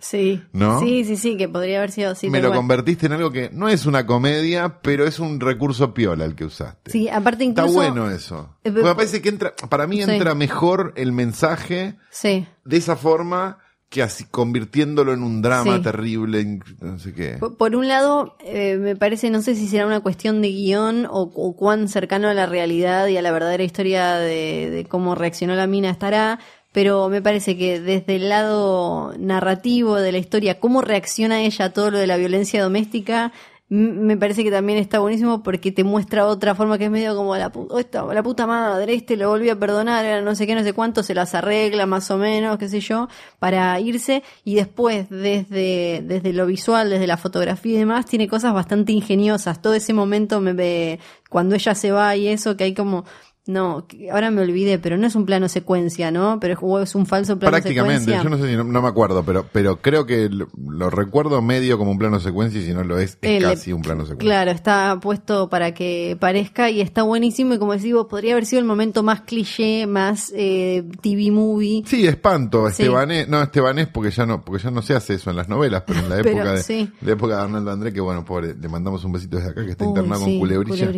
Sí. 0.08 0.42
¿No? 0.52 0.80
Sí, 0.80 1.04
sí, 1.04 1.16
sí, 1.16 1.36
que 1.36 1.48
podría 1.48 1.78
haber 1.78 1.90
sido 1.90 2.10
así. 2.12 2.30
me 2.30 2.40
lo 2.40 2.52
convertiste 2.52 3.06
en 3.06 3.12
algo 3.12 3.30
que 3.32 3.50
no 3.52 3.68
es 3.68 3.86
una 3.86 4.06
comedia, 4.06 4.78
pero 4.82 5.06
es 5.06 5.18
un 5.18 5.40
recurso 5.40 5.92
piola 5.94 6.24
el 6.24 6.34
que 6.34 6.44
usaste. 6.44 6.90
Sí, 6.90 7.08
aparte 7.08 7.44
Está 7.44 7.62
incluso. 7.62 7.74
bueno 7.74 8.10
eso. 8.10 8.56
Eh, 8.64 8.70
me 8.70 8.94
parece 8.94 9.20
que 9.20 9.28
entra, 9.28 9.54
para 9.68 9.86
mí 9.86 10.02
Sí. 10.02 10.10
entra 10.10 10.34
mejor 10.34 10.92
el 10.96 11.12
mensaje 11.12 11.96
Sí. 12.10 12.46
de 12.64 12.76
esa 12.76 12.96
forma 12.96 13.58
que 13.88 14.02
así 14.02 14.24
convirtiéndolo 14.24 15.12
en 15.12 15.22
un 15.22 15.40
drama 15.42 15.76
Sí. 15.76 15.82
terrible, 15.82 16.58
no 16.80 16.98
sé 16.98 17.14
qué. 17.14 17.36
Por, 17.38 17.56
por 17.56 17.76
un 17.76 17.86
lado, 17.86 18.36
eh, 18.44 18.76
me 18.78 18.96
parece, 18.96 19.30
no 19.30 19.42
sé 19.42 19.54
si 19.54 19.68
será 19.68 19.86
una 19.86 20.00
cuestión 20.00 20.42
de 20.42 20.48
guion 20.48 21.06
o, 21.06 21.30
o 21.34 21.54
cuán 21.56 21.86
cercano 21.88 22.28
a 22.28 22.34
la 22.34 22.46
realidad 22.46 23.06
y 23.06 23.16
a 23.16 23.22
la 23.22 23.30
verdadera 23.30 23.62
historia 23.62 24.16
de, 24.16 24.70
de 24.70 24.84
cómo 24.86 25.14
reaccionó 25.14 25.54
la 25.54 25.68
mina 25.68 25.88
estará, 25.90 26.40
pero 26.76 27.08
me 27.08 27.22
parece 27.22 27.56
que 27.56 27.80
desde 27.80 28.16
el 28.16 28.28
lado 28.28 29.14
narrativo 29.18 29.96
de 29.96 30.12
la 30.12 30.18
historia, 30.18 30.60
cómo 30.60 30.82
reacciona 30.82 31.40
ella 31.40 31.64
a 31.64 31.72
todo 31.72 31.90
lo 31.90 31.96
de 31.98 32.06
la 32.06 32.18
violencia 32.18 32.62
doméstica, 32.62 33.32
me 33.70 34.18
parece 34.18 34.44
que 34.44 34.50
también 34.50 34.78
está 34.78 34.98
buenísimo 34.98 35.42
porque 35.42 35.72
te 35.72 35.84
muestra 35.84 36.26
otra 36.26 36.54
forma 36.54 36.76
que 36.76 36.84
es 36.84 36.90
medio 36.90 37.16
como 37.16 37.34
la, 37.34 37.50
pu- 37.50 37.66
oh, 37.70 37.78
esta- 37.78 38.04
la 38.12 38.22
puta 38.22 38.46
madre, 38.46 38.92
este 38.92 39.16
lo 39.16 39.30
volvió 39.30 39.54
a 39.54 39.56
perdonar, 39.56 40.22
no 40.22 40.34
sé 40.34 40.46
qué, 40.46 40.54
no 40.54 40.62
sé 40.62 40.74
cuánto, 40.74 41.02
se 41.02 41.14
las 41.14 41.34
arregla 41.34 41.86
más 41.86 42.10
o 42.10 42.18
menos, 42.18 42.58
qué 42.58 42.68
sé 42.68 42.80
yo, 42.80 43.08
para 43.38 43.80
irse 43.80 44.22
y 44.44 44.56
después 44.56 45.08
desde, 45.08 46.02
desde 46.04 46.34
lo 46.34 46.44
visual, 46.44 46.90
desde 46.90 47.06
la 47.06 47.16
fotografía 47.16 47.76
y 47.76 47.78
demás, 47.78 48.04
tiene 48.04 48.28
cosas 48.28 48.52
bastante 48.52 48.92
ingeniosas. 48.92 49.62
Todo 49.62 49.72
ese 49.72 49.94
momento 49.94 50.42
me 50.42 50.52
ve, 50.52 51.00
cuando 51.30 51.54
ella 51.54 51.74
se 51.74 51.90
va 51.90 52.14
y 52.16 52.28
eso, 52.28 52.54
que 52.58 52.64
hay 52.64 52.74
como... 52.74 53.06
No, 53.46 53.86
ahora 54.12 54.32
me 54.32 54.42
olvidé, 54.42 54.78
pero 54.80 54.96
no 54.96 55.06
es 55.06 55.14
un 55.14 55.24
plano 55.24 55.48
secuencia, 55.48 56.10
¿no? 56.10 56.40
Pero 56.40 56.54
es- 56.54 56.88
es 56.88 56.94
un 56.96 57.06
falso 57.06 57.38
plano 57.38 57.52
Prácticamente, 57.52 58.06
secuencia. 58.12 58.22
yo 58.24 58.28
no 58.28 58.38
sé 58.42 58.50
si 58.50 58.56
no, 58.56 58.64
me 58.82 58.88
acuerdo, 58.88 59.22
pero, 59.24 59.46
pero 59.52 59.80
creo 59.80 60.04
que 60.04 60.28
lo, 60.28 60.48
lo 60.68 60.90
recuerdo 60.90 61.40
medio 61.42 61.78
como 61.78 61.92
un 61.92 61.98
plano 61.98 62.18
secuencia 62.18 62.60
y 62.60 62.64
si 62.66 62.74
no 62.74 62.82
lo 62.82 62.98
es, 62.98 63.18
es 63.22 63.30
El- 63.30 63.42
casi 63.44 63.72
un 63.72 63.82
plano 63.82 64.02
secuencia. 64.02 64.26
Claro, 64.28 64.50
está 64.50 64.98
puesto 65.00 65.48
para 65.48 65.72
que 65.74 66.16
parezca 66.18 66.70
y 66.70 66.80
está 66.80 67.02
buenísimo 67.04 67.54
y 67.54 67.58
como 67.58 67.72
decís 67.74 67.94
vos, 67.94 68.06
podría 68.10 68.32
haber 68.32 68.46
sido 68.46 68.58
el 68.60 68.66
momento 68.66 69.04
más 69.04 69.20
cliché, 69.20 69.86
más 69.86 70.32
eh, 70.34 70.84
TV 71.00 71.30
movie. 71.30 71.84
Sí, 71.86 72.04
espanto, 72.06 72.66
Sí. 72.70 72.82
Estebanés, 72.82 73.28
no, 73.28 73.40
Estebanés 73.42 73.86
porque 73.86 74.10
ya 74.10 74.26
no, 74.26 74.44
porque 74.44 74.60
ya 74.64 74.72
no 74.72 74.82
se 74.82 74.94
hace 74.96 75.14
eso 75.14 75.30
en 75.30 75.36
las 75.36 75.48
novelas, 75.48 75.84
pero 75.86 76.00
en 76.00 76.08
la 76.08 76.16
Pero, 76.22 76.30
época 76.30 76.52
de, 76.52 76.62
sí. 76.64 76.90
la 77.00 77.12
época 77.12 77.36
de 77.36 77.42
Arnaldo 77.44 77.70
André, 77.70 77.92
que 77.92 78.00
bueno, 78.00 78.24
pobre, 78.24 78.54
le 78.54 78.68
mandamos 78.68 79.04
un 79.04 79.12
besito 79.12 79.36
desde 79.36 79.50
acá, 79.50 79.64
que 79.64 79.70
está 79.70 79.84
Uy, 79.84 79.90
internado 79.90 80.24
sí, 80.24 80.30
con 80.32 80.38
culebrillo. 80.40 80.90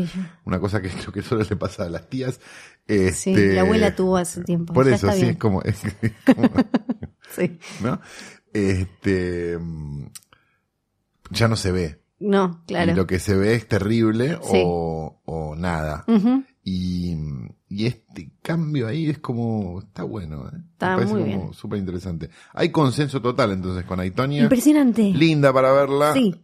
Una 0.46 0.58
cosa 0.58 0.80
que 0.80 0.88
creo 0.88 1.12
que 1.12 1.20
solo 1.20 1.44
le 1.48 1.56
pasa 1.56 1.84
a 1.84 1.90
las 1.90 2.08
tías. 2.08 2.38
Sí, 2.87 2.94
Este, 3.33 3.55
la 3.55 3.61
abuela 3.62 3.94
tuvo 3.94 4.16
hace 4.16 4.42
tiempo. 4.44 4.72
Por 4.72 4.88
ya 4.88 4.94
eso, 4.96 5.07
está 5.09 5.16
sí, 5.16 5.22
bien. 5.22 5.33
es 5.35 5.38
como, 5.38 5.62
es 5.62 5.83
como- 6.24 6.51
Sí. 7.37 7.59
¿no? 7.83 8.01
Este, 8.53 9.59
mm, 9.59 10.07
ya 11.31 11.48
no 11.48 11.57
se 11.57 11.70
ve. 11.72 12.01
No, 12.20 12.64
claro. 12.66 12.92
Y 12.92 12.94
lo 12.94 13.07
que 13.07 13.18
se 13.18 13.37
ve 13.37 13.55
es 13.55 13.68
terrible 13.68 14.38
Sí. 14.42 14.62
o, 14.64 15.20
o 15.24 15.55
nada. 15.55 16.05
Y, 16.64 17.14
y 17.68 17.87
este 17.87 18.33
cambio 18.42 18.88
ahí 18.88 19.09
es 19.11 19.18
como, 19.18 19.81
está 19.81 20.03
bueno. 20.03 20.48
¿eh? 20.48 20.59
Está 20.72 20.90
Me 20.96 21.05
parece 21.05 21.14
muy 21.14 21.33
como 21.35 21.53
súper 21.53 21.79
interesante. 21.79 22.31
Hay 22.55 22.70
consenso 22.70 23.20
total 23.22 23.53
entonces 23.53 23.85
con 23.85 24.01
Aitonia. 24.01 24.42
Impresionante. 24.44 25.03
Linda 25.12 25.53
para 25.53 25.72
verla. 25.72 26.12
Sí. 26.14 26.35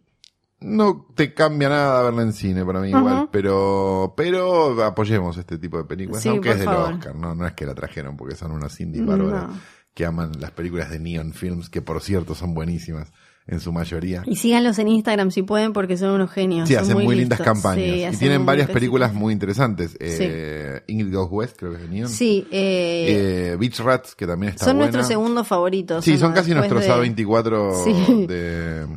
No 0.65 1.05
te 1.15 1.33
cambia 1.33 1.69
nada 1.69 2.03
verla 2.03 2.23
en 2.23 2.33
cine 2.33 2.65
para 2.65 2.79
mí 2.81 2.89
igual, 2.89 3.29
pero 3.31 4.13
pero 4.17 4.83
apoyemos 4.83 5.37
este 5.37 5.57
tipo 5.57 5.77
de 5.77 5.83
películas, 5.85 6.23
Sí, 6.23 6.29
aunque 6.29 6.49
es 6.51 6.57
del 6.57 6.65
favor. 6.65 6.93
Oscar, 6.93 7.15
no 7.15 7.35
no 7.35 7.45
es 7.45 7.53
que 7.53 7.65
la 7.65 7.75
trajeron 7.75 8.17
porque 8.17 8.35
son 8.35 8.51
unos 8.51 8.79
indies 8.81 9.05
bárbaros 9.05 9.49
No. 9.49 9.59
que 9.93 10.05
aman 10.05 10.31
las 10.39 10.51
películas 10.51 10.89
de 10.89 10.99
Neon 10.99 11.33
Films, 11.33 11.69
que 11.69 11.81
por 11.81 12.01
cierto 12.01 12.33
son 12.35 12.53
buenísimas 12.53 13.11
en 13.47 13.59
su 13.59 13.71
mayoría. 13.71 14.23
Y 14.25 14.37
síganlos 14.37 14.79
en 14.79 14.87
Instagram 14.87 15.29
si 15.29 15.43
pueden 15.43 15.71
porque 15.71 15.97
son 15.97 16.09
unos 16.09 16.31
genios. 16.31 16.67
Sí, 16.67 16.73
son 16.73 16.83
hacen 16.83 16.97
muy, 17.03 17.15
lindas 17.15 17.39
campañas. 17.39 17.85
Sí, 18.11 18.15
y 18.15 18.17
tienen 18.17 18.43
varias 18.43 18.67
películas 18.71 19.13
muy 19.13 19.33
interesantes. 19.33 19.95
Eh, 19.99 20.81
Ingrid 20.87 21.13
Goes 21.13 21.27
West, 21.31 21.57
creo 21.59 21.69
que 21.73 21.77
es 21.77 21.83
de 21.83 21.89
Neon. 21.89 22.09
Sí, 22.09 22.47
eh, 22.49 23.51
Eh, 23.51 23.57
Beach 23.59 23.79
Rats, 23.81 24.15
que 24.15 24.25
también 24.25 24.53
está 24.53 24.65
son 24.65 24.77
buena. 24.77 24.85
nuestros 24.91 25.07
segundos 25.07 25.47
favoritos. 25.47 26.03
Sí, 26.03 26.17
son 26.17 26.33
casi 26.33 26.55
nuestros 26.55 26.81
de- 26.81 26.89
A24 26.91 27.83
Sí. 27.83 28.25
de... 28.25 28.87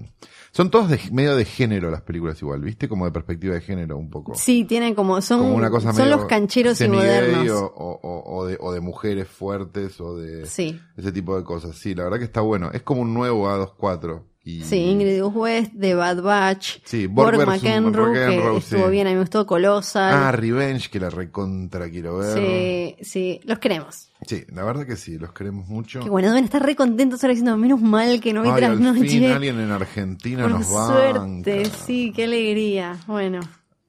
Son 0.58 0.70
todos 0.72 0.90
de, 0.90 0.98
medio 1.12 1.36
de 1.36 1.44
género 1.44 1.88
las 1.88 2.02
películas 2.02 2.42
igual, 2.42 2.60
¿viste? 2.62 2.88
Como 2.88 3.04
de 3.04 3.12
perspectiva 3.12 3.54
de 3.54 3.60
género 3.60 3.96
un 3.96 4.10
poco. 4.10 4.34
Sí, 4.34 4.64
tienen 4.64 4.96
como, 4.96 5.20
son, 5.20 5.38
como 5.38 5.54
una 5.54 5.70
cosa 5.70 5.92
son 5.92 6.10
los 6.10 6.24
cancheros 6.24 6.80
y 6.80 6.88
modernos. 6.88 7.48
O, 7.48 7.64
o- 7.76 8.00
o- 8.02 8.36
o 8.38 8.44
de, 8.44 8.58
o 8.60 8.72
de 8.72 8.80
mujeres 8.80 9.28
fuertes 9.28 10.00
o 10.00 10.16
de 10.16 10.46
Sí. 10.46 10.80
ese 10.96 11.12
tipo 11.12 11.36
de 11.36 11.44
cosas. 11.44 11.76
Sí, 11.76 11.94
la 11.94 12.02
verdad 12.02 12.18
que 12.18 12.24
está 12.24 12.40
bueno. 12.40 12.70
Es 12.72 12.82
como 12.82 13.02
un 13.02 13.14
nuevo 13.14 13.48
A24. 13.48 14.24
Y, 14.48 14.62
Sí, 14.62 14.76
Ingrid 14.76 15.22
West, 15.24 15.72
de 15.74 15.94
Bad 15.94 16.22
Batch, 16.22 16.78
Sí, 16.82 17.06
Borg 17.06 17.46
McEnroe, 17.46 18.14
que 18.14 18.56
estuvo 18.56 18.86
sí. 18.86 18.90
bien, 18.90 19.06
a 19.06 19.10
mí 19.10 19.16
me 19.16 19.20
gustó 19.20 19.44
Colossal. 19.46 20.10
Ah, 20.14 20.32
Revenge, 20.32 20.88
que 20.88 20.98
la 20.98 21.10
recontra 21.10 21.90
quiero 21.90 22.16
ver. 22.16 22.38
sí, 22.38 22.96
sí, 23.04 23.40
los 23.44 23.58
queremos. 23.58 24.08
Sí, 24.26 24.44
la 24.50 24.64
verdad 24.64 24.86
que 24.86 24.96
sí, 24.96 25.18
los 25.18 25.34
queremos 25.34 25.68
mucho. 25.68 26.00
Que 26.00 26.08
bueno, 26.08 26.28
deben 26.28 26.44
estar 26.44 26.64
re 26.64 26.74
contentos 26.74 27.22
ahora 27.22 27.32
diciendo, 27.34 27.58
menos 27.58 27.82
mal 27.82 28.22
que 28.22 28.32
no 28.32 28.40
vi 28.42 28.48
fin 28.48 28.56
trasnoche. 28.56 29.32
alguien 29.32 29.60
en 29.60 29.70
Argentina 29.70 30.42
Por 30.44 30.52
nos 30.52 30.66
suerte, 30.66 31.18
banca. 31.58 31.70
sí, 31.86 32.10
qué 32.16 32.24
alegría. 32.24 32.96
Bueno. 33.06 33.40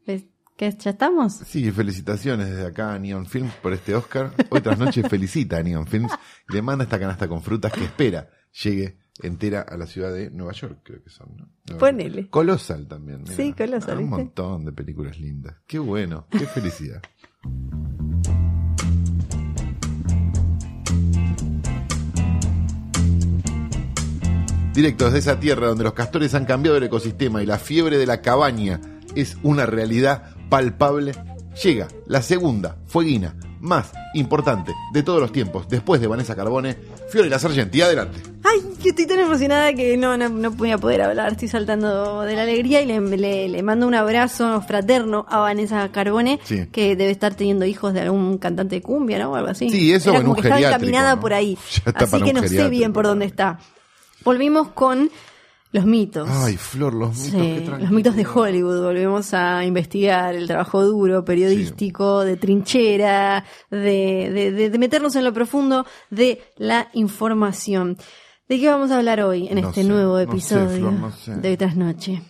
¿qué, 0.05 0.75
¿ya 0.77 0.89
estamos? 0.91 1.35
Sí, 1.47 1.71
felicitaciones 1.71 2.49
desde 2.49 2.65
acá 2.67 2.93
a 2.93 2.99
Neon 2.99 3.25
Films 3.27 3.53
por 3.61 3.71
este 3.71 3.95
Oscar. 3.95 4.33
Hoy 4.49 4.59
tras 4.59 4.77
noche 4.77 5.03
felicita 5.09 5.55
a 5.55 5.63
Neon 5.63 5.87
Films 5.87 6.11
y 6.49 6.53
le 6.53 6.61
manda 6.61 6.83
esta 6.83 6.99
canasta 6.99 7.29
con 7.29 7.41
frutas 7.41 7.71
que 7.71 7.85
espera 7.85 8.29
llegue 8.61 8.97
entera 9.21 9.61
a 9.61 9.77
la 9.77 9.85
ciudad 9.87 10.13
de 10.13 10.29
Nueva 10.31 10.53
York, 10.53 10.79
creo 10.83 11.03
que 11.03 11.09
son. 11.09 11.27
¿no? 11.37 11.49
Nueva 11.67 11.79
Ponele. 11.79 12.15
York. 12.21 12.29
Colosal 12.29 12.87
también. 12.87 13.25
Sí, 13.27 13.53
Colosal, 13.53 13.97
Ah, 13.97 14.01
Un 14.01 14.09
montón 14.09 14.65
de 14.65 14.71
películas 14.71 15.19
lindas. 15.19 15.55
Qué 15.67 15.79
bueno, 15.79 16.27
qué 16.31 16.39
felicidad. 16.45 17.01
Directo 24.73 25.05
desde 25.05 25.19
esa 25.19 25.39
tierra 25.39 25.67
donde 25.67 25.83
los 25.83 25.93
castores 25.93 26.33
han 26.35 26.45
cambiado 26.45 26.77
el 26.77 26.83
ecosistema 26.83 27.43
y 27.43 27.45
la 27.45 27.57
fiebre 27.59 27.97
de 27.97 28.05
la 28.05 28.21
cabaña 28.21 28.79
es 29.15 29.37
una 29.43 29.65
realidad 29.65 30.35
palpable, 30.49 31.13
llega 31.61 31.87
la 32.07 32.21
segunda 32.21 32.77
fueguina 32.87 33.35
más 33.59 33.91
importante 34.13 34.71
de 34.93 35.03
todos 35.03 35.19
los 35.19 35.33
tiempos, 35.33 35.67
después 35.67 35.99
de 35.99 36.07
Vanessa 36.07 36.35
Carbone, 36.35 36.77
Fiorella 37.09 37.39
Sargenti, 37.39 37.81
adelante. 37.81 38.21
Ay, 38.63 38.73
que 38.81 38.89
estoy 38.89 39.05
tan 39.07 39.19
emocionada 39.19 39.73
que 39.73 39.97
no, 39.97 40.17
no, 40.17 40.29
no 40.29 40.51
voy 40.51 40.71
a 40.71 40.77
poder 40.77 41.01
hablar, 41.01 41.31
estoy 41.33 41.47
saltando 41.47 42.21
de 42.21 42.35
la 42.35 42.43
alegría 42.43 42.81
y 42.81 42.85
le, 42.85 42.99
le- 42.99 43.49
le 43.49 43.63
mando 43.63 43.87
un 43.87 43.95
abrazo 43.95 44.61
fraterno 44.61 45.25
a 45.29 45.39
Vanessa 45.39 45.89
Carbone, 45.91 46.39
Sí. 46.43 46.67
que 46.71 46.95
debe 46.95 47.11
estar 47.11 47.35
teniendo 47.35 47.65
hijos 47.65 47.93
de 47.93 48.01
algún 48.01 48.37
cantante 48.37 48.75
de 48.75 48.81
cumbia, 48.81 49.19
¿no? 49.19 49.31
O 49.31 49.35
algo 49.35 49.49
así. 49.49 49.69
Sí, 49.69 49.91
eso 49.93 50.11
Era 50.11 50.21
como 50.21 50.35
que 50.35 50.43
geriátrico, 50.43 50.69
encaminada 50.75 51.15
¿no? 51.15 51.21
por 51.21 51.33
ahí. 51.33 51.57
Está 51.85 52.05
Así 52.05 52.21
que 52.21 52.33
no 52.33 52.43
sé 52.47 52.69
bien 52.69 52.93
por 52.93 53.05
dónde 53.05 53.25
está. 53.25 53.59
Volvimos 54.23 54.69
con 54.69 55.09
los 55.71 55.85
mitos. 55.85 56.27
Ay, 56.29 56.57
Flor, 56.57 56.93
los 56.95 57.09
mitos, 57.15 57.25
Sí, 57.25 57.31
qué 57.63 57.77
los 57.79 57.91
mitos 57.91 58.15
de 58.15 58.25
Hollywood. 58.25 58.81
Volvemos 58.81 59.33
a 59.35 59.63
investigar 59.63 60.33
el 60.33 60.47
trabajo 60.47 60.83
duro, 60.83 61.23
periodístico, 61.23 62.25
de 62.25 62.37
trinchera, 62.37 63.45
de, 63.69 64.31
de, 64.33 64.51
de- 64.51 64.69
de 64.71 64.77
meternos 64.79 65.15
en 65.15 65.25
lo 65.25 65.31
profundo 65.31 65.85
de 66.09 66.41
la 66.57 66.87
información. 66.93 67.97
¿De 68.49 68.59
qué 68.59 68.67
vamos 68.67 68.89
a 68.91 68.97
hablar 68.97 69.21
hoy 69.21 69.47
en 69.47 69.61
No 69.61 69.69
este 69.69 69.83
sé, 69.83 69.87
nuevo 69.87 70.13
no 70.13 70.17
sé, 70.17 70.23
episodio 70.23 70.69
Flor, 70.79 70.93
no 70.93 71.11
sé. 71.11 71.35
de 71.35 71.55
Trasnoche? 71.57 72.21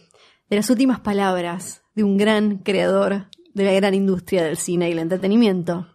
De 0.49 0.55
las 0.57 0.69
últimas 0.69 0.99
palabras 0.99 1.81
de 1.95 2.03
un 2.03 2.17
gran 2.17 2.57
creador 2.57 3.27
de 3.53 3.63
la 3.65 3.71
gran 3.73 3.93
industria 3.93 4.43
del 4.43 4.57
cine 4.57 4.89
y 4.89 4.91
el 4.91 4.99
entretenimiento. 4.99 5.87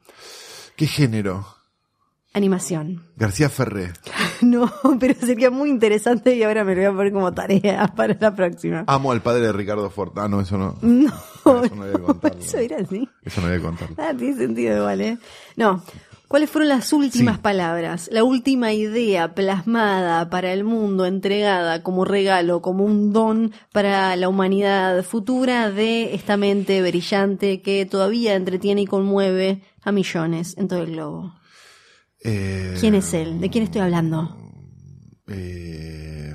¿Qué 0.77 0.87
género? 0.87 1.47
Animación. 2.33 3.07
García 3.17 3.49
Ferré. 3.49 3.93
No, 4.43 4.71
pero 5.01 5.15
sería 5.15 5.49
muy 5.51 5.71
interesante 5.71 6.35
y 6.35 6.43
ahora 6.43 6.65
me 6.65 6.75
lo 6.75 6.81
voy 6.83 6.91
a 6.91 6.93
poner 6.93 7.13
como 7.15 7.33
tarea 7.33 7.87
para 7.97 8.15
la 8.21 8.35
próxima. 8.35 8.85
Amo 8.89 9.11
al 9.13 9.23
padre 9.23 9.47
de 9.47 9.53
Ricardo 9.53 9.89
Ford. 9.89 10.13
Ah, 10.19 10.29
no, 10.29 10.41
eso 10.41 10.59
no. 10.59 10.77
No, 10.83 11.65
eso 11.65 11.75
no 11.75 11.83
había 11.85 11.97
que 11.97 12.03
contarlo. 12.03 12.41
eso 12.41 12.59
era 12.59 12.77
así. 12.79 13.09
Eso 13.23 13.41
no 13.41 13.47
había 13.47 13.59
que 13.61 13.65
contarlo. 13.65 13.97
Ah, 13.99 14.13
tiene 14.19 14.37
sentido 14.37 14.77
igual, 14.79 15.01
¿eh? 15.01 15.19
No. 15.57 15.83
¿Cuáles 16.35 16.51
fueron 16.51 16.69
las 16.71 16.93
últimas 16.93 17.37
Sí. 17.37 17.43
palabras? 17.43 18.09
La 18.11 18.25
última 18.25 18.73
idea 18.73 19.37
plasmada 19.37 20.29
para 20.31 20.53
el 20.53 20.65
mundo, 20.65 21.07
entregada 21.07 21.85
como 21.85 22.05
regalo, 22.05 22.61
como 22.61 22.85
un 22.85 23.13
don 23.13 23.53
para 23.73 24.17
la 24.17 24.29
humanidad 24.29 25.05
futura 25.05 25.71
de 25.71 26.13
esta 26.13 26.37
mente 26.37 26.83
brillante 26.83 27.63
que 27.63 27.87
todavía 27.87 28.35
entretiene 28.35 28.81
y 28.81 28.87
conmueve 28.87 29.63
a 29.85 29.93
millones 29.93 30.57
en 30.59 30.67
todo 30.67 30.83
el 30.83 30.91
globo. 30.91 31.37
Eh, 32.25 32.75
¿Quién 32.81 32.97
es 32.97 33.15
él? 33.15 33.41
¿De 33.41 33.49
quién 33.49 33.63
estoy 33.63 33.83
hablando? 33.83 34.37
Eh, 35.29 36.35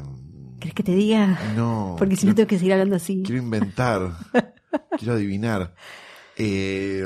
¿Crees 0.62 0.76
que 0.76 0.84
te 0.84 0.96
diga? 0.96 1.38
no. 1.58 1.98
Porque 2.00 2.16
si 2.16 2.26
no 2.26 2.34
tengo 2.34 2.48
que 2.48 2.58
seguir 2.58 2.72
hablando 2.72 2.96
así. 2.96 3.22
Quiero 3.26 3.42
inventar. 3.44 4.14
quiero 4.98 5.16
adivinar. 5.16 5.74
Eh, 6.41 7.04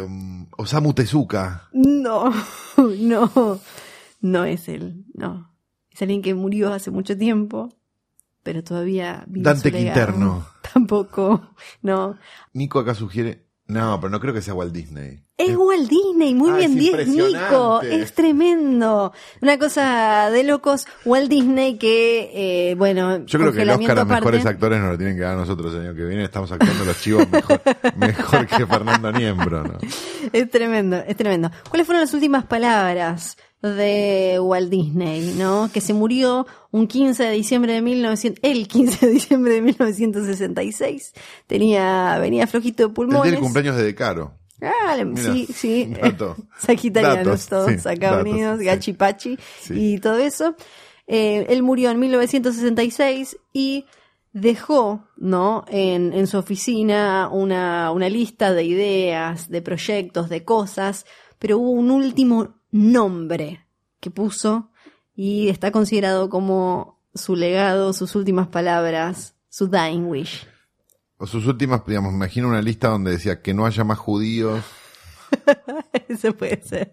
Osamu 0.58 0.94
Tezuka. 0.94 1.68
No, 1.74 2.32
no, 2.78 3.60
no 4.22 4.46
es 4.46 4.70
él, 4.70 5.06
no. 5.16 5.52
Es 5.90 6.02
alguien 6.04 6.22
que 6.22 6.36
murió 6.36 6.72
hace 6.72 6.92
mucho 6.92 7.18
tiempo, 7.18 7.70
pero 8.44 8.64
todavía 8.64 9.24
vive 9.28 9.44
Dante 9.44 9.72
su. 9.72 9.76
Quinterno. 9.76 10.46
Tampoco, 10.74 11.56
no. 11.82 12.20
Nico 12.54 12.80
acá 12.80 12.94
sugiere. 12.94 13.48
No, 13.66 14.00
pero 14.00 14.12
no 14.12 14.20
creo 14.20 14.36
que 14.36 14.42
sea 14.44 14.54
Walt 14.54 14.72
Disney. 14.72 15.24
Es 15.44 15.56
Walt 15.58 15.90
Disney, 15.90 16.34
muy 16.34 16.52
Ah, 16.52 16.56
bien, 16.58 16.72
es 16.72 16.78
10 16.78 17.08
Nico, 17.10 17.82
es 17.82 18.14
tremendo. 18.14 19.12
Una 19.42 19.58
cosa 19.60 20.30
de 20.32 20.44
locos, 20.44 20.86
Walt 21.06 21.30
Disney 21.30 21.78
que, 21.78 22.32
eh, 22.72 22.76
bueno, 22.76 23.26
Yo 23.26 23.40
creo 23.40 23.52
que 23.52 23.62
el 23.64 23.70
Oscar 23.70 24.00
a 24.00 24.06
mejores 24.06 24.46
actores 24.46 24.80
nos 24.80 24.92
lo 24.92 24.98
tienen 24.98 25.16
que 25.16 25.24
dar 25.24 25.34
a 25.34 25.38
nosotros 25.38 25.74
el 25.74 25.82
año 25.82 25.96
que 25.96 26.06
viene. 26.06 26.24
Estamos 26.24 26.52
actuando 26.52 26.86
los 26.86 27.00
chivos 27.02 27.30
mejor, 27.30 27.62
mejor 27.98 28.48
que 28.48 28.66
Fernando 28.66 29.12
Niembro, 29.12 29.64
¿no? 29.64 29.78
Es 30.32 30.50
tremendo, 30.50 30.98
es 31.08 31.16
tremendo. 31.18 31.52
¿Cuáles 31.70 31.86
fueron 31.86 32.02
las 32.02 32.14
últimas 32.14 32.46
palabras 32.46 33.38
de 33.62 34.40
Walt 34.42 34.70
Disney, 34.70 35.36
no? 35.38 35.70
Que 35.74 35.80
se 35.82 35.94
murió 35.94 36.46
un 36.72 36.88
15 36.88 37.24
de 37.24 37.32
diciembre 37.32 37.74
de 37.74 37.82
1900, 37.82 38.40
el 38.44 38.68
15 38.68 39.06
de 39.06 39.12
diciembre 39.14 39.54
de 39.54 39.62
1966. 39.62 41.14
Tenía, 41.48 42.18
venía 42.20 42.48
flojito 42.48 42.84
de 42.84 42.88
El 42.88 42.94
pulmones. 42.94 43.24
día 43.24 43.32
del 43.32 43.40
cumpleaños 43.42 43.76
de 43.78 43.84
Decaro. 43.84 44.34
Ah, 44.64 44.98
sí, 45.16 45.48
sí. 45.54 45.94
dato. 46.02 46.36
Sagitarianos 46.58 47.26
Datos, 47.26 47.48
todos, 47.48 47.82
sí, 47.82 47.90
acá 47.90 48.12
datos, 48.12 48.22
unidos, 48.32 48.60
sí. 48.60 48.66
gachipachi 48.66 49.38
Sí. 49.62 49.74
y 49.96 49.98
todo 50.00 50.18
eso. 50.18 50.56
Eh, 51.08 51.46
él 51.50 51.64
murió 51.64 51.90
en 51.92 52.00
1966 52.00 53.38
y 53.52 53.86
dejó, 54.32 55.06
¿no? 55.18 55.66
En, 55.68 56.14
en 56.14 56.28
su 56.28 56.38
oficina 56.38 57.30
una, 57.32 57.92
una 57.92 58.10
lista 58.10 58.54
de 58.54 58.64
ideas, 58.64 59.50
de 59.50 59.62
proyectos, 59.62 60.30
de 60.30 60.44
cosas, 60.44 61.06
pero 61.40 61.58
hubo 61.60 61.72
un 61.72 61.92
último 61.92 62.56
nombre 62.72 63.66
que 64.00 64.10
puso 64.12 64.72
y 65.16 65.50
está 65.50 65.72
considerado 65.72 66.30
como 66.30 67.00
su 67.14 67.36
legado, 67.36 67.94
sus 67.94 68.16
últimas 68.16 68.48
palabras, 68.48 69.36
su 69.50 69.68
dying 69.68 70.06
wish. 70.08 70.48
O 71.24 71.28
sus 71.28 71.48
últimas, 71.48 71.86
digamos, 71.88 72.12
me 72.12 72.18
imagino 72.18 72.50
una 72.50 72.62
lista 72.62 72.90
donde 72.90 73.12
decía 73.12 73.42
que 73.42 73.54
no 73.54 73.66
haya 73.66 73.86
más 73.86 73.98
judíos. 73.98 74.62
Eso 76.10 76.34
puede 76.34 76.62
ser. 76.64 76.92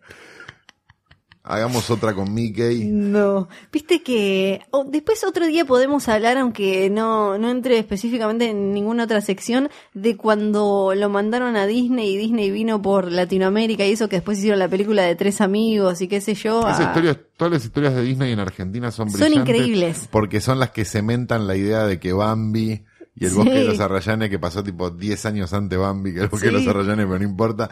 hagamos 1.43 1.91
otra 1.91 2.15
con 2.15 2.33
Mickey. 2.33 2.85
No, 2.85 3.49
viste 3.73 4.05
que 4.05 4.61
después 4.87 5.25
otro 5.25 5.47
día 5.49 5.65
podemos 5.65 6.09
hablar, 6.09 6.39
aunque 6.39 6.89
no, 6.91 7.39
no 7.39 7.51
entre 7.51 7.79
específicamente 7.79 8.51
en 8.51 8.73
ninguna 8.73 9.03
otra 9.05 9.21
sección, 9.21 9.69
de 9.95 10.17
cuando 10.17 10.93
lo 10.95 11.09
mandaron 11.09 11.57
a 11.57 11.67
Disney 11.67 12.15
y 12.15 12.19
Disney 12.19 12.53
vino 12.53 12.81
por 12.81 13.11
Latinoamérica 13.11 13.85
y 13.85 13.93
eso 13.93 14.09
que 14.09 14.17
después 14.17 14.39
hicieron 14.39 14.61
la 14.61 14.69
película 14.69 15.03
de 15.03 15.17
tres 15.17 15.41
amigos 15.41 16.01
y 16.03 16.07
qué 16.09 16.21
sé 16.21 16.35
yo. 16.35 16.61
Esas 16.61 16.79
a- 16.81 16.85
historias, 16.85 17.19
todas 17.37 17.53
las 17.55 17.65
historias 17.65 17.97
de 17.97 18.03
Disney 18.03 18.33
en 18.33 18.39
Argentina 18.39 18.93
son 18.93 19.11
Son 19.11 19.19
brillantes. 19.21 19.57
increíbles. 19.57 20.09
Porque 20.13 20.41
son 20.41 20.61
las 20.61 20.71
que 20.71 20.85
cementan 20.85 21.49
la 21.49 21.57
idea 21.57 21.85
de 21.85 21.99
que 21.99 22.13
Bambi 22.13 22.85
y 23.21 23.27
el 23.27 23.31
Sí. 23.31 23.37
bosque 23.37 23.53
de 23.55 23.65
los 23.65 23.79
Arrayanes, 23.79 24.31
que 24.31 24.39
pasó 24.41 24.65
tipo 24.65 24.91
10 24.91 25.27
años 25.27 25.53
antes 25.53 25.79
Bambi 25.79 26.13
que 26.15 26.21
el 26.23 26.29
bosque 26.29 26.47
de 26.47 26.53
los 26.55 26.67
Arrayanes, 26.67 27.07
pero 27.07 27.19
no 27.21 27.25
importa. 27.25 27.71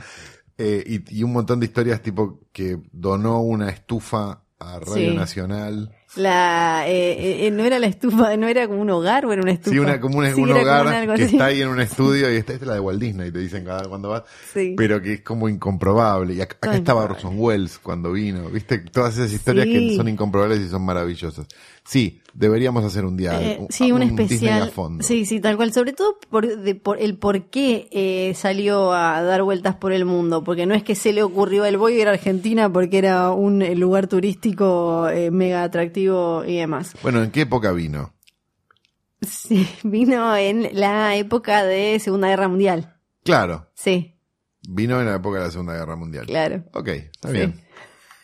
Eh, 0.57 1.03
y, 1.11 1.19
y 1.21 1.23
un 1.25 1.33
montón 1.33 1.59
de 1.61 1.67
historias 1.67 2.03
tipo 2.03 2.41
que 2.53 2.79
donó 2.93 3.41
una 3.41 3.69
estufa 3.71 4.43
a 4.61 4.81
Radio 4.81 5.11
Sí. 5.13 5.17
Nacional. 5.17 5.95
La, 6.17 6.85
eh, 6.89 7.47
eh, 7.47 7.51
no 7.53 7.65
era 7.65 7.79
la 7.79 7.87
estufa, 7.87 8.37
no 8.37 8.49
era 8.49 8.67
como 8.67 8.81
un 8.81 8.91
hogar 8.91 9.25
o 9.27 9.33
era 9.33 9.41
una 9.43 9.53
estufa. 9.53 9.71
Sí, 9.71 9.79
una, 9.79 10.01
como 10.01 10.19
un, 10.19 10.25
un 10.25 10.33
como 10.33 10.53
hogar 10.55 10.87
algo 10.89 11.15
que 11.15 11.25
está 11.25 11.45
ahí 11.47 11.61
en 11.63 11.69
un 11.69 11.79
estudio 11.81 12.33
y 12.33 12.37
esta, 12.37 12.55
esta 12.55 12.65
es 12.65 12.69
la 12.69 12.75
de 12.75 12.81
Walt 12.81 13.01
Disney, 13.01 13.31
te 13.31 13.39
dicen 13.39 13.65
cada 13.65 13.85
cuando 13.89 14.09
vas. 14.09 14.25
Sí. 14.53 14.75
Pero 14.77 15.01
que 15.01 15.13
es 15.15 15.21
como 15.21 15.49
incomprobable. 15.49 16.35
Y 16.35 16.41
acá, 16.41 16.57
acá 16.61 16.77
estaba. 16.77 17.05
Orson 17.05 17.35
Welles 17.37 17.79
cuando 17.79 18.11
vino. 18.13 18.49
¿Viste? 18.51 18.79
Todas 18.79 19.17
esas 19.19 19.33
historias 19.33 19.67
que 19.67 19.95
son 19.97 20.09
incomprobables 20.09 20.59
y 20.61 20.69
son 20.69 20.83
maravillosas. 20.83 21.47
Sí, 21.85 22.21
deberíamos 22.39 22.85
hacer 22.85 23.05
un 23.05 23.17
día. 23.17 23.41
Eh, 23.43 23.57
un- 23.61 23.67
sí, 23.71 23.91
un, 23.93 24.01
Disney 24.01 24.25
especial. 24.25 24.63
a 24.63 24.67
fondo. 24.71 25.03
Sí, 25.05 25.27
sí, 25.27 25.41
tal 25.41 25.57
cual. 25.57 25.73
Sobre 25.73 25.93
todo 25.93 26.19
por, 26.31 26.47
de- 26.47 26.75
por 26.75 27.01
el 27.01 27.19
por 27.19 27.51
qué 27.51 27.89
eh, 27.93 28.33
salió 28.35 28.93
a 28.93 29.21
dar 29.23 29.43
vueltas 29.43 29.75
por 29.77 29.93
el 29.93 30.05
mundo. 30.05 30.45
Porque 30.45 30.65
no 30.67 30.75
es 30.75 30.83
que 30.83 30.95
se 30.95 31.13
le 31.13 31.23
ocurrió 31.23 31.65
el 31.65 31.77
voy 31.79 31.95
a 31.99 32.03
ir 32.03 32.09
a 32.09 32.13
Argentina 32.13 32.73
porque 32.73 32.99
era 32.99 33.31
un 33.33 33.63
eh, 33.63 33.75
lugar 33.75 34.07
turístico 34.07 35.09
eh, 35.09 35.31
mega 35.31 35.63
atractivo 35.65 36.45
y 36.47 36.57
demás. 36.57 36.95
Bueno, 37.03 37.23
¿en 37.23 37.31
qué 37.31 37.43
época 37.43 37.73
vino? 37.73 38.15
Sí, 39.21 39.67
vino 39.83 40.37
en 40.37 40.69
la 40.73 41.17
época 41.17 41.65
de 41.65 41.99
Segunda 41.99 42.29
Guerra 42.29 42.49
Mundial. 42.49 42.95
Claro, 43.25 43.69
Sí, 43.75 44.15
vino 44.69 45.01
en 45.01 45.07
la 45.07 45.17
época 45.17 45.39
de 45.39 45.45
la 45.47 45.51
Segunda 45.51 45.75
Guerra 45.75 45.97
Mundial. 45.97 46.27
claro. 46.27 46.63
Ok, 46.73 46.89
está 46.89 47.29
Sí. 47.29 47.35
bien. 47.35 47.61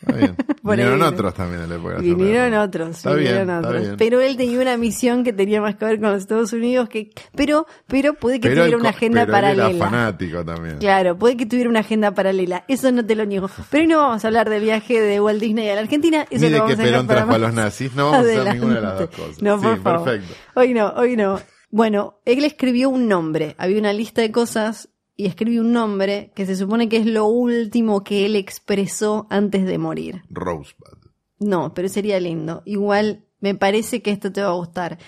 Está 0.07 0.17
bien. 0.17 0.37
Por 0.65 0.77
Vinieron 0.77 1.03
otros 1.03 1.35
también 1.35 1.63
en 1.63 1.69
la 1.69 1.75
época 1.77 1.95
de 1.97 2.01
Vinieron 2.01 2.51
Guerra. 2.51 2.63
otros, 2.63 2.97
Está 2.97 3.13
vinieron 3.15 3.47
bien, 3.47 3.59
otros. 3.59 3.89
Pero 3.99 4.21
él 4.23 4.37
tenía 4.39 4.61
una 4.61 4.77
misión 4.79 5.23
que 5.23 5.33
tenía 5.35 5.61
más 5.61 5.77
que 5.77 5.85
ver 5.85 6.01
con 6.01 6.11
los 6.13 6.23
Estados 6.23 6.53
Unidos, 6.55 6.89
que, 6.89 7.11
pero, 7.37 7.67
pero 7.87 8.15
puede 8.15 8.41
que 8.41 8.49
Pero 8.49 8.63
tuviera 8.63 8.77
él 8.77 8.81
una 8.81 8.89
agenda 8.91 9.27
pero 9.27 9.37
él 9.37 9.43
paralela. 9.43 9.71
era 9.71 9.79
fanático 9.79 10.45
también. 10.45 10.79
Claro, 10.79 11.19
puede 11.19 11.37
que 11.37 11.45
tuviera 11.47 11.69
una 11.69 11.81
agenda 11.81 12.13
paralela, 12.15 12.65
eso 12.67 12.91
no 12.93 13.05
te 13.05 13.15
lo 13.15 13.27
niego. 13.27 13.51
Pero 13.71 13.83
hoy 13.83 13.89
no 13.89 13.99
vamos 13.99 14.25
a 14.25 14.29
hablar 14.29 14.49
del 14.49 14.63
viaje 14.63 15.01
de 15.01 15.21
Walt 15.21 15.41
Disney 15.41 15.69
a 15.69 15.75
la 15.75 15.81
Argentina, 15.83 16.27
eso 16.31 16.45
Ni 16.45 16.51
lo 16.51 16.55
de 16.55 16.61
vamos 16.61 16.77
que 16.77 16.83
a 16.83 16.85
Perón 16.85 17.07
para 17.07 17.27
más 17.27 17.41
los 17.41 17.53
nazis. 17.55 17.95
No 17.95 18.05
vamos 18.11 18.19
a 18.19 18.21
hacer 18.23 18.37
adelante. 18.39 18.59
ninguna 18.59 18.75
de 18.77 18.81
las 18.81 18.99
dos 19.01 19.11
cosas. 19.11 19.43
No, 19.43 19.61
por 19.61 19.75
sí, 19.77 19.81
favor. 19.83 20.05
perfecto. 20.05 20.35
Hoy 20.55 20.73
no, 20.75 20.89
hoy 20.97 21.17
no. 21.17 21.41
Bueno, 21.71 22.21
él 22.25 22.45
escribió 22.45 22.89
un 22.89 23.09
nombre, 23.09 23.55
había 23.59 23.79
una 23.81 23.93
lista 23.93 24.23
de 24.23 24.31
cosas 24.31 24.89
y 25.17 25.27
escribió 25.27 25.61
un 25.61 25.73
nombre 25.73 26.33
que 26.35 26.47
se 26.47 26.57
supone 26.57 26.89
que 26.89 26.97
es 26.97 27.07
lo 27.07 27.27
último 27.27 28.03
que 28.03 28.27
él 28.27 28.37
expresó 28.37 29.27
antes 29.31 29.65
de 29.65 29.79
morir. 29.79 30.23
Rosebud. 30.31 30.99
No, 31.39 31.75
pero 31.75 31.89
sería 31.89 32.19
lindo. 32.21 32.63
Igual 32.65 33.25
me 33.41 33.55
parece 33.55 34.03
que 34.03 34.11
esto 34.11 34.33
te 34.33 34.43
va 34.43 34.49
a 34.49 34.55
gustar. 34.55 34.99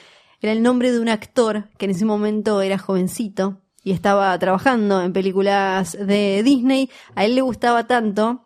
Era 0.41 0.53
el 0.53 0.63
nombre 0.63 0.93
de 0.93 1.01
un 1.01 1.09
actor 1.09 1.71
que 1.79 1.87
en 1.87 1.93
ese 1.93 2.05
momento 2.05 2.61
era 2.61 2.79
jovencito 2.79 3.63
y 3.83 3.93
estaba 3.93 4.39
trabajando 4.39 5.03
en 5.03 5.13
películas 5.13 5.97
de 5.99 6.43
Disney. 6.45 6.91
A 7.15 7.25
él 7.25 7.35
le 7.35 7.41
gustaba 7.41 7.87
tanto. 7.87 8.43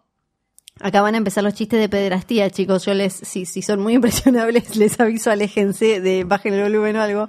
Acá 0.81 1.03
van 1.03 1.15
a 1.15 1.19
empezar 1.19 1.45
los 1.45 1.55
chistes 1.55 1.81
de 1.81 1.89
pederastía, 1.89 2.49
chicos. 2.51 2.87
Yo 2.87 2.95
les, 2.95 3.13
si, 3.13 3.45
si 3.45 3.61
son 3.61 3.81
muy 3.81 3.95
impresionables, 3.95 4.77
les 4.77 4.99
aviso, 5.01 5.31
aléjense 5.31 6.01
de 6.01 6.25
bajen 6.25 6.55
el 6.55 6.63
volumen 6.63 6.97
o 6.97 7.03
algo. 7.03 7.29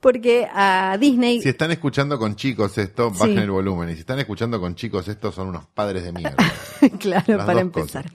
Porque 0.00 0.48
a 0.52 0.96
Disney. 0.98 1.42
Si 1.42 1.50
están 1.50 1.70
escuchando 1.70 2.18
con 2.18 2.34
chicos 2.34 2.78
esto, 2.78 3.10
Sí. 3.12 3.20
bajen 3.20 3.38
el 3.38 3.50
volumen. 3.50 3.90
Y 3.90 3.94
si 3.94 4.00
están 4.00 4.18
escuchando 4.18 4.58
con 4.58 4.74
chicos 4.74 5.06
esto, 5.08 5.30
son 5.30 5.48
unos 5.48 5.66
padres 5.66 6.04
de 6.04 6.12
mierda. 6.12 6.36
claro, 6.98 7.36
Las 7.36 7.46
para 7.46 7.60
empezar. 7.60 8.10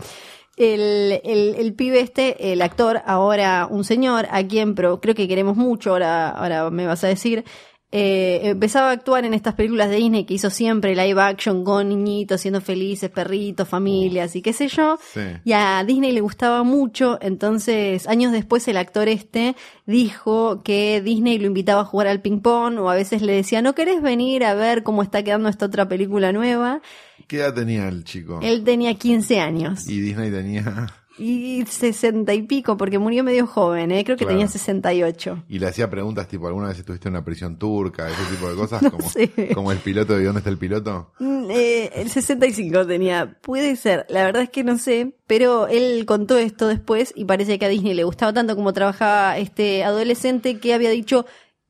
El, 0.58 1.20
el, 1.24 1.56
el 1.60 1.74
pibe 1.74 2.00
este, 2.00 2.54
el 2.54 2.62
actor, 2.62 3.02
ahora 3.06 3.68
un 3.70 3.84
señor, 3.84 4.26
a 4.32 4.42
quien 4.48 4.74
pero 4.74 5.02
creo 5.02 5.14
que 5.14 5.28
queremos 5.28 5.58
mucho, 5.58 5.92
ahora, 5.92 6.30
ahora 6.30 6.70
me 6.72 6.88
vas 6.88 7.04
a 7.04 7.08
decir, 7.08 7.44
eh, 7.92 8.42
empezaba 8.44 8.90
a 8.90 8.92
actuar 8.92 9.26
en 9.26 9.34
estas 9.34 9.54
películas 9.54 9.90
de 9.90 9.98
Disney 9.98 10.26
que 10.26 10.34
hizo 10.34 10.50
siempre 10.50 10.96
live 10.96 11.22
action 11.22 11.64
con 11.64 11.88
niñitos 11.88 12.42
siendo 12.42 12.60
felices, 12.60 13.10
perritos, 13.10 13.68
familias 13.68 14.36
y 14.36 14.42
qué 14.42 14.54
sé 14.54 14.68
yo. 14.68 14.98
Sí. 15.14 15.22
Y 15.46 15.54
a 15.54 15.84
Disney 15.86 16.12
le 16.12 16.22
gustaba 16.22 16.64
mucho, 16.64 17.18
entonces 17.22 18.08
años 18.08 18.32
después 18.32 18.68
el 18.68 18.78
actor 18.78 19.08
este 19.08 19.56
dijo 19.86 20.62
que 20.64 21.02
Disney 21.02 21.38
lo 21.38 21.48
invitaba 21.48 21.82
a 21.82 21.86
jugar 21.86 22.08
al 22.08 22.22
ping 22.22 22.42
pong 22.42 22.80
o 22.80 22.90
a 22.90 22.96
veces 22.96 23.22
le 23.22 23.34
decía, 23.34 23.62
¿no 23.62 23.76
querés 23.76 24.02
venir 24.02 24.44
a 24.44 24.56
ver 24.56 24.84
cómo 24.84 25.04
está 25.04 25.24
quedando 25.24 25.48
esta 25.48 25.68
otra 25.68 25.88
película 25.88 26.34
nueva? 26.34 26.82
¿Qué 27.28 27.38
edad 27.38 27.54
tenía 27.54 27.88
el 27.88 28.04
chico? 28.04 28.40
Él 28.44 28.64
tenía 28.64 28.96
15 28.96 29.40
años. 29.40 29.88
Y 29.88 30.02
Disney 30.02 30.32
tenía... 30.32 30.88
Y 31.18 31.64
60 31.66 32.34
y 32.34 32.42
pico, 32.44 32.76
porque 32.76 33.00
murió 33.00 33.24
medio 33.24 33.48
joven, 33.48 33.92
¿eh? 33.92 34.04
creo 34.04 34.18
que 34.18 34.26
Claro. 34.26 34.38
tenía 34.38 34.48
68. 34.50 35.44
Y 35.48 35.60
le 35.60 35.68
hacía 35.68 35.90
preguntas 35.90 36.28
tipo, 36.28 36.48
¿alguna 36.48 36.68
vez 36.68 36.80
estuviste 36.80 37.08
en 37.08 37.14
una 37.16 37.24
prisión 37.24 37.58
turca? 37.58 38.10
Ese 38.10 38.24
tipo 38.36 38.50
de 38.50 38.56
cosas, 38.56 38.82
No 38.84 38.92
como, 38.92 39.10
sé. 39.10 39.32
como 39.54 39.72
el 39.72 39.78
piloto 39.78 40.18
de 40.18 40.26
¿Dónde 40.26 40.40
está 40.40 40.50
el 40.50 40.58
piloto? 40.58 41.12
Mm, 41.20 41.46
eh, 41.52 41.92
el 41.96 42.10
65 42.10 42.86
tenía, 42.86 43.38
puede 43.42 43.76
ser, 43.78 44.06
la 44.10 44.26
verdad 44.26 44.42
es 44.44 44.50
que 44.50 44.64
no 44.66 44.78
sé, 44.78 45.16
pero 45.28 45.68
él 45.68 46.06
contó 46.06 46.38
esto 46.38 46.68
después 46.68 47.14
y 47.16 47.26
parece 47.26 47.58
que 47.60 47.66
a 47.66 47.70
Disney 47.70 47.94
le 47.94 48.04
gustaba 48.04 48.34
tanto 48.34 48.56
como 48.56 48.74
trabajaba 48.74 49.38
este 49.38 49.84
adolescente 49.84 50.60
que 50.60 50.74
había 50.74 50.90
dicho, 50.90 51.26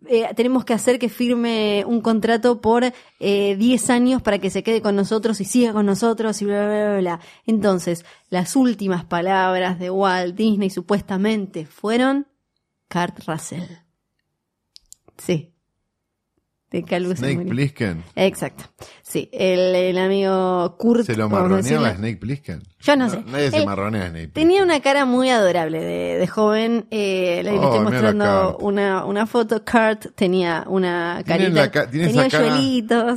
eh, 0.08 0.30
tenemos 0.36 0.66
que 0.66 0.74
hacer 0.74 1.00
que 1.00 1.10
firme 1.10 1.84
un 1.86 2.02
contrato 2.02 2.62
por 2.62 2.84
eh, 3.20 3.56
10 3.56 3.90
años 3.90 4.22
para 4.22 4.40
que 4.40 4.50
se 4.50 4.64
quede 4.64 4.82
con 4.82 4.96
nosotros 4.96 5.40
y 5.42 5.46
siga 5.46 5.74
con 5.74 5.86
nosotros 5.86 6.42
y 6.42 6.46
bla, 6.46 6.66
bla, 6.68 6.86
bla, 6.90 6.98
bla. 7.00 7.20
Entonces, 7.46 8.06
las 8.30 8.56
últimas 8.56 9.06
palabras 9.06 9.80
de 9.80 9.90
Walt 9.90 10.36
Disney 10.36 10.70
supuestamente 10.70 11.66
fueron 11.66 12.28
Kurt 12.90 13.28
Russell. 13.28 13.64
Sí. 15.18 15.55
De 16.76 16.84
Calvo 16.84 17.12
se 17.12 17.18
Snake 17.18 17.36
murió. 17.36 17.50
Plissken. 17.52 18.04
Exacto. 18.18 18.66
Sí, 19.02 19.30
el, 19.32 19.74
el 19.76 19.98
amigo 19.98 20.76
Kurt. 20.78 21.06
¿Se 21.06 21.16
lo 21.16 21.30
marroneaba 21.30 21.88
a. 21.90 21.96
Snake 21.96 22.18
Plissken? 22.18 22.64
Yo 22.82 22.96
no 22.98 23.10
sé. 23.10 23.24
Nadie 23.32 23.50
se 23.50 23.66
marronea 23.66 24.04
a 24.06 24.10
Snake 24.10 24.28
Tenía 24.34 24.62
una 24.62 24.80
cara 24.82 25.06
muy 25.06 25.30
adorable 25.30 25.80
de, 25.80 26.18
de 26.18 26.28
joven. 26.28 26.86
Eh, 26.92 27.42
le, 27.44 27.52
Oh, 27.52 27.64
estoy 27.64 27.80
mostrando 27.80 28.58
una, 28.58 29.06
una 29.06 29.26
foto. 29.26 29.64
Kurt 29.64 30.14
tenía 30.16 30.66
una 30.68 31.24
carita. 31.26 31.50
la 31.50 31.90
tiene 31.90 32.08
tenía 32.08 32.26
esa 32.26 32.38
cara, 32.38 32.56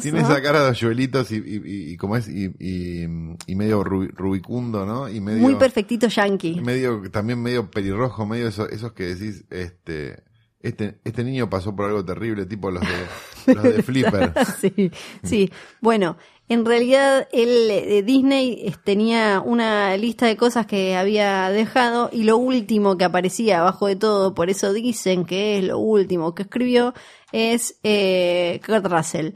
Tiene 0.02 0.20
¿no? 0.22 0.30
esa 0.30 0.40
cara 0.42 0.62
de 0.64 0.70
hoyuelitos 0.70 1.32
y, 1.32 1.36
y, 1.38 1.92
y, 1.92 1.96
como 1.96 2.16
es, 2.16 2.28
y, 2.28 2.44
y, 2.60 3.02
y 3.46 3.54
medio 3.56 3.82
rubi- 3.82 4.12
rubicundo, 4.14 4.86
¿no? 4.86 5.08
Y 5.08 5.20
medio, 5.20 5.40
Muy 5.40 5.56
perfectito 5.56 6.06
yankee. 6.06 6.60
medio, 6.60 7.02
también 7.10 7.42
medio 7.42 7.70
pelirrojo, 7.70 8.24
medio 8.24 8.46
eso- 8.48 8.68
esos 8.68 8.92
que 8.92 9.14
decís, 9.14 9.44
este, 9.50 10.22
este, 10.60 10.98
este 11.04 11.24
niño 11.24 11.48
pasó 11.48 11.74
por 11.74 11.86
algo 11.86 12.04
terrible, 12.04 12.46
tipo 12.46 12.70
los 12.70 12.82
de, 12.82 13.54
los 13.54 13.62
de 13.62 13.82
Flipper. 13.82 14.32
sí, 14.60 14.90
sí. 15.22 15.52
Bueno, 15.80 16.16
en 16.48 16.64
realidad 16.64 17.28
él, 17.30 17.70
eh, 17.70 18.02
Disney 18.02 18.62
eh, 18.64 18.74
tenía 18.82 19.40
una 19.44 19.96
lista 19.96 20.26
de 20.26 20.36
cosas 20.36 20.66
que 20.66 20.96
había 20.96 21.50
dejado 21.50 22.10
y 22.12 22.24
lo 22.24 22.38
último 22.38 22.96
que 22.96 23.04
aparecía 23.04 23.60
abajo 23.60 23.86
de 23.86 23.96
todo, 23.96 24.34
por 24.34 24.50
eso 24.50 24.72
dicen 24.72 25.24
que 25.24 25.58
es 25.58 25.64
lo 25.64 25.78
último 25.78 26.34
que 26.34 26.42
escribió, 26.42 26.94
es 27.32 27.78
eh, 27.82 28.60
Kurt 28.66 28.86
Russell. 28.86 29.32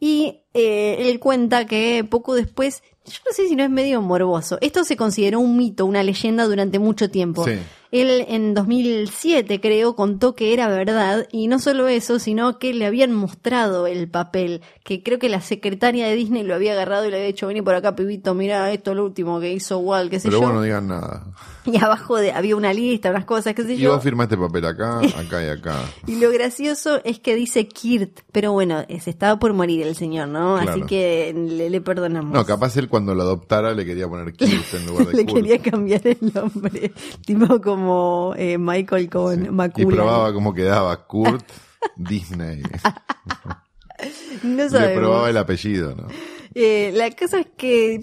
Y 0.00 0.42
eh, 0.52 1.08
él 1.10 1.18
cuenta 1.20 1.66
que 1.66 2.04
poco 2.08 2.34
después, 2.34 2.82
yo 3.06 3.18
no 3.26 3.32
sé 3.32 3.48
si 3.48 3.56
no 3.56 3.64
es 3.64 3.70
medio 3.70 4.02
morboso, 4.02 4.58
esto 4.60 4.84
se 4.84 4.96
consideró 4.96 5.40
un 5.40 5.56
mito, 5.56 5.86
una 5.86 6.02
leyenda 6.02 6.44
durante 6.44 6.78
mucho 6.78 7.10
tiempo. 7.10 7.44
Sí. 7.44 7.58
Él 7.94 8.24
en 8.28 8.54
2007, 8.54 9.60
creo, 9.60 9.94
contó 9.94 10.34
que 10.34 10.52
era 10.52 10.68
verdad 10.68 11.28
y 11.30 11.46
no 11.46 11.58
solo 11.60 11.86
eso, 11.86 12.18
sino 12.18 12.58
que 12.58 12.74
le 12.74 12.86
habían 12.86 13.12
mostrado 13.12 13.86
el 13.86 14.08
papel, 14.08 14.62
que 14.82 15.02
creo 15.02 15.18
que 15.20 15.28
la 15.28 15.40
secretaria 15.40 16.06
de 16.08 16.14
Disney 16.16 16.42
lo 16.42 16.54
había 16.56 16.72
agarrado 16.72 17.06
y 17.06 17.10
le 17.10 17.16
había 17.18 17.26
dicho, 17.28 17.46
vení 17.46 17.62
por 17.62 17.74
acá, 17.74 17.94
pibito, 17.94 18.34
mira 18.34 18.72
esto 18.72 18.90
es 18.90 18.96
lo 18.96 19.04
último 19.04 19.38
que 19.38 19.52
hizo 19.52 19.78
Walt, 19.78 20.10
qué 20.10 20.18
sé 20.18 20.28
Pero 20.28 20.38
yo. 20.38 20.40
bueno, 20.40 20.54
no 20.56 20.62
digan 20.62 20.88
nada. 20.88 21.24
Y 21.66 21.82
abajo 21.82 22.16
de, 22.18 22.30
había 22.30 22.56
una 22.56 22.74
lista, 22.74 23.08
unas 23.08 23.24
cosas, 23.24 23.54
qué 23.54 23.62
sé 23.62 23.72
Y 23.72 23.78
yo. 23.78 23.94
vos 23.94 24.02
firmaste 24.02 24.36
papel 24.36 24.66
acá, 24.66 24.98
acá 24.98 25.42
y 25.42 25.48
acá. 25.48 25.76
Y 26.06 26.16
lo 26.20 26.30
gracioso 26.30 27.00
es 27.04 27.20
que 27.20 27.34
dice 27.34 27.66
Kirt, 27.68 28.20
pero 28.32 28.52
bueno, 28.52 28.84
se 29.00 29.08
estaba 29.08 29.38
por 29.38 29.54
morir 29.54 29.86
el 29.86 29.94
señor, 29.96 30.28
¿no? 30.28 30.56
Claro. 30.56 30.70
Así 30.72 30.82
que 30.82 31.32
le, 31.34 31.70
le 31.70 31.80
perdonamos. 31.80 32.34
No, 32.34 32.44
capaz 32.44 32.76
él 32.76 32.88
cuando 32.90 33.14
lo 33.14 33.22
adoptara 33.22 33.72
le 33.72 33.86
quería 33.86 34.06
poner 34.06 34.34
Kirt 34.34 34.74
en 34.74 34.84
lugar 34.86 35.06
de 35.06 35.12
le 35.16 35.24
Kurt. 35.24 35.36
quería 35.36 35.58
cambiar 35.62 36.06
el 36.06 36.18
nombre, 36.34 36.92
tipo 37.24 37.58
como 37.62 37.83
eh, 38.36 38.58
Michael 38.58 39.08
con 39.10 39.44
Y 39.44 39.50
Macula. 39.50 39.96
probaba 39.96 40.32
cómo 40.32 40.52
quedaba 40.54 41.06
Kurt 41.06 41.44
Disney. 41.96 42.62
No 44.42 44.64
Le 44.64 44.68
sabemos. 44.68 44.98
probaba 44.98 45.30
el 45.30 45.36
apellido, 45.36 45.94
¿no? 45.94 46.08
Eh, 46.54 46.92
la 46.94 47.10
cosa 47.10 47.40
es 47.40 47.46
que 47.56 48.00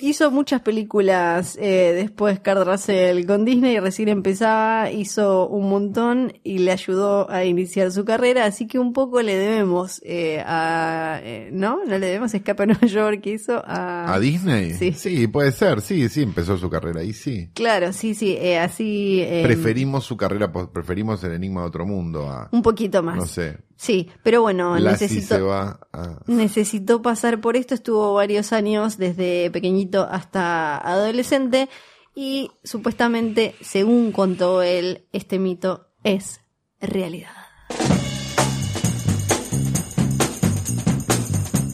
hizo 0.00 0.30
muchas 0.32 0.60
películas 0.62 1.56
eh, 1.60 1.92
después 1.94 2.40
Card 2.40 2.66
Russell 2.68 3.24
con 3.26 3.44
Disney, 3.44 3.78
recién 3.78 4.08
empezaba, 4.08 4.90
hizo 4.90 5.46
un 5.48 5.68
montón 5.70 6.32
y 6.42 6.58
le 6.58 6.72
ayudó 6.72 7.30
a 7.30 7.44
iniciar 7.44 7.92
su 7.92 8.04
carrera, 8.04 8.44
así 8.44 8.66
que 8.66 8.78
un 8.78 8.92
poco 8.92 9.22
le 9.22 9.36
debemos 9.36 10.00
eh, 10.04 10.42
a, 10.44 11.20
eh, 11.22 11.50
¿no? 11.52 11.78
No 11.84 11.98
le 11.98 12.06
debemos 12.06 12.34
Escape 12.34 12.64
a 12.64 12.66
Nueva 12.66 12.86
York 12.86 13.20
que 13.20 13.30
hizo 13.34 13.62
a... 13.64 14.12
¿A 14.12 14.18
Disney? 14.18 14.72
Sí. 14.72 14.92
Sí, 14.92 15.26
puede 15.28 15.52
ser. 15.52 15.80
Sí, 15.80 16.08
sí, 16.08 16.22
empezó 16.22 16.58
su 16.58 16.68
carrera 16.68 17.00
ahí, 17.00 17.12
sí. 17.12 17.50
Claro, 17.54 17.92
sí, 17.92 18.14
sí, 18.14 18.36
eh, 18.38 18.58
así... 18.58 19.20
eh, 19.22 19.42
Preferimos 19.44 20.04
su 20.04 20.16
carrera, 20.16 20.50
pos- 20.52 20.68
preferimos 20.72 21.22
el 21.24 21.32
Enigma 21.32 21.60
de 21.62 21.66
Otro 21.68 21.86
Mundo 21.86 22.28
a, 22.28 22.48
un 22.52 22.62
poquito 22.62 23.02
más. 23.02 23.16
no 23.16 23.26
sé, 23.26 23.58
Sí, 23.82 24.08
pero 24.22 24.42
bueno, 24.42 24.78
necesito... 24.78 25.34
se 25.34 25.40
va 25.40 25.80
a... 25.92 26.20
necesitó 26.28 27.02
pasar 27.02 27.40
por 27.40 27.56
esto, 27.56 27.74
estuvo 27.74 28.14
varios 28.14 28.52
años, 28.52 28.96
desde 28.96 29.50
pequeñito 29.50 30.06
hasta 30.08 30.78
adolescente, 30.78 31.68
y 32.14 32.52
supuestamente, 32.62 33.56
según 33.60 34.12
contó 34.12 34.62
él, 34.62 35.08
este 35.12 35.40
mito 35.40 35.88
es 36.04 36.42
realidad. 36.80 37.32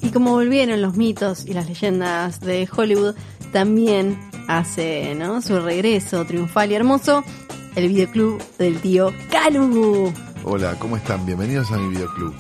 Y 0.01 0.09
como 0.09 0.31
volvieron 0.31 0.81
los 0.81 0.97
mitos 0.97 1.45
y 1.45 1.53
las 1.53 1.69
leyendas 1.69 2.41
de 2.41 2.67
Hollywood, 2.75 3.17
también 3.53 4.19
hace 4.49 5.15
¿no? 5.15 5.43
su 5.43 5.61
regreso 5.61 6.25
triunfal 6.25 6.73
y 6.73 6.75
hermoso 6.75 7.23
el 7.77 7.89
videoclub 7.89 8.43
del 8.57 8.81
tío 8.81 9.13
Calu. 9.31 10.11
Hola, 10.51 10.77
¿cómo 10.79 10.97
están? 10.97 11.27
Bienvenidos 11.27 11.71
a 11.73 11.77
mi 11.77 11.89
videoclub. 11.89 12.35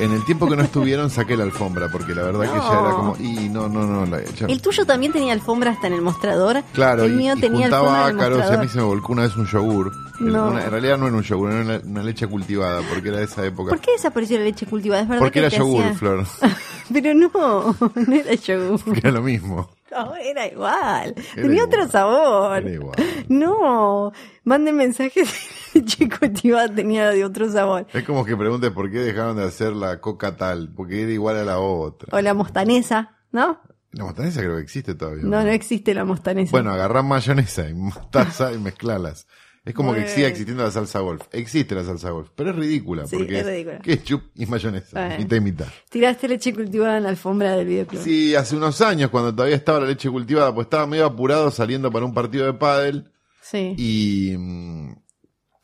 En 0.00 0.12
el 0.12 0.24
tiempo 0.24 0.48
que 0.48 0.56
no 0.56 0.62
estuvieron 0.62 1.10
saqué 1.10 1.36
la 1.36 1.42
alfombra 1.44 1.88
porque 1.90 2.14
la 2.14 2.22
verdad 2.22 2.40
que 2.42 2.46
ya 2.58 2.80
era 2.80 2.90
como... 2.92 3.16
Y 3.18 3.48
no, 3.48 3.68
no, 3.68 3.84
no. 3.86 4.06
la- 4.06 4.22
ya- 4.24 4.46
El 4.46 4.60
tuyo 4.62 4.84
también 4.86 5.12
tenía 5.12 5.32
alfombra 5.32 5.72
hasta 5.72 5.86
en 5.88 5.94
el 5.94 6.02
mostrador. 6.02 6.62
Claro, 6.72 7.04
el 7.04 7.12
y, 7.14 7.16
mío 7.16 7.34
y 7.36 7.40
tenía 7.40 7.62
juntaba 7.62 8.06
alfombra 8.06 8.10
en 8.10 8.16
el 8.16 8.20
ácaros 8.20 8.36
y 8.36 8.40
a 8.40 8.42
mostrador. 8.44 8.64
mí 8.64 8.70
se 8.70 8.78
me 8.78 8.84
volcó 8.84 9.12
una 9.12 9.22
vez 9.22 9.36
un 9.36 9.46
yogur. 9.46 9.92
El- 10.20 10.32
No. 10.32 10.48
una- 10.48 10.64
en 10.64 10.70
realidad 10.70 10.98
no 10.98 11.06
era 11.08 11.16
un 11.16 11.22
yogur, 11.22 11.50
era 11.52 11.60
una, 11.62 11.80
una 11.84 12.02
leche 12.02 12.26
cultivada 12.28 12.82
porque 12.88 13.08
era 13.08 13.18
de 13.18 13.24
esa 13.24 13.44
época. 13.44 13.70
¿Por 13.70 13.80
qué 13.80 13.92
desapareció 13.92 14.38
la 14.38 14.44
leche 14.44 14.66
cultivada? 14.66 15.02
Es 15.02 15.08
verdad 15.08 15.20
Porque 15.20 15.40
que 15.40 15.46
era 15.46 15.56
yogur, 15.56 15.82
hacía- 15.84 15.94
Flor. 15.98 16.24
Pero 16.92 17.14
no, 17.14 17.30
no 17.94 18.14
era 18.14 18.34
yogur. 18.34 18.96
Era 18.98 19.10
lo 19.10 19.22
mismo. 19.22 19.70
No, 20.04 20.14
era 20.16 20.46
igual. 20.46 21.14
Era 21.16 21.34
Tenía 21.34 21.62
igual. 21.62 21.68
otro 21.68 21.88
sabor. 21.88 22.58
Era 22.62 22.70
igual. 22.70 22.96
No, 23.28 24.12
manden 24.44 24.76
mensajes. 24.76 25.28
leche 25.74 26.08
cultivada 26.20 26.68
tenía 26.74 27.10
de 27.10 27.24
otro 27.24 27.50
sabor. 27.50 27.86
Es 27.92 28.04
como 28.04 28.24
que 28.24 28.36
preguntes 28.36 28.70
por 28.70 28.90
qué 28.90 28.98
dejaron 28.98 29.36
de 29.36 29.44
hacer 29.44 29.72
la 29.72 30.00
coca 30.00 30.36
tal, 30.36 30.72
porque 30.74 31.02
era 31.02 31.12
igual 31.12 31.36
a 31.36 31.44
la 31.44 31.58
otra. 31.58 32.16
O 32.16 32.20
la 32.20 32.34
mostanesa, 32.34 33.16
¿no? 33.32 33.60
La 33.92 34.04
mostanesa 34.04 34.40
creo 34.40 34.56
que 34.56 34.62
existe 34.62 34.94
todavía. 34.96 35.22
No, 35.24 35.42
no 35.42 35.50
existe 35.50 35.94
la 35.94 36.04
mostanesa. 36.04 36.50
Bueno, 36.50 36.72
agarrás 36.72 37.04
mayonesa 37.04 37.68
y 37.68 37.74
mostaza 37.74 38.52
y 38.52 38.58
mezclalas. 38.58 39.26
Es 39.64 39.72
como 39.74 39.92
Muy 39.92 40.02
que 40.02 40.08
siga 40.08 40.28
existiendo 40.28 40.62
la 40.62 40.70
salsa 40.70 41.00
golf. 41.00 41.22
Existe 41.32 41.74
la 41.74 41.82
salsa 41.84 42.10
golf, 42.10 42.28
pero 42.36 42.50
es 42.50 42.56
ridícula 42.56 43.06
Sí, 43.06 43.16
porque 43.16 43.40
es 43.40 43.46
ridícula. 43.46 43.78
ketchup 43.78 44.22
y 44.34 44.44
mayonesa, 44.44 45.00
Bueno. 45.00 45.16
mitad 45.18 45.36
y 45.36 45.40
mitad. 45.40 45.66
Tiraste 45.88 46.28
leche 46.28 46.52
cultivada 46.52 46.98
en 46.98 47.04
la 47.04 47.08
alfombra 47.08 47.56
del 47.56 47.66
videoclub. 47.66 48.02
Sí, 48.02 48.34
hace 48.34 48.56
unos 48.56 48.80
años 48.82 49.08
cuando 49.10 49.34
todavía 49.34 49.56
estaba 49.56 49.80
la 49.80 49.86
leche 49.86 50.10
cultivada, 50.10 50.54
pues 50.54 50.66
estaba 50.66 50.86
medio 50.86 51.06
apurado 51.06 51.50
saliendo 51.50 51.90
para 51.90 52.04
un 52.04 52.12
partido 52.12 52.44
de 52.44 52.52
pádel 52.52 53.10
Sí. 53.40 53.74
y, 53.78 54.36
mm, 54.36 54.96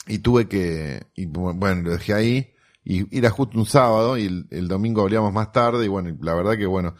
y 0.07 0.19
tuve 0.21 0.49
que, 0.49 1.03
y 1.15 1.27
bueno, 1.27 1.83
lo 1.83 1.91
dejé 1.93 2.15
ahí 2.15 2.51
y 2.83 3.15
era 3.19 3.29
justo 3.29 3.59
un 3.59 3.67
sábado 3.67 4.17
y 4.17 4.25
el, 4.25 4.47
el 4.51 4.67
domingo 4.67 5.03
volvíamos 5.03 5.33
más 5.35 5.53
tarde 5.53 5.85
y 5.85 5.89
bueno, 5.89 6.17
la 6.23 6.35
verdad 6.35 6.57
que 6.57 6.65
bueno, 6.65 6.95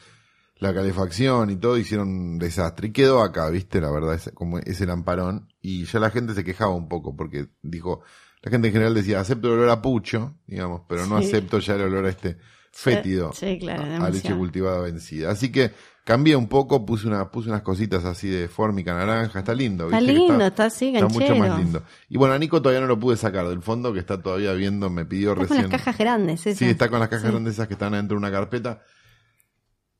la 0.61 0.73
calefacción 0.75 1.51
y 1.51 1.57
todo 1.57 1.77
hicieron 1.79 2.09
un 2.09 2.39
desastre 2.39 2.89
y 2.89 2.93
quedó 2.93 3.23
acá, 3.23 3.49
viste, 3.51 3.81
la 3.81 3.91
verdad, 3.91 4.15
es 4.15 4.31
como 4.35 4.59
ese 4.59 4.87
lamparón 4.87 5.49
y 5.61 5.85
ya 5.87 5.99
la 5.99 6.11
gente 6.11 6.35
se 6.35 6.45
quejaba 6.45 6.75
un 6.75 6.89
poco 6.89 7.17
porque 7.17 7.49
dijo, 7.63 8.03
la 8.43 8.51
gente 8.51 8.69
en 8.69 8.73
general 8.75 8.95
decía, 8.95 9.21
acepto 9.21 9.49
el 9.49 9.55
olor 9.55 9.71
a 9.71 9.83
pucho, 9.83 10.37
digamos, 10.47 10.83
pero 10.89 11.07
no 11.07 11.19
Sí. 11.21 11.27
acepto 11.29 11.59
ya 11.59 11.75
el 11.75 11.83
olor 11.83 12.07
a 12.07 12.11
este 12.11 12.37
fétido 12.73 13.33
Sí, 13.33 13.59
claro, 13.59 13.83
a- 13.85 14.07
a, 14.07 14.11
leche 14.11 14.35
cultivada 14.35 14.81
vencida. 14.81 15.31
Así 15.31 15.51
que 15.51 15.73
cambié 16.05 16.37
un 16.37 16.47
poco, 16.49 16.87
puse 16.87 17.09
una, 17.09 17.31
puse 17.31 17.49
unas 17.49 17.63
cositas 17.63 18.05
así 18.05 18.29
de 18.29 18.47
fórmica 18.49 18.95
naranja, 18.95 19.41
está 19.41 19.55
lindo, 19.55 19.87
Está 19.87 19.99
¿viste? 19.99 20.13
Que 20.15 20.19
lindo, 20.21 20.45
está 20.47 20.65
así, 20.67 20.95
Está 20.95 21.09
mucho 21.09 21.35
más 21.37 21.59
lindo. 21.59 21.83
Y 22.09 22.17
bueno, 22.17 22.35
a 22.35 22.39
Nico 22.39 22.63
todavía 22.63 22.81
no 22.81 22.87
lo 22.87 22.99
pude 23.01 23.17
sacar 23.17 23.49
del 23.49 23.63
fondo, 23.63 23.93
que 23.93 23.99
está 23.99 24.21
todavía 24.23 24.53
viendo, 24.53 24.89
me 24.89 25.05
pidió 25.05 25.31
Está 25.33 25.47
con 25.47 25.49
recién. 25.57 25.71
las 25.71 25.81
cajas 25.81 25.99
grandes, 25.99 26.47
esas. 26.47 26.59
Sí, 26.59 26.65
está 26.67 26.89
con 26.89 27.01
las 27.01 27.09
cajas 27.09 27.25
Sí. 27.27 27.31
grandes 27.33 27.55
esas 27.55 27.67
que 27.67 27.75
están 27.75 27.95
adentro 27.95 28.15
de 28.17 28.19
una 28.19 28.31
carpeta. 28.31 28.83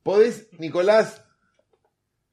¿Podés, 0.03 0.47
Nicolás, 0.59 1.23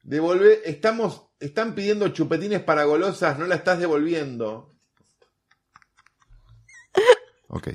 devolver? 0.01 0.59
Estamos, 0.65 1.27
están 1.39 1.75
pidiendo 1.75 2.07
chupetines 2.09 2.61
para 2.61 2.83
golosas, 2.85 3.37
no 3.37 3.45
la 3.45 3.55
estás 3.55 3.79
devolviendo. 3.79 4.75
Ok. 7.47 7.69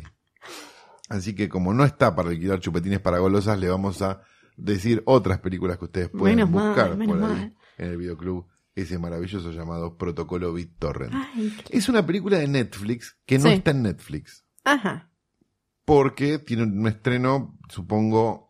Así 1.09 1.35
que 1.35 1.49
como 1.49 1.75
no 1.75 1.85
está 1.85 2.15
para 2.15 2.31
alquilar 2.31 2.61
chupetines 2.61 3.01
para 3.01 3.19
golosas, 3.19 3.59
le 3.59 3.69
vamos 3.69 4.01
a 4.03 4.23
decir 4.57 5.03
otras 5.07 5.41
películas 5.41 5.79
que 5.79 5.85
ustedes 5.85 6.09
pueden 6.09 6.37
Menos 6.37 6.51
buscar 6.51 6.93
por 6.93 7.01
ahí 7.03 7.07
mal. 7.09 7.57
en 7.79 7.87
el 7.91 7.97
videoclub, 7.97 8.47
ese 8.75 8.99
maravilloso 8.99 9.51
llamado 9.51 9.97
Protocolo 9.97 10.53
BitTorrent. 10.53 11.13
Ay, 11.15 11.57
qué- 11.67 11.77
Es 11.77 11.89
una 11.89 12.05
película 12.07 12.39
de 12.39 12.49
Netflix 12.49 13.19
que 13.27 13.39
no 13.39 13.49
Sí. 13.49 13.55
está 13.55 13.73
en 13.73 13.83
Netflix 13.83 14.45
Ajá. 14.65 15.11
porque 15.85 16.39
tiene 16.39 16.63
un 16.65 16.87
estreno, 16.87 17.59
supongo, 17.69 18.44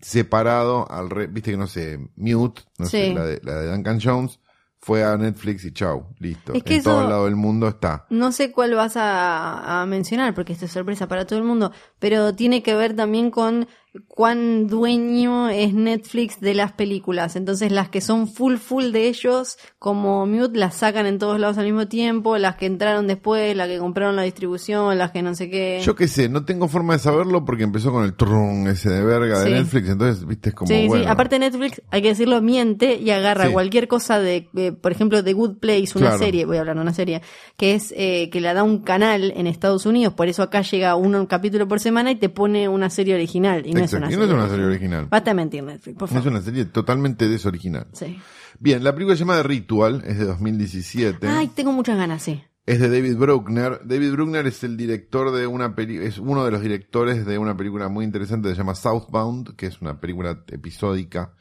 separado 0.00 0.90
al 0.90 1.10
re- 1.10 1.26
viste 1.26 1.50
que 1.52 1.56
no 1.56 1.66
sé, 1.66 1.98
Mute, 2.16 2.62
no 2.78 2.86
sé, 2.86 3.12
la 3.14 3.24
de, 3.24 3.40
la 3.42 3.54
de 3.60 3.70
Duncan 3.70 3.98
Jones, 4.02 4.40
fue 4.80 5.02
a 5.02 5.16
Netflix 5.16 5.64
y 5.64 5.72
chau, 5.72 6.14
listo. 6.20 6.52
Es 6.54 6.62
que 6.62 6.76
en 6.76 6.82
todo 6.84 7.00
eso- 7.00 7.08
lado 7.10 7.24
del 7.24 7.34
mundo 7.36 7.66
está. 7.68 8.06
No 8.10 8.30
sé 8.30 8.52
cuál 8.52 8.74
vas 8.74 8.96
a, 8.96 9.82
a 9.82 9.86
mencionar 9.86 10.34
porque 10.34 10.52
esto 10.52 10.66
es 10.66 10.72
sorpresa 10.72 11.08
para 11.08 11.26
todo 11.26 11.38
el 11.38 11.44
mundo, 11.44 11.72
pero 11.98 12.32
tiene 12.34 12.62
que 12.62 12.74
ver 12.74 12.94
también 12.94 13.30
con 13.32 13.66
cuán 14.06 14.66
dueño 14.66 15.48
es 15.48 15.74
Netflix 15.74 16.40
de 16.40 16.54
las 16.54 16.72
películas. 16.72 17.36
Entonces 17.36 17.72
las 17.72 17.88
que 17.88 18.00
son 18.00 18.28
full 18.28 18.56
full 18.56 18.92
de 18.92 19.08
ellos, 19.08 19.58
como 19.78 20.26
Mute, 20.26 20.58
las 20.58 20.74
sacan 20.74 21.06
en 21.06 21.18
todos 21.18 21.40
lados 21.40 21.58
al 21.58 21.64
mismo 21.64 21.88
tiempo, 21.88 22.38
las 22.38 22.56
que 22.56 22.66
entraron 22.66 23.06
después, 23.06 23.56
las 23.56 23.68
que 23.68 23.78
compraron 23.78 24.16
la 24.16 24.22
distribución, 24.22 24.96
las 24.98 25.10
que 25.10 25.22
no 25.22 25.34
sé 25.34 25.50
qué. 25.50 25.80
Yo 25.84 25.94
qué 25.94 26.08
sé, 26.08 26.28
no 26.28 26.44
tengo 26.44 26.68
forma 26.68 26.94
de 26.94 27.00
saberlo 27.00 27.44
porque 27.44 27.64
empezó 27.64 27.92
con 27.92 28.04
el 28.04 28.14
trun 28.14 28.68
ese 28.68 28.90
de 28.90 29.04
verga 29.04 29.40
de. 29.40 29.50
Netflix, 29.50 29.88
entonces, 29.88 30.26
viste, 30.26 30.50
es 30.50 30.54
como 30.54 30.68
sí, 30.68 30.86
bueno. 30.86 31.04
sí, 31.04 31.10
aparte 31.10 31.38
Netflix, 31.38 31.82
hay 31.90 32.02
que 32.02 32.08
decirlo, 32.08 32.40
miente 32.40 32.96
y 32.96 33.10
agarra 33.10 33.50
cualquier 33.50 33.88
cosa 33.88 34.18
de, 34.20 34.48
por 34.80 34.92
ejemplo, 34.92 35.22
The 35.24 35.32
Good 35.32 35.58
Place, 35.58 35.92
una 35.96 36.18
serie, 36.18 36.44
voy 36.44 36.56
a 36.56 36.60
hablar 36.60 36.76
de 36.76 36.82
una 36.82 36.94
serie, 36.94 37.22
que 37.56 37.74
es 37.74 37.92
eh, 37.96 38.30
que 38.30 38.40
la 38.40 38.54
da 38.54 38.62
un 38.62 38.78
canal 38.78 39.32
en 39.36 39.46
Estados 39.46 39.86
Unidos, 39.86 40.14
por 40.14 40.28
eso 40.28 40.42
acá 40.42 40.62
llega 40.62 40.94
un, 40.94 41.26
capítulo 41.26 41.66
por 41.66 41.80
semana 41.80 42.10
y 42.10 42.16
te 42.16 42.28
pone 42.28 42.68
una 42.68 42.90
serie 42.90 43.14
original. 43.14 43.66
Y 43.66 43.72
no 43.72 43.87
es 43.96 43.98
una 43.98 44.08
no 44.16 44.24
es 44.24 44.30
una 44.30 44.48
serie 44.48 44.64
original. 44.66 45.06
Basta 45.10 45.30
de 45.30 45.34
mentir, 45.34 45.62
Netflix, 45.62 45.98
por 45.98 46.08
Es 46.08 46.14
favor. 46.14 46.28
una 46.32 46.40
serie 46.42 46.64
totalmente 46.66 47.28
desoriginal. 47.28 47.86
Sí. 47.92 48.18
Bien, 48.60 48.82
la 48.82 48.92
película 48.92 49.16
se 49.16 49.20
llama 49.20 49.36
The 49.36 49.42
Ritual, 49.44 50.02
es 50.06 50.18
de 50.18 50.24
2017. 50.24 51.26
Ay, 51.28 51.48
tengo 51.48 51.72
muchas 51.72 51.96
ganas, 51.96 52.22
sí. 52.22 52.42
Es 52.66 52.80
de 52.80 52.88
David 52.90 53.16
Bruckner. 53.16 53.80
David 53.84 54.12
Bruckner 54.12 54.46
es 54.46 54.62
el 54.62 54.76
director 54.76 55.32
de 55.32 55.46
una 55.46 55.74
peli 55.74 55.96
es 55.98 56.18
uno 56.18 56.44
de 56.44 56.50
los 56.50 56.60
directores 56.60 57.24
de 57.24 57.38
una 57.38 57.56
película 57.56 57.88
muy 57.88 58.04
interesante 58.04 58.48
que 58.48 58.54
se 58.54 58.58
llama 58.60 58.74
Southbound, 58.74 59.56
que 59.56 59.66
es 59.66 59.80
una 59.80 59.98
película 60.00 60.44
episódica 60.48 61.32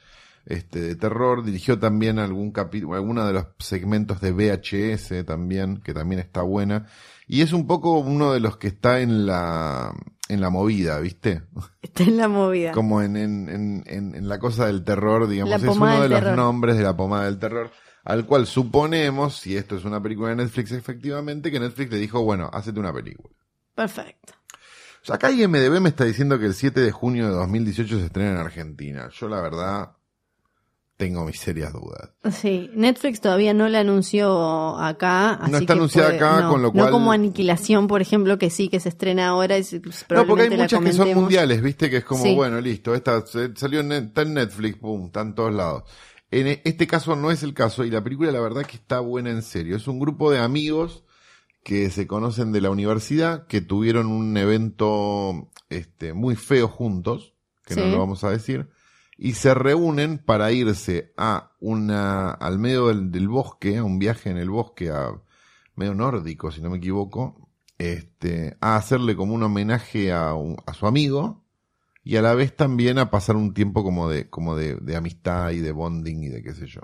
este 0.45 0.79
de 0.79 0.95
terror. 0.95 1.43
Dirigió 1.43 1.77
también 1.79 2.19
algún 2.19 2.51
capítulo, 2.51 2.95
alguno 2.95 3.25
de 3.27 3.33
los 3.33 3.45
segmentos 3.59 4.21
de 4.21 4.31
VHS 4.31 5.25
también, 5.25 5.81
que 5.81 5.93
también 5.93 6.19
está 6.21 6.43
buena. 6.43 6.85
Y 7.27 7.41
es 7.41 7.53
un 7.53 7.67
poco 7.67 7.99
uno 7.99 8.31
de 8.31 8.39
los 8.39 8.57
que 8.57 8.67
está 8.67 9.01
en 9.01 9.25
la 9.25 9.93
en 10.29 10.41
la 10.41 10.49
movida, 10.49 10.99
¿viste? 10.99 11.43
Está 11.81 12.03
en 12.03 12.17
la 12.17 12.27
movida. 12.27 12.71
Como 12.71 13.01
en, 13.01 13.15
en, 13.15 13.83
en, 13.85 14.15
en, 14.15 14.27
la 14.27 14.39
cosa 14.39 14.67
del 14.67 14.83
terror, 14.83 15.27
digamos. 15.27 15.49
La 15.49 15.55
es 15.57 15.63
uno 15.63 16.01
de 16.01 16.09
los 16.09 16.19
terror. 16.19 16.35
nombres 16.35 16.77
de 16.77 16.83
la 16.83 16.95
pomada 16.95 17.25
del 17.25 17.39
terror, 17.39 17.71
al 18.03 18.25
cual 18.25 18.45
suponemos, 18.47 19.37
si 19.37 19.55
esto 19.55 19.75
es 19.75 19.85
una 19.85 20.01
película 20.01 20.29
de 20.29 20.37
Netflix, 20.37 20.71
efectivamente, 20.71 21.51
que 21.51 21.59
Netflix 21.59 21.91
le 21.91 21.97
dijo, 21.97 22.23
bueno, 22.23 22.49
hacete 22.51 22.79
una 22.79 22.93
película. 22.93 23.33
Perfecto. 23.73 24.33
O 25.01 25.05
sea, 25.05 25.15
acá 25.15 25.31
IMDB 25.31 25.79
me 25.79 25.89
está 25.89 26.03
diciendo 26.03 26.37
que 26.39 26.45
el 26.45 26.53
7 26.53 26.81
de 26.81 26.91
junio 26.91 27.27
de 27.27 27.33
2018 27.33 27.99
se 27.99 28.05
estrena 28.05 28.31
en 28.31 28.37
Argentina. 28.37 29.09
Yo, 29.09 29.29
la 29.29 29.41
verdad, 29.41 29.91
tengo 30.97 31.23
mis 31.25 31.39
serias 31.39 31.71
dudas. 31.73 32.09
Sí, 32.33 32.71
Netflix 32.73 33.21
todavía 33.21 33.53
no 33.53 33.69
la 33.69 33.81
anunció 33.81 34.77
acá. 34.79 35.33
Así 35.35 35.53
está 35.53 35.65
que 35.67 35.71
anunciada 35.73 36.07
puede- 36.09 36.17
acá, 36.19 36.41
no, 36.41 36.49
con 36.49 36.61
lo 36.63 36.67
No 36.69 36.73
cual- 36.73 36.91
como 36.91 37.11
Aniquilación, 37.11 37.87
por 37.87 38.01
ejemplo, 38.01 38.37
que 38.39 38.49
sí, 38.49 38.67
que 38.67 38.79
se 38.79 38.89
estrena 38.89 39.27
ahora. 39.27 39.57
y 39.59 39.61
No, 40.09 40.25
porque 40.25 40.43
hay 40.43 40.49
la 40.49 40.57
muchas 40.63 40.81
que 40.83 40.93
son 40.93 41.13
mundiales, 41.13 41.61
¿viste? 41.61 41.89
Que 41.91 41.97
es 41.97 42.03
como, 42.03 42.23
Sí. 42.23 42.33
bueno, 42.35 42.59
listo, 42.59 42.95
esta 42.95 43.23
salió 43.55 43.81
en, 43.81 43.89
net- 43.89 44.07
está 44.07 44.23
en 44.23 44.33
Netflix, 44.33 44.77
pum, 44.77 45.05
está 45.05 45.21
en 45.21 45.35
todos 45.35 45.53
lados. 45.53 45.83
En 46.31 46.47
e- 46.47 46.61
este 46.65 46.87
caso 46.87 47.15
no 47.15 47.29
es 47.31 47.43
el 47.43 47.53
caso 47.53 47.85
y 47.85 47.91
la 47.91 48.03
película 48.03 48.31
la 48.31 48.41
verdad 48.41 48.65
que 48.65 48.75
está 48.77 48.99
buena 48.99 49.29
en 49.29 49.43
serio. 49.43 49.77
Es 49.77 49.87
un 49.87 49.99
grupo 49.99 50.31
de 50.31 50.39
amigos 50.39 51.03
que 51.63 51.89
se 51.91 52.07
conocen 52.07 52.51
de 52.51 52.61
la 52.61 52.69
universidad, 52.71 53.45
que 53.45 53.61
tuvieron 53.61 54.07
un 54.07 54.35
evento 54.35 55.49
este, 55.69 56.13
muy 56.13 56.35
feo 56.35 56.67
juntos, 56.67 57.33
que 57.65 57.75
no 57.75 57.85
lo 57.85 57.99
vamos 57.99 58.23
a 58.23 58.29
decir, 58.31 58.69
y 59.17 59.33
se 59.33 59.53
reúnen 59.53 60.19
para 60.19 60.51
irse 60.51 61.13
a 61.17 61.51
una, 61.59 62.31
al 62.31 62.59
medio 62.59 62.87
del, 62.87 63.11
del 63.11 63.27
bosque, 63.27 63.77
a 63.77 63.83
un 63.83 63.99
viaje 63.99 64.29
en 64.29 64.37
el 64.37 64.49
bosque, 64.49 64.91
a 64.91 65.11
medio 65.75 65.93
nórdico, 65.93 66.51
si 66.51 66.61
no 66.61 66.69
me 66.69 66.77
equivoco, 66.77 67.49
este, 67.77 68.57
a 68.61 68.75
hacerle 68.75 69.15
como 69.15 69.33
un 69.33 69.43
homenaje 69.43 70.11
a, 70.11 70.33
su 70.77 70.87
amigo 70.87 71.43
y 72.03 72.15
a 72.15 72.21
la 72.21 72.33
vez 72.33 72.55
también 72.55 72.97
a 72.99 73.11
pasar 73.11 73.35
un 73.35 73.53
tiempo 73.53 73.83
como 73.83 74.09
de, 74.09 74.29
como 74.29 74.55
de, 74.55 74.75
de 74.75 74.95
amistad 74.95 75.51
y 75.51 75.59
de 75.59 75.71
bonding 75.71 76.23
y 76.23 76.29
de 76.29 76.43
qué 76.43 76.53
sé 76.53 76.67
yo. 76.67 76.81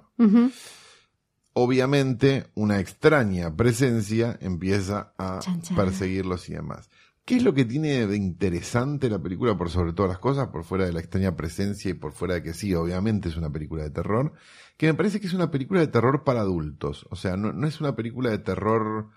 Obviamente, 1.54 2.48
una 2.56 2.80
extraña 2.80 3.56
presencia 3.56 4.38
empieza 4.42 5.14
a 5.18 5.40
Chan, 5.40 5.62
chan. 5.62 5.78
perseguirlos 5.78 6.50
y 6.50 6.54
demás. 6.54 6.90
¿Qué 7.26 7.38
es 7.38 7.44
lo 7.44 7.54
que 7.54 7.64
tiene 7.64 8.06
de 8.06 8.18
interesante 8.18 9.10
la 9.10 9.20
película 9.22 9.58
por 9.58 9.70
sobre 9.70 9.94
todas 9.94 10.10
las 10.10 10.20
cosas, 10.20 10.50
por 10.50 10.66
fuera 10.66 10.86
de 10.86 10.92
la 10.92 11.00
extraña 11.00 11.38
presencia 11.38 11.90
y 11.92 11.94
por 11.94 12.12
fuera 12.12 12.34
de 12.36 12.44
que 12.44 12.54
sí, 12.54 12.74
obviamente 12.76 13.30
es 13.30 13.38
una 13.38 13.50
película 13.50 13.84
de 13.84 13.92
terror? 13.92 14.34
Que 14.76 14.88
me 14.88 14.94
parece 14.94 15.22
que 15.22 15.28
es 15.28 15.34
una 15.34 15.50
película 15.50 15.80
de 15.80 15.88
terror 15.88 16.26
para 16.26 16.42
adultos. 16.42 17.06
O 17.12 17.16
sea, 17.16 17.38
no, 17.38 17.54
no 17.54 17.66
es 17.66 17.80
una 17.80 17.96
película 17.96 18.30
de 18.30 18.40
terror 18.40 19.10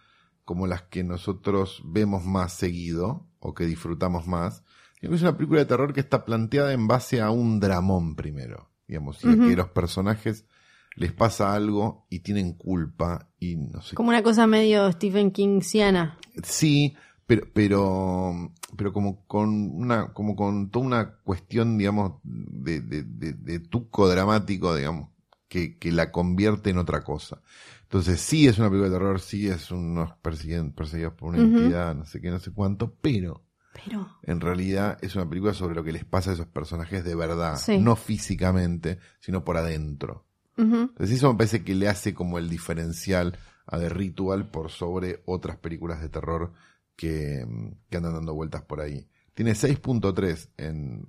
como 0.44 0.68
las 0.68 0.82
que 0.82 1.02
nosotros 1.02 1.82
vemos 1.84 2.24
más 2.24 2.52
seguido 2.52 3.26
o 3.40 3.54
que 3.54 3.66
disfrutamos 3.66 4.28
más, 4.28 4.62
sino 5.00 5.10
que 5.10 5.16
es 5.16 5.22
una 5.22 5.36
película 5.36 5.58
de 5.60 5.66
terror 5.66 5.92
que 5.92 6.00
está 6.00 6.24
planteada 6.24 6.72
en 6.72 6.86
base 6.86 7.20
a 7.20 7.30
un 7.30 7.58
dramón 7.58 8.14
primero, 8.14 8.70
digamos, 8.86 9.24
y 9.24 9.28
Ujú. 9.28 9.46
que 9.46 9.56
los 9.56 9.70
personajes 9.70 10.46
les 10.94 11.12
pasa 11.12 11.52
algo 11.54 12.06
y 12.08 12.20
tienen 12.20 12.52
culpa 12.52 13.28
y 13.40 13.56
no 13.56 13.82
sé 13.82 13.96
Como 13.96 14.10
una 14.10 14.22
cosa 14.22 14.46
medio 14.46 14.90
Stephen 14.92 15.32
Kingsiana. 15.32 16.16
Sí, 16.44 16.94
pero, 17.26 17.46
pero, 17.52 18.52
pero 18.76 18.92
como 18.92 19.26
con 19.26 19.48
una, 19.50 20.12
como 20.12 20.36
con 20.36 20.70
toda 20.70 20.86
una 20.86 21.14
cuestión, 21.24 21.76
digamos, 21.78 22.20
de, 22.22 22.80
de, 22.80 23.02
de, 23.02 23.32
de 23.32 23.58
tuco 23.60 24.08
dramático, 24.08 24.74
digamos, 24.74 25.10
que, 25.48 25.78
que 25.78 25.92
la 25.92 26.12
convierte 26.12 26.70
en 26.70 26.78
otra 26.78 27.02
cosa. 27.02 27.40
Entonces, 27.82 28.20
sí 28.20 28.46
es 28.48 28.58
una 28.58 28.68
película 28.68 28.90
de 28.90 28.96
terror, 28.96 29.20
sí 29.20 29.48
es 29.48 29.70
unos 29.70 30.12
perseguidos 30.16 31.14
por 31.14 31.28
una 31.30 31.38
Ujú. 31.38 31.56
entidad, 31.58 31.94
no 31.94 32.04
sé 32.04 32.20
qué, 32.20 32.30
no 32.30 32.38
sé 32.40 32.52
cuánto, 32.52 32.94
pero 33.00 33.44
Pero. 33.84 34.08
en 34.22 34.40
realidad 34.40 34.98
es 35.02 35.14
una 35.14 35.28
película 35.28 35.54
sobre 35.54 35.74
lo 35.76 35.84
que 35.84 35.92
les 35.92 36.04
pasa 36.04 36.30
a 36.30 36.34
esos 36.34 36.46
personajes 36.46 37.04
de 37.04 37.14
verdad, 37.14 37.56
Sí. 37.56 37.78
no 37.78 37.94
físicamente, 37.96 38.98
sino 39.20 39.44
por 39.44 39.56
adentro. 39.56 40.24
Entonces 40.58 41.16
eso 41.18 41.30
me 41.30 41.36
parece 41.38 41.62
que 41.64 41.74
le 41.74 41.86
hace 41.88 42.14
como 42.14 42.38
el 42.38 42.48
diferencial 42.48 43.38
a 43.66 43.78
The 43.78 43.88
Ritual 43.90 44.50
por 44.50 44.70
sobre 44.70 45.22
otras 45.26 45.58
películas 45.58 46.00
de 46.00 46.08
terror 46.08 46.52
que, 46.96 47.46
que 47.90 47.96
andan 47.96 48.14
dando 48.14 48.34
vueltas 48.34 48.62
por 48.62 48.80
ahí. 48.80 49.08
Tiene 49.34 49.52
6.3 49.52 50.48
en, 50.56 51.08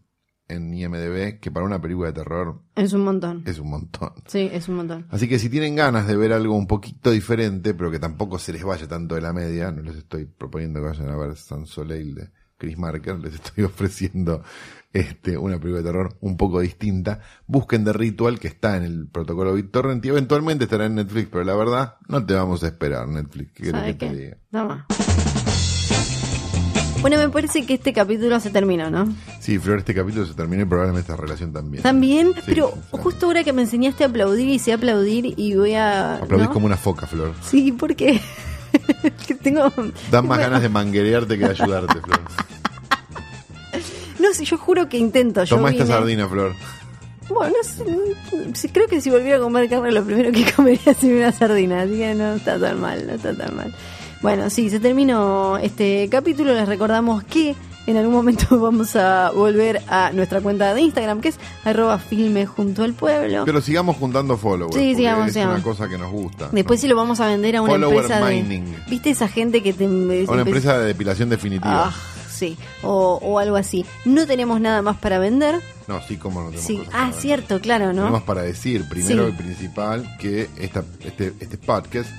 en 0.50 0.74
IMDB, 0.74 1.40
que 1.40 1.50
para 1.52 1.66
una 1.66 1.82
película 1.82 2.08
de 2.08 2.14
terror 2.14 2.62
Es 2.76 2.94
un 2.94 3.04
montón. 3.06 3.44
es 3.46 3.60
un 3.60 3.70
montón. 3.70 4.12
Sí, 4.28 4.50
es 4.52 4.68
un 4.68 4.76
montón. 4.76 5.08
Así 5.10 5.28
que 5.28 5.40
si 5.40 5.50
tienen 5.50 5.76
ganas 5.76 6.08
de 6.08 6.16
ver 6.18 6.34
algo 6.34 6.56
un 6.56 6.68
poquito 6.68 7.12
diferente, 7.12 7.74
pero 7.74 7.90
que 7.90 8.00
tampoco 8.00 8.38
se 8.40 8.54
les 8.54 8.64
vaya 8.64 8.88
tanto 8.88 9.16
de 9.16 9.22
la 9.22 9.34
media, 9.34 9.72
no 9.72 9.82
les 9.82 9.96
estoy 9.96 10.26
proponiendo 10.26 10.80
que 10.82 10.88
vayan 10.88 11.10
a 11.10 11.16
ver 11.18 11.36
San 11.38 11.66
Soleil 11.66 12.16
de 12.16 12.30
Chris 12.58 12.78
Marker, 12.78 13.20
les 13.20 13.36
estoy 13.36 13.64
ofreciendo 13.66 14.42
este, 14.92 15.38
una 15.38 15.60
película 15.60 15.84
de 15.84 15.90
terror 15.90 16.18
un 16.22 16.36
poco 16.38 16.60
distinta. 16.60 17.22
Busquen 17.46 17.86
The 17.86 17.94
Ritual, 17.94 18.40
que 18.40 18.48
está 18.48 18.76
en 18.78 18.84
el 18.84 19.08
protocolo 19.08 19.54
BitTorrent 19.54 20.04
y 20.06 20.10
eventualmente 20.10 20.64
estará 20.66 20.86
en 20.88 20.96
Netflix, 20.96 21.30
pero 21.32 21.44
la 21.46 21.56
verdad, 21.56 21.96
no 22.10 22.26
te 22.26 22.34
vamos 22.34 22.64
a 22.64 22.68
esperar, 22.68 23.08
Netflix. 23.08 23.52
¿Qué 23.54 23.64
querés 23.64 23.80
¿Sabes 23.80 23.96
que 23.96 24.06
te 24.08 24.12
qué? 24.14 24.18
diga? 24.22 24.38
Toma. 24.52 24.86
Bueno, 27.02 27.18
me 27.18 27.30
parece 27.30 27.66
que 27.66 27.76
este 27.76 27.94
capítulo 27.94 28.40
se 28.40 28.50
terminó, 28.50 28.90
¿no? 28.90 29.08
Sí, 29.40 29.60
Flor, 29.60 29.80
este 29.80 29.94
capítulo 29.94 30.26
se 30.26 30.34
terminó 30.34 30.64
y 30.64 30.66
probablemente 30.66 31.12
esta 31.12 31.22
relación 31.22 31.54
también. 31.54 31.84
También, 31.84 32.34
Sí, 32.36 32.42
pero 32.46 32.72
sí, 32.74 32.80
justo 32.92 33.28
ahora 33.28 33.44
que 33.44 33.54
me 33.54 33.62
enseñaste 33.62 34.04
a 34.04 34.08
aplaudir 34.08 34.48
y 34.50 34.60
sé 34.60 34.74
aplaudir 34.74 35.34
y 35.38 35.56
voy 35.56 35.76
a... 35.76 36.16
Aplaudís 36.16 36.48
¿no? 36.48 36.54
como 36.54 36.66
una 36.66 36.76
foca, 36.78 37.06
Flor. 37.08 37.34
Sí, 37.50 37.72
porque 37.72 38.20
que 39.28 39.36
tengo... 39.36 39.72
Dan 40.12 40.28
más 40.28 40.40
ganas 40.40 40.62
de 40.62 40.70
manguerearte 40.70 41.38
que 41.38 41.46
de 41.46 41.52
ayudarte, 41.52 42.02
Flor. 42.02 42.20
No 44.20 44.32
yo 44.44 44.58
juro 44.58 44.90
que 44.90 44.98
intento. 44.98 45.44
Yo 45.44 45.56
Toma 45.58 45.70
esta 45.70 45.84
vine- 45.84 45.94
sardina, 45.94 46.28
Flor. 46.28 46.54
Bueno, 47.30 47.54
no 47.58 48.54
sé, 48.56 48.70
creo 48.72 48.88
que 48.88 49.02
si 49.02 49.10
volviera 49.10 49.38
a 49.38 49.42
comer 49.42 49.70
carne 49.70 49.92
lo 49.92 50.04
primero 50.04 50.32
que 50.32 50.50
comería 50.56 50.94
sería 50.94 51.18
una 51.28 51.32
sardina, 51.32 51.82
así 51.82 51.98
que 51.98 52.16
no 52.16 52.34
está 52.36 52.58
tan 52.60 52.80
mal, 52.80 53.06
no 53.06 53.14
está 53.14 53.34
tan 53.36 53.56
mal. 53.56 53.76
Bueno, 54.22 54.50
sí, 54.50 54.70
se 54.70 54.80
terminó 54.80 55.58
este 55.58 56.08
capítulo, 56.10 56.54
les 56.54 56.68
recordamos 56.68 57.24
que 57.24 57.56
en 57.86 57.98
algún 57.98 58.14
momento 58.14 58.60
vamos 58.60 58.96
a 58.96 59.32
volver 59.32 59.82
a 59.88 60.12
nuestra 60.12 60.42
cuenta 60.42 60.74
de 60.74 60.82
Instagram, 60.82 61.22
que 61.22 61.30
es 61.30 61.40
arroba 61.64 62.00
filme 62.00 62.46
junto 62.46 62.84
al 62.84 62.94
pueblo. 62.94 63.44
Pero 63.46 63.62
sigamos 63.62 63.96
juntando 63.98 64.36
followers. 64.38 64.76
Sí, 64.76 64.96
sigamos, 64.96 65.28
es 65.28 65.34
sigamos. 65.34 65.56
una 65.56 65.64
cosa 65.64 65.88
que 65.88 65.98
nos 65.98 66.12
gusta. 66.12 66.50
Después 66.52 66.82
si 66.82 66.88
lo 66.88 66.96
vamos 66.96 67.20
a 67.20 67.28
vender 67.28 67.56
a 67.58 67.62
una 67.62 67.74
Follower 67.74 68.02
empresa 68.02 68.26
de... 68.26 68.42
mining. 68.44 68.76
¿Viste 68.90 69.12
esa 69.12 69.28
gente 69.28 69.62
que 69.64 69.74
te... 69.74 69.86
A 69.86 70.32
una 70.32 70.42
empresa 70.42 70.78
de 70.80 70.88
depilación 70.88 71.30
definitiva. 71.30 71.86
Ah, 71.90 71.96
sí, 72.30 72.58
o, 72.84 73.20
o 73.22 73.40
algo 73.40 73.56
así. 73.56 73.86
No 74.04 74.26
tenemos 74.28 74.60
nada 74.60 74.82
más 74.82 74.98
para 74.98 75.20
vender. 75.20 75.62
No, 75.88 76.02
sí, 76.02 76.18
como 76.18 76.42
no 76.42 76.48
tenemos 76.48 76.66
Sí, 76.68 76.78
cosas 76.80 76.94
ah, 76.94 77.08
para 77.12 77.22
cierto, 77.22 77.62
claro, 77.62 77.94
¿no? 77.94 78.02
Tenemos 78.02 78.24
para 78.24 78.42
decir, 78.42 78.84
primero 78.90 79.28
Sí. 79.28 79.34
y 79.34 79.38
principal, 79.44 80.18
que 80.20 80.50
esta, 80.60 80.84
este, 81.06 81.34
este 81.40 81.58
podcast 81.58 82.10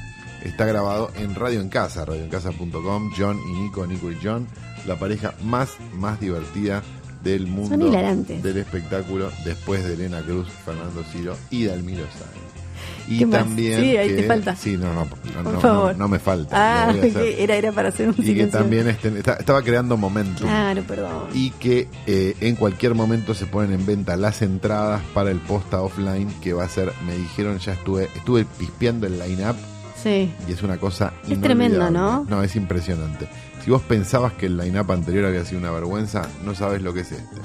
está 0.44 0.64
grabado 0.66 1.10
en 1.16 1.34
Radio 1.34 1.60
en 1.60 1.68
Casa, 1.68 2.04
radioencasa.com, 2.04 3.10
John 3.16 3.38
y 3.48 3.52
Nico, 3.62 3.86
Nico 3.86 4.10
y 4.10 4.16
John, 4.22 4.46
la 4.86 4.96
pareja 4.98 5.34
más, 5.44 5.70
más 5.94 6.20
divertida 6.20 6.82
del 7.22 7.46
mundo 7.46 7.90
del 7.90 8.56
espectáculo, 8.58 9.30
después 9.44 9.84
de 9.84 9.94
Elena 9.94 10.20
Cruz, 10.22 10.46
Fernando 10.64 11.02
Ciro 11.12 11.36
y 11.50 11.64
Dalmiro 11.64 12.04
Sáenz. 12.04 12.48
Y 13.08 13.24
también 13.24 13.80
Sí, 13.80 13.96
ahí 13.96 14.08
que- 14.10 14.14
te 14.16 14.22
falta. 14.28 14.54
Sí, 14.54 14.76
no, 14.76 14.92
no, 14.92 15.04
no, 15.06 15.42
Por 15.42 15.52
no, 15.54 15.60
favor. 15.60 15.92
no, 15.94 15.98
no 16.00 16.08
me 16.08 16.18
falta. 16.18 16.88
Ah, 16.90 16.92
que 17.00 17.42
era, 17.42 17.56
era 17.56 17.72
para 17.72 17.88
hacer 17.88 18.08
un 18.08 18.14
y 18.18 18.34
que 18.34 18.46
también 18.46 18.86
este, 18.86 19.08
está- 19.18 19.34
estaba 19.34 19.62
creando 19.62 19.96
momentum. 19.96 20.46
Claro, 20.46 20.82
perdón. 20.82 21.24
Y 21.32 21.50
que 21.52 21.88
eh, 22.06 22.36
en 22.40 22.54
cualquier 22.54 22.94
momento 22.94 23.34
se 23.34 23.46
ponen 23.46 23.72
en 23.72 23.86
venta 23.86 24.14
las 24.16 24.42
entradas 24.42 25.00
para 25.14 25.30
el 25.30 25.38
posta 25.40 25.80
offline 25.80 26.28
que 26.42 26.52
va 26.52 26.64
a 26.64 26.68
ser, 26.68 26.92
me 27.06 27.16
dijeron, 27.16 27.58
ya 27.58 27.72
estuve, 27.72 28.04
estuve 28.14 28.44
pispeando 28.44 29.06
el 29.06 29.18
line-up 29.18 29.56
Sí. 30.02 30.32
y 30.48 30.52
es 30.52 30.62
una 30.62 30.76
cosa 30.78 31.12
Es 31.28 31.40
tremendo, 31.40 31.76
inolvidable. 31.78 31.98
¿no? 32.30 32.36
No, 32.36 32.42
es 32.42 32.54
impresionante. 32.56 33.28
Si 33.64 33.70
vos 33.70 33.82
pensabas 33.82 34.32
que 34.34 34.46
el 34.46 34.56
line-up 34.56 34.90
anterior 34.92 35.24
había 35.26 35.44
sido 35.44 35.60
una 35.60 35.70
vergüenza, 35.72 36.28
no 36.44 36.54
sabes 36.54 36.82
lo 36.82 36.92
que 36.94 37.00
es 37.00 37.12
este. 37.12 37.36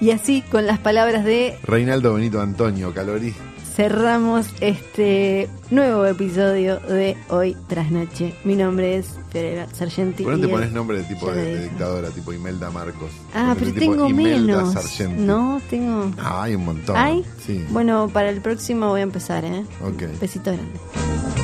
Y 0.00 0.10
así, 0.10 0.42
con 0.50 0.66
las 0.66 0.78
palabras 0.78 1.24
de 1.24 1.58
Reinaldo 1.64 2.14
Benito 2.14 2.40
Antonio, 2.40 2.92
Calorí. 2.92 3.34
Cerramos 3.74 4.46
este 4.60 5.48
nuevo 5.70 6.06
episodio 6.06 6.78
de 6.80 7.16
Hoy 7.28 7.56
tras 7.66 7.90
Noche. 7.90 8.34
Mi 8.44 8.54
nombre 8.54 8.96
es 8.96 9.06
Pereira 9.32 9.66
Sargenti. 9.72 10.22
¿Por 10.22 10.34
qué 10.34 10.40
no 10.40 10.46
te 10.46 10.52
pones 10.52 10.72
nombre 10.72 10.98
de 10.98 11.04
tipo 11.04 11.30
de, 11.30 11.44
de 11.44 11.62
dictadora, 11.64 12.10
tipo 12.10 12.32
Imelda 12.32 12.70
Marcos? 12.70 13.10
Ah, 13.34 13.56
pero 13.58 13.72
tengo 13.74 14.08
Imelda 14.08 14.58
menos. 14.58 14.72
Sargenti. 14.74 15.20
No, 15.20 15.60
tengo. 15.68 16.12
Ah, 16.18 16.44
hay 16.44 16.54
un 16.54 16.64
montón. 16.64 16.96
¿Hay? 16.96 17.24
Sí. 17.44 17.64
Bueno, 17.70 18.08
para 18.12 18.30
el 18.30 18.40
próximo 18.40 18.88
voy 18.88 19.00
a 19.00 19.04
empezar, 19.04 19.44
¿eh? 19.44 19.64
Ok. 19.82 20.20
Besito 20.20 20.52
grande. 20.52 21.43